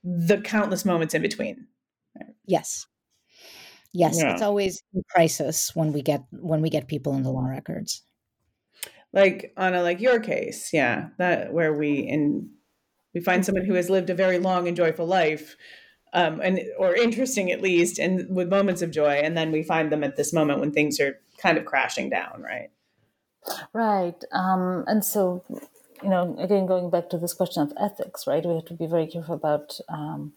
the 0.03 0.39
countless 0.39 0.85
moments 0.85 1.15
in 1.15 1.23
between. 1.23 1.67
Yes. 2.47 2.87
Yes, 3.95 4.19
yeah. 4.19 4.33
it's 4.33 4.43
always 4.43 4.83
in 4.93 5.05
crisis 5.09 5.75
when 5.77 5.93
we 5.93 6.03
get 6.03 6.25
when 6.33 6.61
we 6.61 6.69
get 6.69 6.89
people 6.89 7.15
into 7.15 7.31
law 7.31 7.47
records. 7.47 8.03
Like 9.13 9.53
on 9.57 9.73
a 9.73 9.83
like 9.83 10.01
your 10.01 10.19
case, 10.19 10.71
yeah, 10.73 11.11
that 11.19 11.53
where 11.53 11.73
we 11.73 12.01
in 12.01 12.51
we 13.15 13.21
find 13.21 13.47
someone 13.47 13.65
who 13.65 13.75
has 13.75 13.89
lived 13.89 14.11
a 14.11 14.15
very 14.15 14.41
long 14.41 14.67
and 14.67 14.77
joyful 14.77 15.07
life, 15.07 15.55
um, 16.13 16.41
and 16.41 16.59
or 16.77 16.97
interesting 16.97 17.53
at 17.53 17.63
least, 17.63 18.01
and 18.01 18.35
with 18.35 18.49
moments 18.49 18.83
of 18.83 18.91
joy, 18.91 19.21
and 19.23 19.37
then 19.37 19.53
we 19.53 19.63
find 19.63 19.93
them 19.93 20.03
at 20.03 20.17
this 20.17 20.33
moment 20.33 20.59
when 20.59 20.73
things 20.73 20.99
are 20.99 21.21
kind 21.39 21.57
of 21.57 21.65
crashing 21.65 22.11
down, 22.11 22.43
right? 22.43 22.71
Right, 23.73 24.21
um, 24.33 24.83
and 24.89 25.05
so 25.05 25.45
you 26.03 26.09
know, 26.11 26.35
again, 26.41 26.67
going 26.67 26.91
back 26.91 27.11
to 27.11 27.19
this 27.19 27.33
question 27.33 27.63
of 27.63 27.73
ethics, 27.81 28.27
right? 28.27 28.45
We 28.45 28.55
have 28.55 28.65
to 28.65 28.75
be 28.75 28.87
very 28.87 29.07
careful 29.07 29.37
about. 29.37 29.79
Um, 29.89 30.33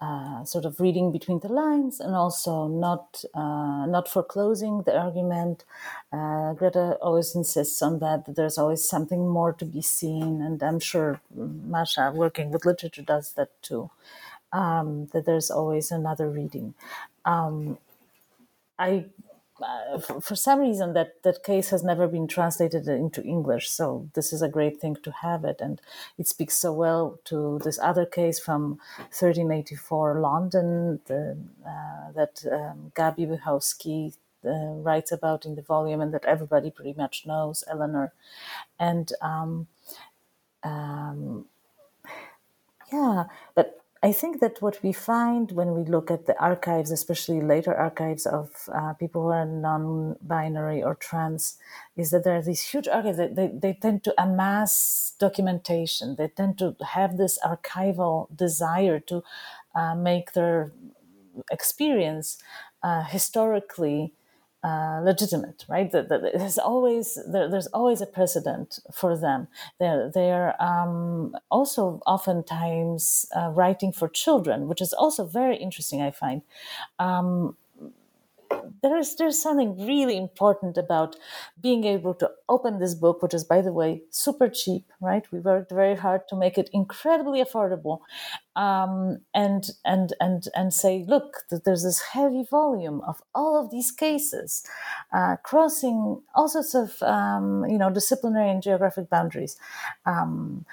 uh, 0.00 0.44
sort 0.44 0.64
of 0.64 0.80
reading 0.80 1.12
between 1.12 1.40
the 1.40 1.48
lines 1.48 2.00
and 2.00 2.14
also 2.14 2.68
not 2.68 3.24
uh, 3.34 3.86
not 3.86 4.08
foreclosing 4.08 4.82
the 4.82 4.96
argument. 4.98 5.64
Uh, 6.12 6.52
Greta 6.54 6.98
always 7.02 7.34
insists 7.34 7.82
on 7.82 7.98
that, 8.00 8.26
that 8.26 8.36
there's 8.36 8.58
always 8.58 8.84
something 8.84 9.28
more 9.28 9.52
to 9.54 9.64
be 9.64 9.82
seen, 9.82 10.42
and 10.42 10.62
I'm 10.62 10.80
sure 10.80 11.20
Masha, 11.34 12.12
working 12.14 12.50
with 12.50 12.66
literature, 12.66 13.02
does 13.02 13.32
that 13.34 13.50
too. 13.62 13.90
Um, 14.52 15.06
that 15.12 15.26
there's 15.26 15.50
always 15.50 15.90
another 15.90 16.28
reading. 16.30 16.74
Um, 17.24 17.78
I 18.78 19.06
uh, 19.62 19.98
for, 19.98 20.36
some 20.36 20.60
reason 20.60 20.92
that 20.92 21.22
that 21.22 21.42
case 21.42 21.70
has 21.70 21.82
never 21.82 22.06
been 22.06 22.26
translated 22.28 22.86
into 22.88 23.22
English. 23.22 23.70
So 23.70 24.08
this 24.14 24.32
is 24.32 24.42
a 24.42 24.48
great 24.48 24.80
thing 24.80 24.96
to 25.02 25.10
have 25.10 25.44
it, 25.44 25.60
and 25.60 25.80
it 26.18 26.28
speaks 26.28 26.56
so 26.56 26.72
well 26.72 27.18
to 27.24 27.60
this 27.64 27.78
other 27.78 28.04
case 28.04 28.38
from 28.38 28.78
1384 28.96 30.20
London 30.20 31.00
the, 31.06 31.36
uh, 31.66 32.12
that 32.12 32.44
um, 32.50 32.92
Gabi 32.94 33.26
Bychowski 33.26 34.14
uh, 34.44 34.50
writes 34.82 35.10
about 35.10 35.46
in 35.46 35.54
the 35.54 35.62
volume, 35.62 36.00
and 36.00 36.12
that 36.12 36.24
everybody 36.24 36.70
pretty 36.70 36.94
much 36.94 37.24
knows, 37.26 37.64
Eleanor, 37.68 38.12
and. 38.78 39.12
Um, 39.20 39.68
um, 40.62 41.46
yeah, 42.92 43.24
but 43.54 43.84
I 44.06 44.12
think 44.12 44.38
that 44.38 44.62
what 44.62 44.80
we 44.84 44.92
find 44.92 45.50
when 45.50 45.74
we 45.74 45.82
look 45.82 46.12
at 46.12 46.26
the 46.26 46.38
archives, 46.38 46.92
especially 46.92 47.40
later 47.40 47.74
archives 47.74 48.24
of 48.24 48.68
uh, 48.72 48.92
people 48.92 49.22
who 49.22 49.30
are 49.30 49.44
non 49.44 50.14
binary 50.22 50.80
or 50.80 50.94
trans, 50.94 51.58
is 51.96 52.10
that 52.12 52.22
there 52.22 52.36
are 52.36 52.42
these 52.50 52.62
huge 52.62 52.86
archives 52.86 53.16
that 53.18 53.34
they, 53.34 53.48
they 53.48 53.72
tend 53.72 54.04
to 54.04 54.14
amass 54.16 55.14
documentation. 55.18 56.14
They 56.14 56.28
tend 56.28 56.56
to 56.58 56.76
have 56.94 57.16
this 57.16 57.36
archival 57.44 58.28
desire 58.44 59.00
to 59.10 59.24
uh, 59.74 59.96
make 59.96 60.34
their 60.34 60.70
experience 61.50 62.38
uh, 62.84 63.02
historically 63.02 64.12
uh, 64.66 65.00
legitimate, 65.04 65.64
right? 65.68 65.92
There's 65.92 66.58
always 66.58 67.18
there, 67.32 67.48
there's 67.48 67.68
always 67.68 68.00
a 68.00 68.06
precedent 68.06 68.80
for 68.92 69.16
them. 69.16 69.46
They're 69.78 70.10
they're 70.12 70.60
um, 70.60 71.36
also 71.50 72.00
oftentimes 72.04 73.26
uh, 73.36 73.50
writing 73.54 73.92
for 73.92 74.08
children, 74.08 74.66
which 74.66 74.80
is 74.80 74.92
also 74.92 75.24
very 75.24 75.56
interesting. 75.56 76.02
I 76.02 76.10
find. 76.10 76.42
Um, 76.98 77.56
there's 78.82 79.16
there's 79.16 79.40
something 79.42 79.86
really 79.86 80.16
important 80.16 80.76
about 80.76 81.16
being 81.60 81.84
able 81.84 82.14
to 82.14 82.30
open 82.48 82.78
this 82.78 82.94
book, 82.94 83.22
which 83.22 83.34
is 83.34 83.44
by 83.44 83.60
the 83.60 83.72
way 83.72 84.02
super 84.10 84.48
cheap, 84.48 84.90
right? 85.00 85.30
We 85.32 85.40
worked 85.40 85.70
very 85.72 85.96
hard 85.96 86.22
to 86.28 86.36
make 86.36 86.58
it 86.58 86.70
incredibly 86.72 87.42
affordable, 87.42 88.00
um, 88.54 89.18
and 89.34 89.68
and 89.84 90.12
and 90.20 90.48
and 90.54 90.72
say, 90.72 91.04
look, 91.06 91.44
there's 91.50 91.82
this 91.84 92.00
heavy 92.00 92.44
volume 92.50 93.00
of 93.06 93.22
all 93.34 93.62
of 93.62 93.70
these 93.70 93.90
cases, 93.90 94.64
uh, 95.12 95.36
crossing 95.42 96.22
all 96.34 96.48
sorts 96.48 96.74
of 96.74 97.02
um, 97.02 97.64
you 97.68 97.78
know 97.78 97.90
disciplinary 97.90 98.50
and 98.50 98.62
geographic 98.62 99.08
boundaries. 99.10 99.56
Um, 100.06 100.64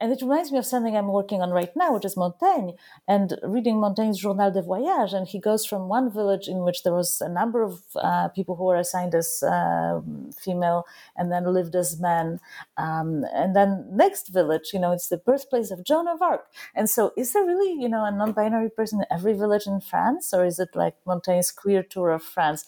and 0.00 0.12
it 0.12 0.22
reminds 0.22 0.52
me 0.52 0.58
of 0.58 0.66
something 0.66 0.96
I'm 0.96 1.08
working 1.08 1.42
on 1.42 1.50
right 1.50 1.74
now, 1.74 1.92
which 1.92 2.04
is 2.04 2.16
Montaigne, 2.16 2.72
and 3.08 3.36
reading 3.42 3.80
Montaigne's 3.80 4.18
Journal 4.18 4.50
de 4.52 4.62
Voyage. 4.62 5.12
And 5.12 5.26
he 5.26 5.40
goes 5.40 5.66
from 5.66 5.88
one 5.88 6.10
village 6.10 6.46
in 6.46 6.58
which 6.58 6.84
there 6.84 6.94
was 6.94 7.20
a 7.20 7.28
number 7.28 7.62
of 7.62 7.82
uh, 7.96 8.28
people 8.28 8.54
who 8.54 8.64
were 8.64 8.76
assigned 8.76 9.14
as 9.14 9.42
uh, 9.42 10.00
female 10.40 10.86
and 11.16 11.32
then 11.32 11.52
lived 11.52 11.74
as 11.74 11.98
men. 11.98 12.38
Um, 12.76 13.24
and 13.34 13.56
then 13.56 13.86
next 13.90 14.28
village, 14.28 14.70
you 14.72 14.78
know, 14.78 14.92
it's 14.92 15.08
the 15.08 15.16
birthplace 15.16 15.72
of 15.72 15.84
Joan 15.84 16.06
of 16.06 16.22
Arc. 16.22 16.46
And 16.76 16.88
so 16.88 17.12
is 17.16 17.32
there 17.32 17.44
really, 17.44 17.72
you 17.72 17.88
know, 17.88 18.04
a 18.04 18.12
non-binary 18.12 18.70
person 18.70 19.00
in 19.00 19.06
every 19.10 19.32
village 19.32 19.66
in 19.66 19.80
France? 19.80 20.32
Or 20.32 20.44
is 20.44 20.60
it 20.60 20.70
like 20.74 20.94
Montaigne's 21.06 21.50
queer 21.50 21.82
tour 21.82 22.10
of 22.12 22.22
France? 22.22 22.64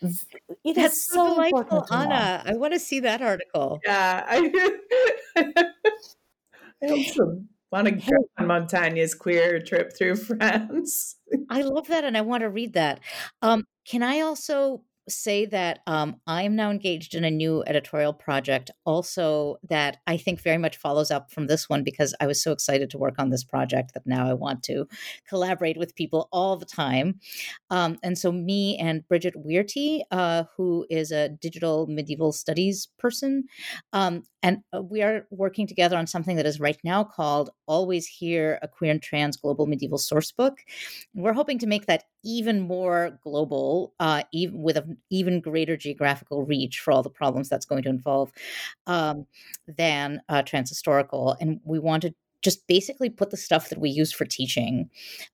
It 0.00 0.74
That's 0.74 1.04
so, 1.04 1.14
so 1.14 1.34
delightful, 1.34 1.86
Anna. 1.90 2.42
I 2.46 2.54
want 2.54 2.72
to 2.72 2.78
see 2.78 3.00
that 3.00 3.20
article. 3.20 3.80
Yeah, 3.84 4.24
I 4.28 4.52
I 6.82 6.90
also 6.90 7.42
want 7.70 7.86
to 7.86 7.92
go 7.92 8.16
on 8.38 8.46
Montaigne's 8.46 9.14
queer 9.14 9.60
trip 9.60 9.92
through 9.96 10.16
France. 10.28 11.16
I 11.50 11.62
love 11.62 11.88
that, 11.88 12.04
and 12.04 12.16
I 12.16 12.22
want 12.22 12.42
to 12.42 12.50
read 12.50 12.74
that. 12.74 13.00
Um, 13.42 13.64
can 13.84 14.02
I 14.02 14.20
also 14.20 14.82
say 15.08 15.46
that 15.46 15.80
um, 15.86 16.16
I 16.26 16.42
am 16.42 16.54
now 16.56 16.70
engaged 16.70 17.14
in 17.14 17.24
a 17.24 17.30
new 17.30 17.64
editorial 17.66 18.12
project, 18.12 18.70
also 18.84 19.56
that 19.68 19.98
I 20.06 20.16
think 20.16 20.40
very 20.40 20.58
much 20.58 20.76
follows 20.76 21.10
up 21.10 21.30
from 21.30 21.46
this 21.46 21.68
one 21.68 21.82
because 21.82 22.14
I 22.20 22.26
was 22.26 22.42
so 22.42 22.52
excited 22.52 22.90
to 22.90 22.98
work 22.98 23.14
on 23.18 23.30
this 23.30 23.44
project 23.44 23.94
that 23.94 24.06
now 24.06 24.28
I 24.28 24.34
want 24.34 24.62
to 24.64 24.86
collaborate 25.28 25.78
with 25.78 25.94
people 25.94 26.28
all 26.32 26.56
the 26.56 26.66
time. 26.66 27.20
Um, 27.70 27.98
and 28.02 28.16
so, 28.18 28.30
me 28.32 28.76
and 28.78 29.06
Bridget 29.08 29.34
Whearty, 29.36 30.02
uh, 30.10 30.44
who 30.56 30.86
is 30.90 31.10
a 31.10 31.28
digital 31.28 31.86
medieval 31.86 32.32
studies 32.32 32.88
person, 32.98 33.44
um, 33.92 34.24
and 34.42 34.58
uh, 34.74 34.82
we 34.82 35.02
are 35.02 35.26
working 35.30 35.66
together 35.66 35.96
on 35.96 36.06
something 36.06 36.36
that 36.36 36.46
is 36.46 36.60
right 36.60 36.78
now 36.84 37.02
called 37.02 37.50
Always 37.66 38.06
Here, 38.06 38.58
a 38.62 38.68
queer 38.68 38.92
and 38.92 39.02
trans 39.02 39.36
global 39.36 39.66
medieval 39.66 39.98
source 39.98 40.30
book. 40.30 40.58
And 41.14 41.24
we're 41.24 41.32
hoping 41.32 41.58
to 41.58 41.66
make 41.66 41.86
that 41.86 42.04
even 42.24 42.60
more 42.60 43.18
global, 43.22 43.94
uh, 43.98 44.22
even 44.32 44.62
with 44.62 44.76
an 44.76 44.98
even 45.10 45.40
greater 45.40 45.76
geographical 45.76 46.44
reach 46.44 46.80
for 46.80 46.92
all 46.92 47.02
the 47.02 47.10
problems 47.10 47.48
that's 47.48 47.66
going 47.66 47.82
to 47.82 47.88
involve 47.88 48.32
um, 48.86 49.26
than 49.66 50.22
uh, 50.28 50.42
trans 50.42 50.68
historical. 50.68 51.36
And 51.40 51.60
we 51.64 51.78
wanted 51.78 52.14
just 52.42 52.66
basically 52.66 53.10
put 53.10 53.30
the 53.30 53.36
stuff 53.36 53.68
that 53.68 53.80
we 53.80 53.90
use 53.90 54.12
for 54.12 54.24
teaching 54.24 54.90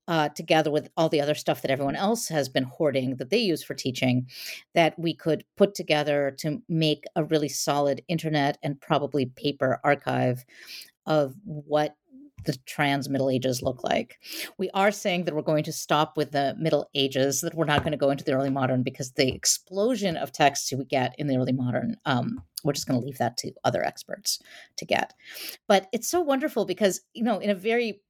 uh, 0.09 0.29
together 0.31 0.71
with 0.71 0.89
all 0.97 1.09
the 1.09 1.21
other 1.21 1.35
stuff 1.35 1.63
that 1.63 1.71
everyone 1.71 1.97
else 1.97 2.29
has 2.29 2.49
been 2.49 2.65
hoarding 2.65 3.17
that 3.17 3.31
they 3.31 3.39
use 3.39 3.63
for 3.63 3.75
teaching 3.75 4.27
that 4.75 4.99
we 4.99 5.15
could 5.15 5.45
put 5.57 5.75
together 5.75 6.35
to 6.39 6.63
make 6.69 7.05
a 7.17 7.25
really 7.25 7.49
solid 7.49 8.03
internet 8.09 8.59
and 8.63 8.81
probably 8.81 9.27
paper 9.27 9.81
archive 9.85 10.45
of 11.07 11.35
what 11.45 11.97
the 12.45 12.57
trans 12.67 13.09
Middle 13.09 13.31
Ages 13.31 13.63
look 13.63 13.83
like. 13.85 14.19
We 14.59 14.71
are 14.71 14.91
saying 14.91 15.25
that 15.25 15.35
we're 15.35 15.43
going 15.43 15.65
to 15.65 15.73
stop 15.73 16.17
with 16.17 16.33
the 16.33 16.55
Middle 16.59 16.89
Ages, 16.95 17.41
that 17.41 17.55
we're 17.55 17.65
not 17.65 17.81
going 17.81 17.93
to 17.93 17.99
go 17.99 18.11
into 18.11 18.25
the 18.25 18.33
early 18.33 18.51
modern 18.51 18.83
because 18.83 19.13
the 19.13 19.35
explosion 19.35 20.17
of 20.17 20.33
texts 20.33 20.73
we 20.73 20.85
get 20.85 21.15
in 21.19 21.27
the 21.27 21.37
early 21.37 21.53
modern, 21.53 21.97
um, 22.05 22.43
we're 22.63 22.73
just 22.73 22.87
going 22.87 22.99
to 23.01 23.05
leave 23.05 23.19
that 23.19 23.37
to 23.39 23.53
other 23.65 23.85
experts 23.85 24.41
to 24.77 24.85
get. 24.85 25.15
But 25.67 25.89
it's 25.93 26.09
so 26.09 26.21
wonderful 26.21 26.65
because, 26.65 27.01
you 27.13 27.25
know, 27.25 27.39
in 27.39 27.51
a 27.51 27.55
very 27.55 28.01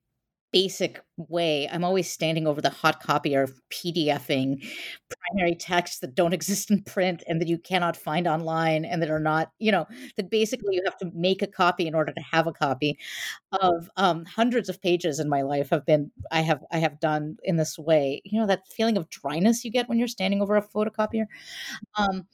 basic 0.54 1.02
way. 1.16 1.68
I'm 1.68 1.82
always 1.82 2.08
standing 2.08 2.46
over 2.46 2.60
the 2.62 2.70
hot 2.70 3.02
copy 3.02 3.34
or 3.34 3.48
PDFing 3.72 4.64
primary 5.10 5.56
texts 5.56 5.98
that 5.98 6.14
don't 6.14 6.32
exist 6.40 6.70
in 6.70 6.84
print 6.84 7.24
and 7.26 7.40
that 7.40 7.48
you 7.48 7.58
cannot 7.58 7.96
find 7.96 8.28
online 8.28 8.84
and 8.84 9.02
that 9.02 9.10
are 9.10 9.18
not, 9.18 9.50
you 9.58 9.72
know, 9.72 9.84
that 10.16 10.30
basically 10.30 10.76
you 10.76 10.82
have 10.84 10.96
to 10.98 11.10
make 11.12 11.42
a 11.42 11.48
copy 11.48 11.88
in 11.88 11.94
order 11.94 12.12
to 12.12 12.20
have 12.20 12.46
a 12.46 12.52
copy 12.52 12.96
of 13.60 13.90
um, 13.96 14.24
hundreds 14.24 14.68
of 14.68 14.80
pages 14.80 15.18
in 15.18 15.28
my 15.28 15.42
life 15.42 15.70
have 15.70 15.84
been 15.84 16.12
I 16.30 16.42
have 16.42 16.62
I 16.70 16.78
have 16.78 17.00
done 17.00 17.36
in 17.42 17.56
this 17.56 17.76
way. 17.76 18.22
You 18.24 18.40
know 18.40 18.46
that 18.46 18.68
feeling 18.68 18.96
of 18.96 19.10
dryness 19.10 19.64
you 19.64 19.72
get 19.72 19.88
when 19.88 19.98
you're 19.98 20.08
standing 20.08 20.40
over 20.40 20.56
a 20.56 20.62
photocopier. 20.62 21.26
Um, 21.96 22.28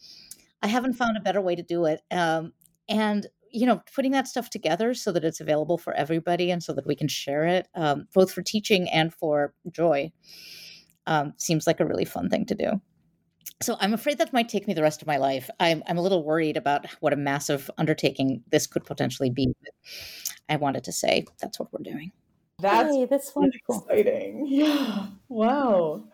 I 0.62 0.66
haven't 0.68 0.94
found 0.94 1.16
a 1.16 1.20
better 1.20 1.40
way 1.40 1.56
to 1.56 1.62
do 1.62 1.86
it. 1.86 2.02
Um, 2.10 2.52
and 2.88 3.26
you 3.52 3.66
know 3.66 3.82
putting 3.94 4.12
that 4.12 4.28
stuff 4.28 4.50
together 4.50 4.94
so 4.94 5.12
that 5.12 5.24
it's 5.24 5.40
available 5.40 5.78
for 5.78 5.92
everybody 5.94 6.50
and 6.50 6.62
so 6.62 6.72
that 6.72 6.86
we 6.86 6.94
can 6.94 7.08
share 7.08 7.44
it 7.44 7.68
um, 7.74 8.06
both 8.14 8.32
for 8.32 8.42
teaching 8.42 8.88
and 8.90 9.12
for 9.14 9.54
joy 9.70 10.10
um, 11.06 11.32
seems 11.36 11.66
like 11.66 11.80
a 11.80 11.86
really 11.86 12.04
fun 12.04 12.28
thing 12.28 12.46
to 12.46 12.54
do. 12.54 12.80
So 13.62 13.76
i'm 13.80 13.92
afraid 13.92 14.18
that 14.18 14.32
might 14.32 14.48
take 14.48 14.66
me 14.66 14.74
the 14.74 14.82
rest 14.82 15.02
of 15.02 15.08
my 15.08 15.16
life. 15.16 15.50
I'm, 15.58 15.82
I'm 15.86 15.98
a 15.98 16.02
little 16.02 16.24
worried 16.24 16.56
about 16.56 16.86
what 17.00 17.12
a 17.12 17.16
massive 17.16 17.70
undertaking 17.78 18.42
this 18.50 18.66
could 18.66 18.84
potentially 18.84 19.30
be 19.30 19.54
i 20.48 20.56
wanted 20.56 20.84
to 20.84 20.92
say 20.92 21.24
that's 21.40 21.58
what 21.58 21.72
we're 21.72 21.82
doing. 21.82 22.12
That's, 22.60 22.94
hey, 22.94 23.06
that's 23.06 23.34
wonderful. 23.34 23.86
exciting. 23.88 24.46
Yeah. 24.48 25.06
Wow. 25.28 26.04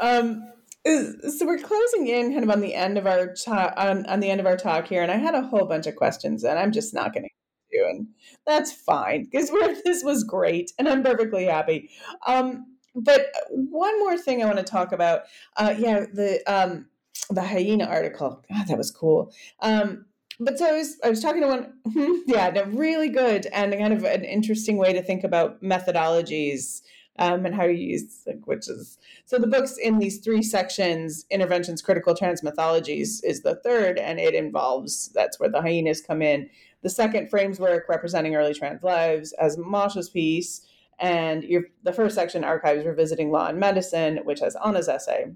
Um 0.00 0.52
so 0.86 1.46
we're 1.46 1.58
closing 1.58 2.06
in 2.08 2.32
kind 2.32 2.44
of 2.44 2.50
on 2.50 2.60
the 2.60 2.74
end 2.74 2.98
of 2.98 3.06
our 3.06 3.34
talk 3.34 3.72
on, 3.76 4.04
on 4.06 4.20
the 4.20 4.30
end 4.30 4.40
of 4.40 4.46
our 4.46 4.56
talk 4.56 4.86
here 4.86 5.02
and 5.02 5.10
i 5.10 5.16
had 5.16 5.34
a 5.34 5.42
whole 5.42 5.64
bunch 5.64 5.86
of 5.86 5.96
questions 5.96 6.44
and 6.44 6.58
i'm 6.58 6.72
just 6.72 6.92
not 6.92 7.12
going 7.12 7.22
to 7.22 7.28
do 7.72 7.86
and 7.88 8.06
that's 8.46 8.72
fine 8.72 9.24
because 9.24 9.50
this 9.84 10.04
was 10.04 10.24
great 10.24 10.72
and 10.78 10.88
i'm 10.88 11.02
perfectly 11.02 11.46
happy. 11.46 11.90
Um, 12.26 12.66
but 12.94 13.26
one 13.48 13.98
more 13.98 14.16
thing 14.16 14.42
i 14.42 14.46
want 14.46 14.58
to 14.58 14.64
talk 14.64 14.92
about 14.92 15.22
uh, 15.56 15.74
yeah 15.76 16.04
the 16.12 16.40
um, 16.46 16.86
the 17.30 17.42
hyena 17.42 17.84
article. 17.84 18.44
God 18.50 18.66
that 18.68 18.78
was 18.78 18.90
cool. 18.90 19.32
Um, 19.60 20.06
but 20.40 20.58
so 20.58 20.66
I 20.66 20.72
was 20.72 20.96
I 21.04 21.10
was 21.10 21.22
talking 21.22 21.42
to 21.42 21.46
one 21.46 22.22
yeah 22.26 22.64
really 22.68 23.08
good 23.08 23.46
and 23.46 23.72
kind 23.72 23.92
of 23.92 24.04
an 24.04 24.24
interesting 24.24 24.76
way 24.76 24.92
to 24.92 25.02
think 25.02 25.24
about 25.24 25.62
methodologies 25.62 26.82
um, 27.18 27.46
and 27.46 27.54
how 27.54 27.64
you 27.64 27.92
use 27.92 28.22
like 28.26 28.46
which 28.46 28.68
is 28.68 28.98
so 29.24 29.38
the 29.38 29.46
books 29.46 29.76
in 29.76 29.98
these 29.98 30.18
three 30.18 30.42
sections 30.42 31.26
interventions 31.30 31.82
critical 31.82 32.14
trans 32.14 32.42
mythologies 32.42 33.22
is 33.22 33.42
the 33.42 33.56
third 33.56 33.98
and 33.98 34.18
it 34.18 34.34
involves 34.34 35.10
that's 35.14 35.38
where 35.38 35.50
the 35.50 35.62
hyenas 35.62 36.00
come 36.00 36.22
in. 36.22 36.48
The 36.82 36.90
second 36.90 37.30
frames 37.30 37.58
work 37.58 37.88
representing 37.88 38.34
early 38.34 38.54
trans 38.54 38.82
lives 38.82 39.32
as 39.34 39.56
masha's 39.56 40.10
piece 40.10 40.66
and 40.98 41.42
your, 41.44 41.64
the 41.82 41.92
first 41.92 42.14
section 42.14 42.44
archives 42.44 42.84
revisiting 42.84 43.30
law 43.30 43.46
and 43.46 43.58
medicine 43.58 44.20
which 44.24 44.40
has 44.40 44.56
anna's 44.64 44.88
essay. 44.88 45.26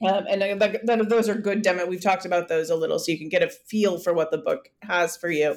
Um, 0.00 0.26
and 0.28 0.60
that, 0.60 1.08
those 1.08 1.28
are 1.28 1.34
good 1.34 1.62
demo 1.62 1.86
we've 1.86 2.02
talked 2.02 2.24
about 2.24 2.48
those 2.48 2.70
a 2.70 2.76
little 2.76 2.98
so 2.98 3.10
you 3.10 3.18
can 3.18 3.28
get 3.28 3.42
a 3.42 3.48
feel 3.48 3.98
for 3.98 4.12
what 4.12 4.30
the 4.30 4.38
book 4.38 4.70
has 4.82 5.16
for 5.16 5.30
you. 5.30 5.56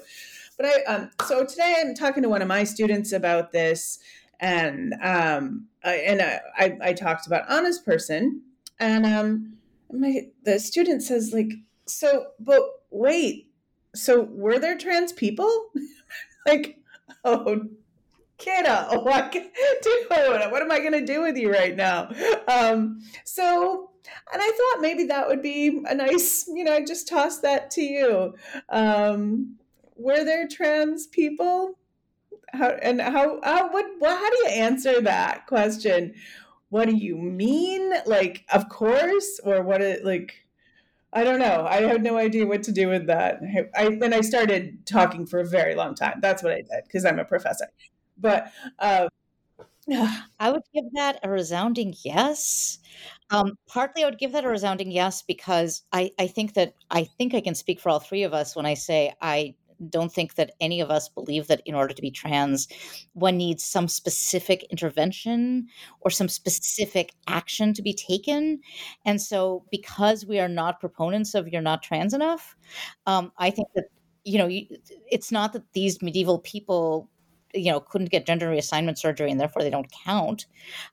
But 0.58 0.66
i 0.66 0.94
um, 0.94 1.12
so 1.28 1.46
today 1.46 1.76
i'm 1.80 1.94
talking 1.96 2.24
to 2.24 2.30
one 2.30 2.42
of 2.42 2.48
my 2.48 2.64
students 2.64 3.12
about 3.12 3.52
this 3.52 4.00
and 4.42 4.96
um, 5.02 5.68
I, 5.84 5.94
and 5.96 6.22
I, 6.22 6.78
I, 6.82 6.94
talked 6.94 7.28
about 7.28 7.50
Anna's 7.50 7.78
person, 7.78 8.42
and 8.80 9.06
um, 9.06 9.54
my 9.92 10.28
the 10.44 10.60
student 10.60 11.04
says 11.04 11.32
like, 11.32 11.52
so, 11.86 12.28
but 12.40 12.64
wait, 12.90 13.52
so 13.96 14.22
were 14.22 14.60
there 14.60 14.78
trans 14.78 15.14
people? 15.14 15.70
like, 16.46 16.80
oh, 17.24 17.62
kiddo, 18.40 19.02
what, 19.04 19.32
dude, 19.32 20.10
what 20.10 20.62
am 20.62 20.72
I 20.72 20.80
going 20.80 20.94
to 20.94 21.06
do 21.06 21.22
with 21.22 21.38
you 21.38 21.52
right 21.52 21.76
now? 21.76 22.10
Um, 22.48 23.02
so, 23.24 23.92
and 24.34 24.42
I 24.42 24.52
thought 24.52 24.82
maybe 24.82 25.06
that 25.06 25.28
would 25.28 25.44
be 25.44 25.84
a 25.86 25.94
nice, 25.94 26.48
you 26.48 26.64
know, 26.64 26.74
I 26.74 26.84
just 26.84 27.08
toss 27.08 27.40
that 27.40 27.70
to 27.72 27.82
you. 27.82 28.36
Um, 28.70 29.58
were 29.96 30.24
there 30.24 30.48
trans 30.48 31.06
people? 31.06 31.78
How 32.54 32.70
and 32.70 33.02
how 33.02 33.40
how 33.44 33.72
what, 33.72 33.86
what 34.00 34.18
how 34.18 34.30
do 34.30 34.38
you 34.44 34.48
answer 34.50 35.02
that 35.02 35.48
question? 35.48 36.14
What 36.70 36.88
do 36.88 36.96
you 36.96 37.16
mean? 37.18 37.94
Like 38.06 38.46
of 38.54 38.70
course? 38.70 39.40
Or 39.44 39.62
what 39.62 39.82
it 39.82 40.06
like 40.06 40.34
i 41.14 41.24
don't 41.24 41.40
know. 41.40 41.66
I 41.70 41.82
have 41.82 42.02
no 42.02 42.18
idea 42.18 42.46
what 42.46 42.64
to 42.64 42.72
do 42.72 42.88
with 42.88 43.08
that. 43.08 43.42
I 43.76 43.90
then 43.96 44.14
i 44.14 44.22
started 44.22 44.86
talking 44.86 45.26
for 45.26 45.40
a 45.40 45.48
very 45.48 45.76
long 45.76 45.96
time. 45.96 46.20
That's 46.22 46.44
what 46.44 46.54
i 46.54 46.58
did 46.62 46.84
because 46.86 47.06
i'm 47.06 47.20
a 47.20 47.26
professor. 47.26 47.68
But 48.18 48.52
um 48.80 49.10
I 50.40 50.52
would 50.52 50.62
give 50.74 50.86
that 50.94 51.20
a 51.24 51.30
resounding 51.30 51.96
yes. 52.04 52.80
Um, 53.30 53.58
partly, 53.68 54.04
I 54.04 54.06
would 54.06 54.20
give 54.20 54.34
that 54.34 54.46
a 54.46 54.50
resounding 54.50 54.92
yes 54.92 55.22
because 55.22 55.84
I, 55.92 56.12
I 56.20 56.28
think 56.28 56.54
that 56.54 56.76
I 56.90 57.06
think 57.18 57.34
I 57.34 57.42
can 57.42 57.56
speak 57.56 57.80
for 57.80 57.90
all 57.90 58.00
three 58.00 58.24
of 58.24 58.34
us 58.34 58.56
when 58.56 58.66
I 58.66 58.76
say 58.76 59.14
I 59.22 59.56
don't 59.90 60.14
think 60.14 60.36
that 60.36 60.54
any 60.60 60.82
of 60.82 60.90
us 60.90 61.10
believe 61.10 61.48
that 61.48 61.62
in 61.66 61.76
order 61.76 61.94
to 61.94 62.02
be 62.02 62.12
trans, 62.12 62.68
one 63.14 63.38
needs 63.38 63.64
some 63.64 63.88
specific 63.88 64.64
intervention 64.72 65.68
or 66.02 66.10
some 66.10 66.28
specific 66.28 67.14
action 67.28 67.74
to 67.74 67.82
be 67.82 67.94
taken. 67.94 68.60
And 69.06 69.22
so, 69.22 69.66
because 69.72 70.26
we 70.26 70.40
are 70.40 70.50
not 70.50 70.80
proponents 70.80 71.34
of 71.34 71.48
you're 71.48 71.62
not 71.62 71.84
trans 71.84 72.14
enough, 72.14 72.56
um, 73.06 73.32
I 73.38 73.50
think 73.50 73.68
that 73.76 73.86
you 74.24 74.38
know 74.38 74.50
it's 75.12 75.32
not 75.32 75.54
that 75.54 75.74
these 75.74 76.02
medieval 76.02 76.40
people 76.40 77.10
you 77.54 77.72
know 77.72 77.80
couldn't 77.80 78.10
get 78.10 78.26
gender 78.26 78.48
reassignment 78.48 78.98
surgery 78.98 79.32
and 79.32 79.40
therefore 79.40 79.62
they 79.62 79.70
don't 79.70 79.92
count 80.06 80.46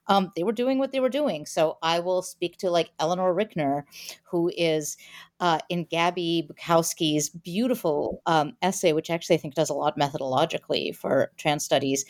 um, 0.07 0.31
they 0.35 0.43
were 0.43 0.51
doing 0.51 0.77
what 0.79 0.91
they 0.91 0.99
were 0.99 1.09
doing. 1.09 1.45
So 1.45 1.77
i 1.81 1.99
will 1.99 2.21
speak 2.21 2.57
to 2.57 2.69
like 2.69 2.91
eleanor 2.99 3.33
rykener 3.33 3.83
who 4.23 4.51
is 4.55 4.97
uh, 5.39 5.59
in 5.69 5.85
gabby 5.85 6.47
bychowski's 6.49 7.29
beautiful 7.29 8.21
um, 8.25 8.53
essay 8.61 8.93
which 8.93 9.09
actually 9.09 9.35
i 9.35 9.39
think 9.39 9.55
does 9.55 9.69
a 9.69 9.73
lot 9.73 9.97
methodologically 9.97 10.95
for 10.95 11.31
trans 11.37 11.63
studies 11.63 12.05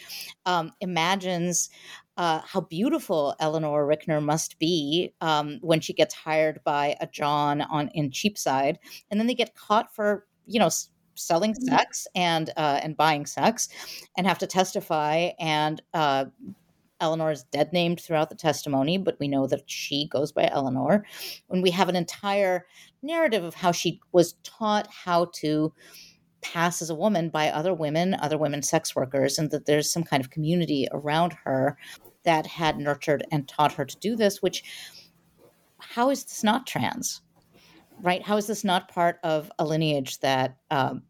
um, 0.45 0.71
imagines 0.81 1.69
uh, 2.19 2.41
how 2.45 2.59
beautiful 2.59 3.33
Eleanor 3.39 3.87
Rykener 3.87 4.21
must 4.21 4.59
be 4.59 5.13
um, 5.21 5.57
when 5.61 5.79
she 5.79 5.93
gets 5.93 6.13
hired 6.13 6.59
by 6.65 6.97
a 6.99 7.07
John 7.07 7.61
on 7.61 7.87
in 7.93 8.11
Cheapside, 8.11 8.77
and 9.09 9.17
then 9.17 9.27
they 9.27 9.33
get 9.33 9.55
caught 9.55 9.95
for 9.95 10.27
you 10.45 10.59
know 10.59 10.69
selling 11.19 11.53
mm-hmm. 11.53 11.75
sex 11.75 12.07
and 12.15 12.51
uh, 12.57 12.79
and 12.81 12.97
buying 12.97 13.25
sex, 13.25 13.69
and 14.17 14.27
have 14.27 14.39
to 14.39 14.47
testify. 14.47 15.29
And 15.39 15.81
uh, 15.93 16.25
Eleanor 17.01 17.31
is 17.31 17.43
dead 17.45 17.71
named 17.71 18.01
throughout 18.01 18.29
the 18.29 18.35
testimony, 18.35 18.97
but 18.97 19.17
we 19.19 19.27
know 19.27 19.47
that 19.47 19.69
she 19.69 20.07
goes 20.07 20.31
by 20.31 20.49
Eleanor. 20.51 21.05
And 21.49 21.63
we 21.63 21.71
have 21.71 21.89
an 21.89 21.95
entire 21.95 22.65
narrative 23.01 23.43
of 23.43 23.55
how 23.55 23.71
she 23.71 24.01
was 24.11 24.33
taught 24.43 24.87
how 24.87 25.25
to 25.35 25.73
pass 26.41 26.81
as 26.81 26.89
a 26.89 26.95
woman 26.95 27.29
by 27.29 27.49
other 27.49 27.73
women, 27.73 28.15
other 28.15 28.37
women 28.37 28.61
sex 28.61 28.95
workers, 28.95 29.37
and 29.37 29.51
that 29.51 29.65
there's 29.65 29.91
some 29.91 30.03
kind 30.03 30.23
of 30.23 30.29
community 30.29 30.87
around 30.91 31.33
her 31.43 31.77
that 32.23 32.45
had 32.45 32.77
nurtured 32.77 33.25
and 33.31 33.47
taught 33.47 33.73
her 33.73 33.85
to 33.85 33.97
do 33.97 34.15
this, 34.15 34.41
which 34.41 34.63
how 35.77 36.09
is 36.09 36.23
this 36.23 36.43
not 36.43 36.67
trans? 36.67 37.21
Right? 38.01 38.21
How 38.21 38.37
is 38.37 38.47
this 38.47 38.63
not 38.63 38.89
part 38.89 39.19
of 39.23 39.51
a 39.59 39.65
lineage 39.65 40.19
that 40.19 40.57
um, 40.71 41.03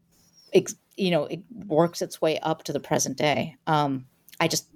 you 0.96 1.10
know 1.10 1.24
it 1.26 1.40
works 1.66 2.02
its 2.02 2.20
way 2.20 2.38
up 2.40 2.62
to 2.64 2.72
the 2.72 2.80
present 2.80 3.16
day. 3.16 3.56
Um, 3.66 4.06
i 4.38 4.48
just 4.48 4.68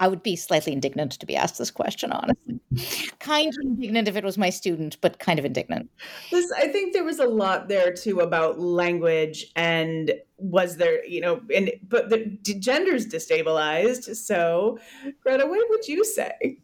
i 0.00 0.08
would 0.08 0.22
be 0.22 0.36
slightly 0.36 0.72
indignant 0.72 1.12
to 1.12 1.26
be 1.26 1.36
asked 1.36 1.58
this 1.58 1.70
question 1.70 2.12
honestly. 2.12 2.60
Kind 3.20 3.48
of 3.48 3.54
indignant 3.62 4.08
if 4.08 4.16
it 4.16 4.24
was 4.24 4.36
my 4.36 4.50
student 4.50 4.96
but 5.00 5.18
kind 5.18 5.38
of 5.38 5.44
indignant. 5.44 5.90
This 6.30 6.50
i 6.52 6.68
think 6.68 6.92
there 6.92 7.04
was 7.04 7.18
a 7.18 7.26
lot 7.26 7.68
there 7.68 7.92
too 7.92 8.20
about 8.20 8.58
language 8.58 9.46
and 9.56 10.12
was 10.38 10.76
there 10.76 11.04
you 11.06 11.20
know 11.20 11.40
and 11.54 11.70
but 11.88 12.10
the 12.10 12.38
gender's 12.58 13.06
destabilized. 13.06 14.14
So 14.16 14.78
greta 15.22 15.46
what 15.46 15.70
would 15.70 15.86
you 15.88 16.04
say 16.04 16.58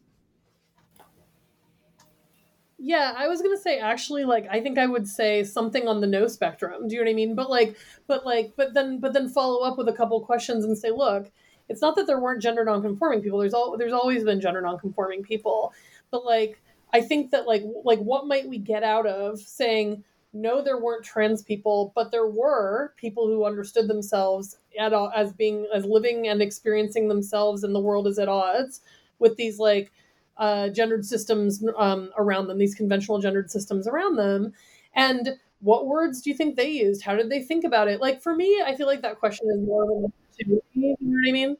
yeah, 2.82 3.14
I 3.16 3.28
was 3.28 3.42
gonna 3.42 3.58
say 3.58 3.78
actually, 3.78 4.24
like 4.24 4.46
I 4.50 4.60
think 4.60 4.78
I 4.78 4.86
would 4.86 5.06
say 5.06 5.44
something 5.44 5.86
on 5.86 6.00
the 6.00 6.06
no 6.06 6.26
spectrum. 6.26 6.88
Do 6.88 6.94
you 6.94 7.00
know 7.00 7.04
what 7.04 7.10
I 7.10 7.14
mean? 7.14 7.34
But 7.34 7.50
like, 7.50 7.76
but 8.06 8.24
like, 8.24 8.54
but 8.56 8.72
then, 8.72 8.98
but 8.98 9.12
then 9.12 9.28
follow 9.28 9.62
up 9.62 9.76
with 9.76 9.88
a 9.88 9.92
couple 9.92 10.18
questions 10.22 10.64
and 10.64 10.76
say, 10.76 10.90
look, 10.90 11.30
it's 11.68 11.82
not 11.82 11.94
that 11.96 12.06
there 12.06 12.20
weren't 12.20 12.42
gender 12.42 12.64
nonconforming 12.64 13.20
people. 13.20 13.38
There's 13.38 13.54
all 13.54 13.76
there's 13.76 13.92
always 13.92 14.24
been 14.24 14.40
gender 14.40 14.62
nonconforming 14.62 15.22
people, 15.22 15.74
but 16.10 16.24
like 16.24 16.60
I 16.92 17.02
think 17.02 17.30
that 17.32 17.46
like 17.46 17.64
like 17.84 17.98
what 17.98 18.26
might 18.26 18.48
we 18.48 18.58
get 18.58 18.82
out 18.82 19.06
of 19.06 19.38
saying 19.38 20.02
no, 20.32 20.62
there 20.62 20.78
weren't 20.78 21.04
trans 21.04 21.42
people, 21.42 21.92
but 21.94 22.12
there 22.12 22.28
were 22.28 22.94
people 22.96 23.26
who 23.26 23.44
understood 23.44 23.88
themselves 23.88 24.58
at 24.78 24.92
all 24.92 25.10
as 25.14 25.32
being 25.32 25.66
as 25.74 25.84
living 25.84 26.28
and 26.28 26.40
experiencing 26.40 27.08
themselves 27.08 27.64
in 27.64 27.72
the 27.72 27.80
world 27.80 28.06
as 28.06 28.18
at 28.18 28.28
odds 28.28 28.80
with 29.18 29.36
these 29.36 29.58
like 29.58 29.92
uh, 30.40 30.68
gendered 30.70 31.06
systems 31.06 31.64
um, 31.76 32.10
around 32.18 32.48
them, 32.48 32.58
these 32.58 32.74
conventional 32.74 33.20
gendered 33.20 33.50
systems 33.50 33.86
around 33.86 34.16
them. 34.16 34.52
And 34.94 35.36
what 35.60 35.86
words 35.86 36.20
do 36.20 36.30
you 36.30 36.36
think 36.36 36.56
they 36.56 36.70
used? 36.70 37.02
How 37.02 37.14
did 37.14 37.30
they 37.30 37.42
think 37.42 37.64
about 37.64 37.86
it? 37.86 38.00
Like 38.00 38.20
for 38.20 38.34
me, 38.34 38.60
I 38.66 38.74
feel 38.74 38.88
like 38.88 39.02
that 39.02 39.20
question 39.20 39.48
is 39.50 39.60
more 39.64 39.84
of 39.84 39.90
an 39.90 40.04
opportunity. 40.06 40.62
You 40.72 40.96
know 41.00 41.20
what 41.22 41.28
I 41.28 41.32
mean? 41.32 41.56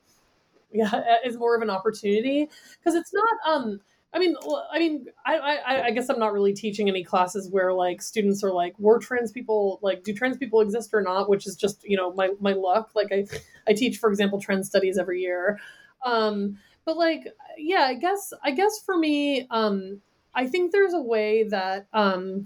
yeah 0.72 1.16
is 1.24 1.36
more 1.36 1.56
of 1.56 1.62
an 1.62 1.70
opportunity 1.70 2.48
because 2.78 2.94
it's 2.94 3.12
not 3.12 3.54
um 3.54 3.80
I 4.12 4.18
mean, 4.18 4.34
I 4.72 4.80
mean, 4.80 5.06
I, 5.24 5.36
I, 5.36 5.84
I 5.84 5.90
guess 5.92 6.08
I'm 6.08 6.18
not 6.18 6.32
really 6.32 6.52
teaching 6.52 6.88
any 6.88 7.04
classes 7.04 7.48
where 7.48 7.72
like 7.72 8.02
students 8.02 8.42
are 8.42 8.50
like, 8.50 8.76
were 8.76 8.98
trans 8.98 9.30
people 9.30 9.78
like, 9.82 10.02
do 10.02 10.12
trans 10.12 10.36
people 10.36 10.60
exist 10.60 10.90
or 10.92 11.00
not? 11.00 11.28
Which 11.28 11.46
is 11.46 11.54
just 11.54 11.84
you 11.84 11.96
know 11.96 12.12
my 12.14 12.30
my 12.40 12.52
luck. 12.52 12.90
Like 12.96 13.12
I, 13.12 13.24
I 13.68 13.72
teach, 13.72 13.98
for 13.98 14.10
example, 14.10 14.40
trans 14.40 14.66
studies 14.66 14.98
every 14.98 15.20
year. 15.20 15.60
Um, 16.04 16.58
but 16.90 16.96
like, 16.96 17.28
yeah, 17.56 17.82
I 17.82 17.94
guess 17.94 18.32
I 18.42 18.50
guess 18.50 18.80
for 18.84 18.98
me, 18.98 19.46
um, 19.50 20.00
I 20.34 20.48
think 20.48 20.72
there's 20.72 20.92
a 20.92 21.00
way 21.00 21.44
that 21.44 21.86
um, 21.92 22.42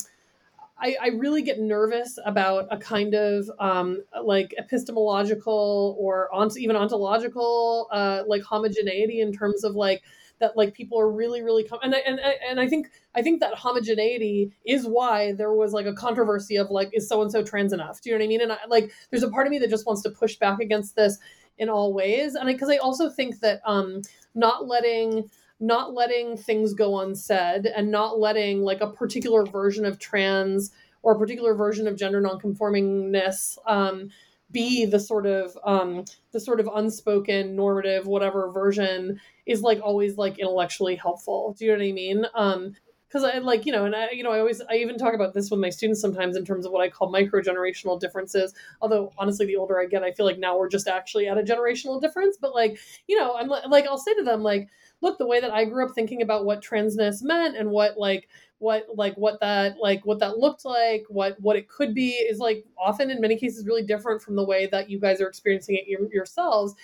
I, 0.78 0.96
I 1.00 1.06
really 1.08 1.40
get 1.40 1.60
nervous 1.60 2.18
about 2.26 2.66
a 2.70 2.76
kind 2.76 3.14
of 3.14 3.50
um, 3.58 4.02
like 4.22 4.54
epistemological 4.58 5.96
or 5.98 6.28
ont- 6.34 6.58
even 6.58 6.76
ontological 6.76 7.88
uh, 7.90 8.24
like 8.26 8.42
homogeneity 8.42 9.22
in 9.22 9.32
terms 9.32 9.64
of 9.64 9.76
like 9.76 10.02
that 10.40 10.58
like 10.58 10.74
people 10.74 11.00
are 11.00 11.10
really 11.10 11.40
really 11.40 11.64
com- 11.64 11.78
and 11.82 11.94
I, 11.94 11.98
and 12.00 12.20
and 12.20 12.60
I 12.60 12.68
think 12.68 12.88
I 13.14 13.22
think 13.22 13.40
that 13.40 13.54
homogeneity 13.54 14.52
is 14.66 14.86
why 14.86 15.32
there 15.32 15.54
was 15.54 15.72
like 15.72 15.86
a 15.86 15.94
controversy 15.94 16.56
of 16.56 16.70
like 16.70 16.90
is 16.92 17.08
so 17.08 17.22
and 17.22 17.32
so 17.32 17.42
trans 17.42 17.72
enough? 17.72 18.02
Do 18.02 18.10
you 18.10 18.14
know 18.14 18.18
what 18.18 18.26
I 18.26 18.28
mean? 18.28 18.42
And 18.42 18.52
I, 18.52 18.58
like 18.68 18.92
there's 19.10 19.22
a 19.22 19.30
part 19.30 19.46
of 19.46 19.52
me 19.52 19.58
that 19.60 19.70
just 19.70 19.86
wants 19.86 20.02
to 20.02 20.10
push 20.10 20.36
back 20.36 20.60
against 20.60 20.96
this 20.96 21.16
in 21.58 21.68
all 21.68 21.92
ways, 21.92 22.34
and 22.34 22.46
because 22.46 22.68
I, 22.68 22.74
I 22.74 22.78
also 22.78 23.08
think 23.08 23.40
that 23.40 23.60
um 23.64 24.02
not 24.34 24.66
letting 24.66 25.30
not 25.60 25.94
letting 25.94 26.36
things 26.36 26.74
go 26.74 27.00
unsaid 27.00 27.66
and 27.66 27.90
not 27.90 28.18
letting 28.18 28.62
like 28.62 28.80
a 28.80 28.90
particular 28.90 29.46
version 29.46 29.84
of 29.84 29.98
trans 29.98 30.72
or 31.02 31.14
a 31.14 31.18
particular 31.18 31.54
version 31.54 31.86
of 31.86 31.96
gender 31.96 32.20
nonconformingness 32.20 33.56
um, 33.66 34.10
be 34.50 34.84
the 34.84 35.00
sort 35.00 35.26
of 35.26 35.56
um, 35.64 36.04
the 36.32 36.40
sort 36.40 36.60
of 36.60 36.68
unspoken 36.74 37.54
normative 37.54 38.06
whatever 38.06 38.50
version 38.50 39.20
is 39.46 39.62
like 39.62 39.80
always 39.82 40.16
like 40.16 40.38
intellectually 40.38 40.96
helpful. 40.96 41.54
Do 41.58 41.64
you 41.64 41.72
know 41.72 41.78
what 41.78 41.88
I 41.88 41.92
mean? 41.92 42.26
Um, 42.34 42.74
because 43.14 43.30
I 43.32 43.38
like 43.38 43.64
you 43.64 43.70
know, 43.70 43.84
and 43.84 43.94
I 43.94 44.10
you 44.10 44.24
know 44.24 44.32
I 44.32 44.40
always 44.40 44.60
I 44.68 44.74
even 44.74 44.98
talk 44.98 45.14
about 45.14 45.34
this 45.34 45.48
with 45.48 45.60
my 45.60 45.70
students 45.70 46.00
sometimes 46.00 46.36
in 46.36 46.44
terms 46.44 46.66
of 46.66 46.72
what 46.72 46.80
I 46.80 46.88
call 46.88 47.10
micro 47.10 47.40
generational 47.40 48.00
differences. 48.00 48.52
Although 48.80 49.12
honestly, 49.16 49.46
the 49.46 49.56
older 49.56 49.80
I 49.80 49.86
get, 49.86 50.02
I 50.02 50.10
feel 50.10 50.26
like 50.26 50.40
now 50.40 50.58
we're 50.58 50.68
just 50.68 50.88
actually 50.88 51.28
at 51.28 51.38
a 51.38 51.42
generational 51.42 52.00
difference. 52.00 52.36
But 52.40 52.54
like 52.54 52.78
you 53.06 53.16
know, 53.16 53.36
I'm 53.36 53.48
like 53.48 53.86
I'll 53.86 53.98
say 53.98 54.14
to 54.14 54.24
them 54.24 54.42
like, 54.42 54.68
look, 55.00 55.18
the 55.18 55.26
way 55.26 55.40
that 55.40 55.52
I 55.52 55.64
grew 55.64 55.86
up 55.86 55.94
thinking 55.94 56.22
about 56.22 56.44
what 56.44 56.60
transness 56.60 57.22
meant 57.22 57.56
and 57.56 57.70
what 57.70 57.96
like 57.96 58.28
what 58.58 58.86
like 58.96 59.14
what 59.14 59.38
that 59.38 59.76
like 59.80 60.04
what 60.04 60.18
that 60.18 60.38
looked 60.38 60.64
like 60.64 61.04
what 61.08 61.40
what 61.40 61.54
it 61.54 61.68
could 61.68 61.94
be 61.94 62.10
is 62.10 62.38
like 62.38 62.64
often 62.76 63.10
in 63.10 63.20
many 63.20 63.36
cases 63.36 63.66
really 63.66 63.84
different 63.84 64.22
from 64.22 64.34
the 64.34 64.44
way 64.44 64.66
that 64.66 64.88
you 64.90 64.98
guys 64.98 65.20
are 65.20 65.28
experiencing 65.28 65.76
it 65.76 65.86
yourselves 66.12 66.74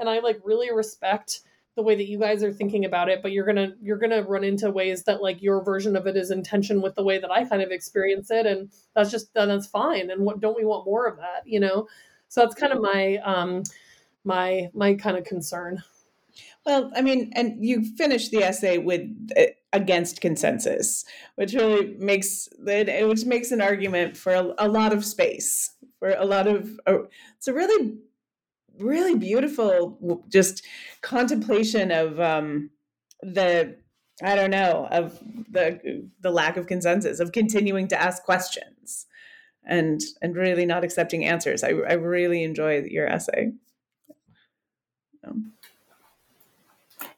and 0.00 0.08
i 0.08 0.18
like 0.18 0.40
really 0.44 0.72
respect 0.72 1.42
the 1.76 1.82
way 1.82 1.94
that 1.94 2.08
you 2.08 2.18
guys 2.18 2.42
are 2.42 2.52
thinking 2.52 2.84
about 2.84 3.08
it 3.08 3.22
but 3.22 3.32
you're 3.32 3.46
gonna 3.46 3.72
you're 3.80 3.96
gonna 3.96 4.22
run 4.22 4.44
into 4.44 4.70
ways 4.70 5.04
that 5.04 5.22
like 5.22 5.40
your 5.40 5.62
version 5.62 5.96
of 5.96 6.06
it 6.06 6.16
is 6.16 6.30
in 6.30 6.42
tension 6.42 6.82
with 6.82 6.94
the 6.94 7.04
way 7.04 7.18
that 7.18 7.30
i 7.30 7.44
kind 7.44 7.62
of 7.62 7.70
experience 7.70 8.30
it 8.30 8.44
and 8.44 8.70
that's 8.94 9.10
just 9.10 9.32
that's 9.34 9.66
fine 9.66 10.10
and 10.10 10.24
what 10.24 10.40
don't 10.40 10.56
we 10.56 10.64
want 10.64 10.84
more 10.84 11.06
of 11.06 11.16
that 11.16 11.42
you 11.46 11.60
know? 11.60 11.86
So 12.28 12.40
that's 12.40 12.54
kind 12.54 12.72
of 12.72 12.80
my 12.80 13.16
um 13.18 13.64
my 14.24 14.70
my 14.72 14.94
kind 14.94 15.16
of 15.16 15.24
concern. 15.24 15.82
Well 16.64 16.92
i 16.94 17.02
mean 17.02 17.32
and 17.34 17.64
you 17.64 17.84
finish 17.96 18.28
the 18.28 18.42
essay 18.44 18.78
with 18.78 19.02
uh, 19.36 19.46
against 19.72 20.20
consensus 20.20 21.04
which 21.36 21.54
really 21.54 21.96
makes 21.98 22.48
it 22.66 23.08
which 23.08 23.24
makes 23.24 23.50
an 23.50 23.60
argument 23.60 24.16
for 24.16 24.32
a, 24.32 24.54
a 24.58 24.68
lot 24.68 24.92
of 24.92 25.04
space 25.04 25.70
for 25.98 26.10
a 26.10 26.24
lot 26.24 26.46
of 26.46 26.78
uh, 26.86 26.98
it's 27.36 27.48
a 27.48 27.52
really 27.52 27.96
really 28.80 29.16
beautiful 29.16 30.22
just 30.28 30.64
contemplation 31.02 31.90
of 31.90 32.18
um, 32.20 32.70
the 33.22 33.76
I 34.22 34.34
don't 34.34 34.50
know 34.50 34.88
of 34.90 35.18
the 35.50 36.08
the 36.20 36.30
lack 36.30 36.56
of 36.56 36.66
consensus 36.66 37.20
of 37.20 37.32
continuing 37.32 37.88
to 37.88 38.00
ask 38.00 38.22
questions 38.24 39.06
and 39.64 40.00
and 40.20 40.36
really 40.36 40.66
not 40.66 40.84
accepting 40.84 41.24
answers. 41.24 41.62
I 41.64 41.68
I 41.68 41.94
really 41.94 42.42
enjoy 42.42 42.82
your 42.82 43.06
essay. 43.06 43.52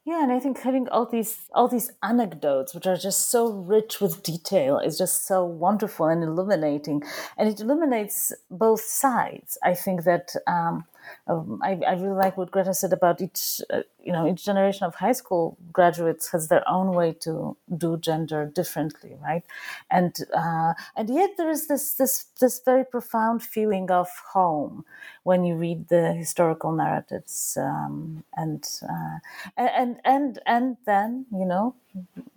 Yeah, 0.05 0.21
and 0.21 0.33
I 0.33 0.39
think 0.39 0.59
having 0.59 0.89
all 0.89 1.05
these 1.05 1.45
all 1.53 1.69
these 1.69 1.91
anecdotes, 2.03 2.75
which 2.75 2.85
are 2.85 2.97
just 2.97 3.31
so 3.31 3.49
rich 3.49 4.01
with 4.01 4.21
detail, 4.21 4.77
is 4.79 4.97
just 4.97 5.25
so 5.25 5.45
wonderful 5.45 6.07
and 6.07 6.21
illuminating, 6.23 7.03
and 7.37 7.47
it 7.47 7.61
illuminates 7.61 8.33
both 8.51 8.81
sides. 8.81 9.57
I 9.63 9.73
think 9.73 10.03
that 10.03 10.35
um, 10.45 10.83
um, 11.27 11.61
I, 11.63 11.79
I 11.87 11.93
really 11.93 12.15
like 12.15 12.37
what 12.37 12.51
Greta 12.51 12.73
said 12.73 12.93
about 12.93 13.21
each, 13.21 13.61
uh, 13.71 13.83
you 14.03 14.11
know, 14.13 14.27
each 14.27 14.45
generation 14.45 14.85
of 14.85 14.95
high 14.95 15.13
school 15.13 15.57
graduates 15.73 16.31
has 16.31 16.49
their 16.49 16.67
own 16.69 16.93
way 16.93 17.13
to 17.21 17.57
do 17.77 17.97
gender 17.97 18.45
differently, 18.45 19.17
right? 19.23 19.43
And 19.91 20.15
uh, 20.35 20.73
and 20.95 21.09
yet 21.09 21.31
there 21.37 21.49
is 21.49 21.67
this 21.67 21.93
this 21.95 22.25
this 22.41 22.61
very 22.65 22.85
profound 22.85 23.43
feeling 23.43 23.91
of 23.91 24.09
home 24.33 24.85
when 25.23 25.45
you 25.45 25.55
read 25.55 25.89
the 25.89 26.13
historical 26.13 26.71
narratives, 26.73 27.57
um, 27.61 28.23
and, 28.35 28.65
uh, 28.89 29.19
and 29.57 29.97
and 30.05 30.39
and 30.45 30.77
then 30.85 31.25
you 31.31 31.45
know 31.45 31.75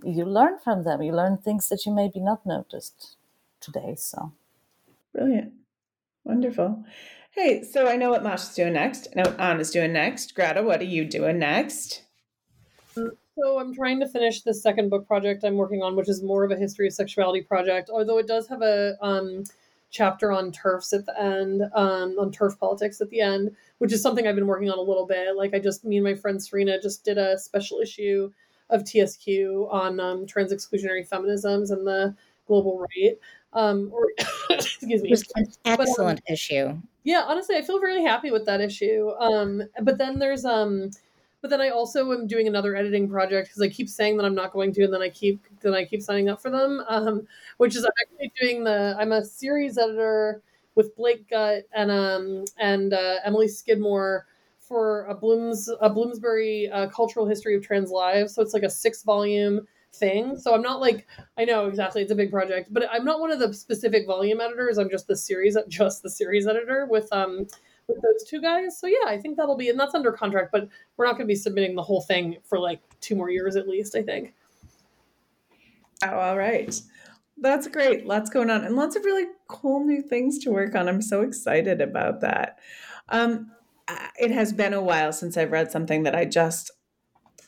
you 0.04 0.24
learn 0.24 0.58
from 0.58 0.84
them. 0.84 1.02
You 1.02 1.12
learn 1.14 1.38
things 1.38 1.68
that 1.70 1.86
you 1.86 1.92
maybe 1.92 2.20
not 2.20 2.46
noticed 2.46 3.16
today. 3.60 3.96
So 3.98 4.32
brilliant, 5.14 5.54
wonderful. 6.24 6.84
Hey, 7.36 7.62
so 7.64 7.86
I 7.86 7.96
know 7.96 8.08
what 8.08 8.22
Masha's 8.22 8.54
doing 8.54 8.72
next. 8.72 9.08
I 9.12 9.20
know 9.20 9.28
what 9.28 9.38
Anna's 9.38 9.70
doing 9.70 9.92
next. 9.92 10.34
Greta, 10.34 10.62
what 10.62 10.80
are 10.80 10.84
you 10.84 11.04
doing 11.04 11.38
next? 11.38 12.02
So 12.94 13.58
I'm 13.58 13.74
trying 13.74 14.00
to 14.00 14.08
finish 14.08 14.40
the 14.40 14.54
second 14.54 14.88
book 14.88 15.06
project 15.06 15.44
I'm 15.44 15.56
working 15.56 15.82
on, 15.82 15.96
which 15.96 16.08
is 16.08 16.22
more 16.22 16.44
of 16.44 16.50
a 16.50 16.56
history 16.56 16.86
of 16.86 16.94
sexuality 16.94 17.42
project. 17.42 17.90
Although 17.92 18.16
it 18.16 18.26
does 18.26 18.48
have 18.48 18.62
a 18.62 18.96
um, 19.02 19.44
chapter 19.90 20.32
on 20.32 20.50
TERFs 20.50 20.94
at 20.94 21.04
the 21.04 21.20
end, 21.20 21.60
um, 21.74 22.16
on 22.18 22.32
TERF 22.32 22.58
politics 22.58 23.02
at 23.02 23.10
the 23.10 23.20
end, 23.20 23.54
which 23.78 23.92
is 23.92 24.00
something 24.00 24.26
I've 24.26 24.34
been 24.34 24.46
working 24.46 24.70
on 24.70 24.78
a 24.78 24.80
little 24.82 25.06
bit. 25.06 25.36
Like 25.36 25.52
I 25.52 25.58
just, 25.58 25.84
me 25.84 25.98
and 25.98 26.04
my 26.04 26.14
friend 26.14 26.42
Serena 26.42 26.80
just 26.80 27.04
did 27.04 27.18
a 27.18 27.38
special 27.38 27.80
issue 27.80 28.32
of 28.70 28.84
TSQ 28.84 29.70
on 29.70 30.00
um, 30.00 30.26
trans 30.26 30.54
exclusionary 30.54 31.06
feminisms 31.06 31.70
and 31.70 31.86
the 31.86 32.16
global 32.46 32.78
right. 32.78 33.18
Um, 33.52 33.90
or 33.92 34.08
excuse 34.50 35.02
me, 35.02 35.08
it 35.08 35.10
was 35.10 35.24
an 35.34 35.46
excellent 35.64 36.20
but, 36.24 36.30
um, 36.30 36.34
issue 36.34 36.82
yeah 37.06 37.22
honestly 37.24 37.56
i 37.56 37.62
feel 37.62 37.80
really 37.80 38.02
happy 38.02 38.30
with 38.30 38.44
that 38.44 38.60
issue 38.60 39.10
um 39.20 39.62
but 39.82 39.96
then 39.96 40.18
there's 40.18 40.44
um 40.44 40.90
but 41.40 41.50
then 41.50 41.60
i 41.60 41.68
also 41.68 42.12
am 42.12 42.26
doing 42.26 42.48
another 42.48 42.74
editing 42.74 43.08
project 43.08 43.48
because 43.48 43.62
i 43.62 43.68
keep 43.68 43.88
saying 43.88 44.16
that 44.16 44.26
i'm 44.26 44.34
not 44.34 44.52
going 44.52 44.72
to 44.72 44.82
and 44.82 44.92
then 44.92 45.00
i 45.00 45.08
keep 45.08 45.40
then 45.60 45.72
i 45.72 45.84
keep 45.84 46.02
signing 46.02 46.28
up 46.28 46.42
for 46.42 46.50
them 46.50 46.82
um 46.88 47.26
which 47.58 47.76
is 47.76 47.84
i'm 47.84 47.92
actually 48.00 48.32
doing 48.40 48.64
the 48.64 48.94
i'm 48.98 49.12
a 49.12 49.24
series 49.24 49.78
editor 49.78 50.42
with 50.74 50.94
blake 50.96 51.30
gutt 51.30 51.62
and 51.72 51.92
um 51.92 52.44
and 52.58 52.92
uh, 52.92 53.16
emily 53.24 53.46
skidmore 53.46 54.26
for 54.58 55.04
a 55.04 55.14
blooms 55.14 55.70
a 55.80 55.88
bloomsbury 55.88 56.68
uh, 56.70 56.88
cultural 56.88 57.24
history 57.24 57.54
of 57.54 57.62
trans 57.62 57.92
lives 57.92 58.34
so 58.34 58.42
it's 58.42 58.52
like 58.52 58.64
a 58.64 58.70
six 58.70 59.04
volume 59.04 59.64
thing. 59.98 60.36
So 60.36 60.54
I'm 60.54 60.62
not 60.62 60.80
like 60.80 61.06
I 61.38 61.44
know 61.44 61.66
exactly 61.66 62.02
it's 62.02 62.12
a 62.12 62.16
big 62.16 62.30
project, 62.30 62.72
but 62.72 62.84
I'm 62.90 63.04
not 63.04 63.20
one 63.20 63.30
of 63.30 63.38
the 63.38 63.52
specific 63.52 64.06
volume 64.06 64.40
editors. 64.40 64.78
I'm 64.78 64.90
just 64.90 65.06
the 65.06 65.16
series 65.16 65.56
just 65.68 66.02
the 66.02 66.10
series 66.10 66.46
editor 66.46 66.86
with 66.86 67.12
um 67.12 67.46
with 67.88 68.02
those 68.02 68.28
two 68.28 68.40
guys. 68.40 68.78
So 68.78 68.86
yeah, 68.86 69.06
I 69.06 69.18
think 69.18 69.36
that'll 69.36 69.56
be 69.56 69.68
and 69.68 69.78
that's 69.78 69.94
under 69.94 70.12
contract, 70.12 70.52
but 70.52 70.68
we're 70.96 71.06
not 71.06 71.12
going 71.12 71.26
to 71.26 71.32
be 71.32 71.36
submitting 71.36 71.74
the 71.74 71.82
whole 71.82 72.02
thing 72.02 72.38
for 72.44 72.58
like 72.58 72.80
two 73.00 73.14
more 73.14 73.30
years 73.30 73.56
at 73.56 73.68
least, 73.68 73.96
I 73.96 74.02
think. 74.02 74.34
Oh, 76.02 76.18
all 76.18 76.36
right. 76.36 76.78
That's 77.38 77.68
great. 77.68 78.06
Lots 78.06 78.30
going 78.30 78.50
on 78.50 78.64
and 78.64 78.76
lots 78.76 78.96
of 78.96 79.04
really 79.04 79.26
cool 79.48 79.84
new 79.84 80.02
things 80.02 80.38
to 80.40 80.50
work 80.50 80.74
on. 80.74 80.88
I'm 80.88 81.02
so 81.02 81.22
excited 81.22 81.80
about 81.80 82.20
that. 82.22 82.58
Um, 83.08 83.52
it 84.18 84.30
has 84.30 84.52
been 84.52 84.72
a 84.72 84.82
while 84.82 85.12
since 85.12 85.36
I've 85.36 85.52
read 85.52 85.70
something 85.70 86.02
that 86.04 86.14
I 86.14 86.24
just 86.24 86.70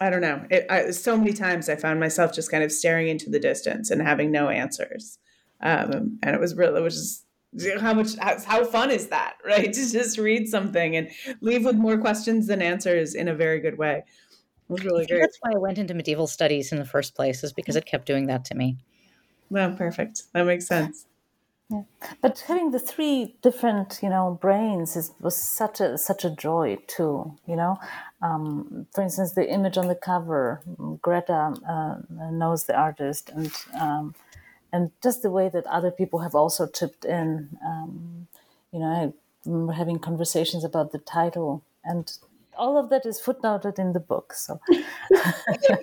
I 0.01 0.11
don't 0.11 0.20
know. 0.20 0.44
It, 0.51 0.66
I, 0.70 0.90
so 0.90 1.16
many 1.16 1.32
times 1.32 1.68
I 1.68 1.76
found 1.76 1.99
myself 1.99 2.32
just 2.32 2.51
kind 2.51 2.62
of 2.62 2.70
staring 2.70 3.09
into 3.09 3.30
the 3.30 3.40
distance 3.40 3.90
and 3.90 4.01
having 4.01 4.30
no 4.30 4.49
answers. 4.49 5.18
Um, 5.61 6.18
and 6.22 6.36
it 6.36 6.40
was 6.40 6.55
really, 6.55 6.80
it 6.80 6.84
was 6.84 7.24
just 7.57 7.80
how 7.80 7.94
much, 7.94 8.16
how, 8.18 8.38
how 8.44 8.64
fun 8.64 8.90
is 8.90 9.09
that, 9.09 9.36
right? 9.44 9.72
To 9.72 9.92
just 9.92 10.18
read 10.18 10.49
something 10.49 10.96
and 10.96 11.11
leave 11.40 11.64
with 11.64 11.76
more 11.76 11.99
questions 11.99 12.46
than 12.46 12.62
answers 12.62 13.14
in 13.14 13.28
a 13.28 13.34
very 13.34 13.61
good 13.61 13.76
way. 13.76 14.05
It 14.68 14.72
was 14.72 14.84
really 14.84 15.07
great. 15.07 15.20
That's 15.20 15.38
why 15.40 15.53
I 15.55 15.59
went 15.59 15.78
into 15.78 15.94
medieval 15.94 16.26
studies 16.26 16.72
in 16.72 16.78
the 16.78 16.84
first 16.84 17.14
place, 17.14 17.42
is 17.42 17.53
because 17.53 17.74
it 17.74 17.86
kept 17.86 18.07
doing 18.07 18.26
that 18.26 18.44
to 18.46 18.55
me. 18.55 18.76
Well, 19.51 19.72
perfect. 19.72 20.24
That 20.34 20.44
makes 20.44 20.66
sense. 20.66 21.07
Yeah. 21.71 21.83
But 22.23 22.45
having 22.49 22.71
the 22.71 22.79
three 22.79 23.37
different, 23.43 24.01
you 24.03 24.09
know, 24.09 24.39
brains 24.41 24.97
is, 24.97 25.12
was 25.21 25.37
such 25.37 25.81
a 25.81 25.99
such 25.99 26.25
a 26.25 26.31
joy 26.31 26.79
too. 26.87 27.37
You 27.47 27.57
know, 27.57 27.79
um, 28.23 28.87
for 28.95 29.03
instance, 29.03 29.33
the 29.33 29.51
image 29.51 29.77
on 29.77 29.89
the 29.89 29.95
cover, 29.95 30.62
Greta 31.03 31.55
uh, 31.69 31.97
knows 32.31 32.64
the 32.64 32.75
artist, 32.75 33.31
and 33.35 33.53
um, 33.79 34.14
and 34.73 34.93
just 35.03 35.21
the 35.23 35.31
way 35.31 35.51
that 35.51 35.66
other 35.66 35.91
people 35.91 36.21
have 36.21 36.35
also 36.35 36.66
chipped 36.66 37.05
in. 37.05 37.51
Um, 37.64 38.29
you 38.73 38.79
know, 38.79 38.87
I 38.87 39.12
remember 39.45 39.75
having 39.75 39.99
conversations 39.99 40.64
about 40.64 40.93
the 40.93 40.99
title, 40.99 41.62
and 41.85 42.11
all 42.57 42.79
of 42.79 42.89
that 42.89 43.05
is 43.05 43.21
footnoted 43.21 43.79
in 43.79 43.93
the 43.93 44.01
book. 44.01 44.33
So, 44.33 44.59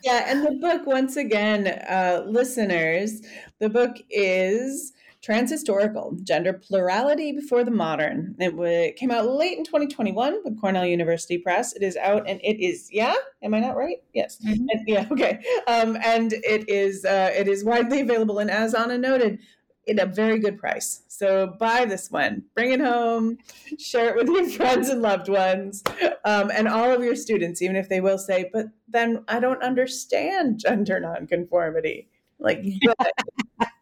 yeah, 0.03 0.25
and 0.31 0.43
the 0.43 0.57
book, 0.59 0.87
once 0.87 1.15
again, 1.15 1.67
uh, 1.67 2.23
listeners, 2.25 3.21
the 3.59 3.69
book 3.69 3.97
is 4.09 4.93
Transhistorical 5.25 6.21
Gender 6.23 6.53
Plurality 6.53 7.31
Before 7.31 7.63
the 7.63 7.71
Modern. 7.71 8.35
It, 8.39 8.51
w- 8.51 8.69
it 8.69 8.95
came 8.95 9.09
out 9.09 9.27
late 9.27 9.57
in 9.57 9.63
2021 9.63 10.41
with 10.43 10.59
Cornell 10.61 10.85
University 10.85 11.37
Press. 11.37 11.73
It 11.73 11.81
is 11.81 11.97
out 11.97 12.29
and 12.29 12.39
it 12.43 12.63
is, 12.63 12.89
yeah? 12.91 13.15
Am 13.41 13.53
I 13.53 13.59
not 13.59 13.75
right? 13.75 13.97
Yes. 14.13 14.37
Mhm. 14.45 14.65
And- 14.69 14.87
yeah, 14.87 15.07
okay. 15.11 15.39
Um, 15.67 15.97
and 16.03 16.33
it 16.33 16.69
is 16.69 17.05
uh, 17.05 17.31
it 17.35 17.47
is 17.47 17.63
widely 17.63 18.01
available 18.01 18.39
and 18.39 18.51
as 18.51 18.73
Anna 18.75 18.97
noted, 18.97 19.39
at 19.87 19.99
a 19.99 20.05
very 20.05 20.39
good 20.39 20.57
price. 20.57 21.01
So 21.07 21.55
buy 21.59 21.85
this 21.85 22.09
one, 22.11 22.43
bring 22.55 22.71
it 22.71 22.79
home, 22.79 23.37
share 23.79 24.09
it 24.09 24.15
with 24.15 24.27
your 24.27 24.49
friends 24.57 24.89
and 24.89 25.01
loved 25.01 25.29
ones, 25.29 25.83
um, 26.23 26.51
and 26.51 26.67
all 26.67 26.91
of 26.91 27.03
your 27.03 27.15
students, 27.15 27.61
even 27.61 27.75
if 27.75 27.87
they 27.87 28.01
will 28.01 28.17
say, 28.17 28.49
"But 28.51 28.67
then 28.87 29.23
I 29.27 29.39
don't 29.39 29.61
understand 29.63 30.59
gender 30.59 30.99
nonconformity." 30.99 32.09
Like. 32.39 32.63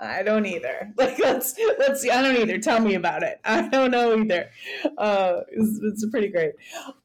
I 0.00 0.22
don't 0.22 0.46
either. 0.46 0.92
Like, 0.96 1.18
let's 1.18 1.54
let's 1.78 2.02
see. 2.02 2.10
I 2.10 2.22
don't 2.22 2.36
either. 2.36 2.58
Tell 2.58 2.80
me 2.80 2.94
about 2.94 3.22
it. 3.22 3.40
I 3.44 3.68
don't 3.68 3.90
know 3.90 4.18
either. 4.18 4.50
Uh, 4.98 5.40
it's, 5.50 5.80
it's 5.82 6.10
pretty 6.10 6.28
great. 6.28 6.52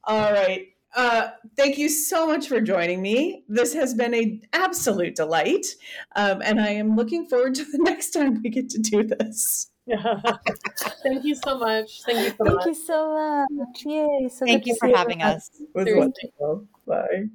All 0.03 0.31
right. 0.33 0.67
Uh, 0.95 1.29
thank 1.57 1.77
you 1.77 1.89
so 1.89 2.25
much 2.25 2.47
for 2.47 2.61
joining 2.61 3.01
me. 3.01 3.43
This 3.49 3.73
has 3.73 3.93
been 3.93 4.13
an 4.13 4.41
absolute 4.53 5.15
delight, 5.15 5.65
um, 6.15 6.41
and 6.43 6.59
I 6.59 6.69
am 6.69 6.95
looking 6.95 7.25
forward 7.25 7.55
to 7.55 7.65
the 7.71 7.79
next 7.79 8.11
time 8.11 8.41
we 8.41 8.49
get 8.49 8.69
to 8.71 8.79
do 8.79 9.03
this. 9.03 9.71
Yeah. 9.85 10.19
Thank 11.03 11.23
you 11.25 11.35
so 11.35 11.59
much. 11.59 12.01
Thank 12.03 12.19
you 12.19 12.29
so 12.29 12.43
thank 12.43 12.55
much. 12.55 12.65
you 12.65 12.73
so 12.73 13.45
much. 13.51 13.85
Yay! 13.85 14.29
So 14.29 14.45
Thank 14.45 14.63
good 14.63 14.69
you 14.69 14.77
for 14.79 14.87
having 14.87 15.21
us. 15.21 15.51
It 15.59 15.69
was 15.75 15.85
wonderful. 16.39 16.67
Bye. 16.87 17.25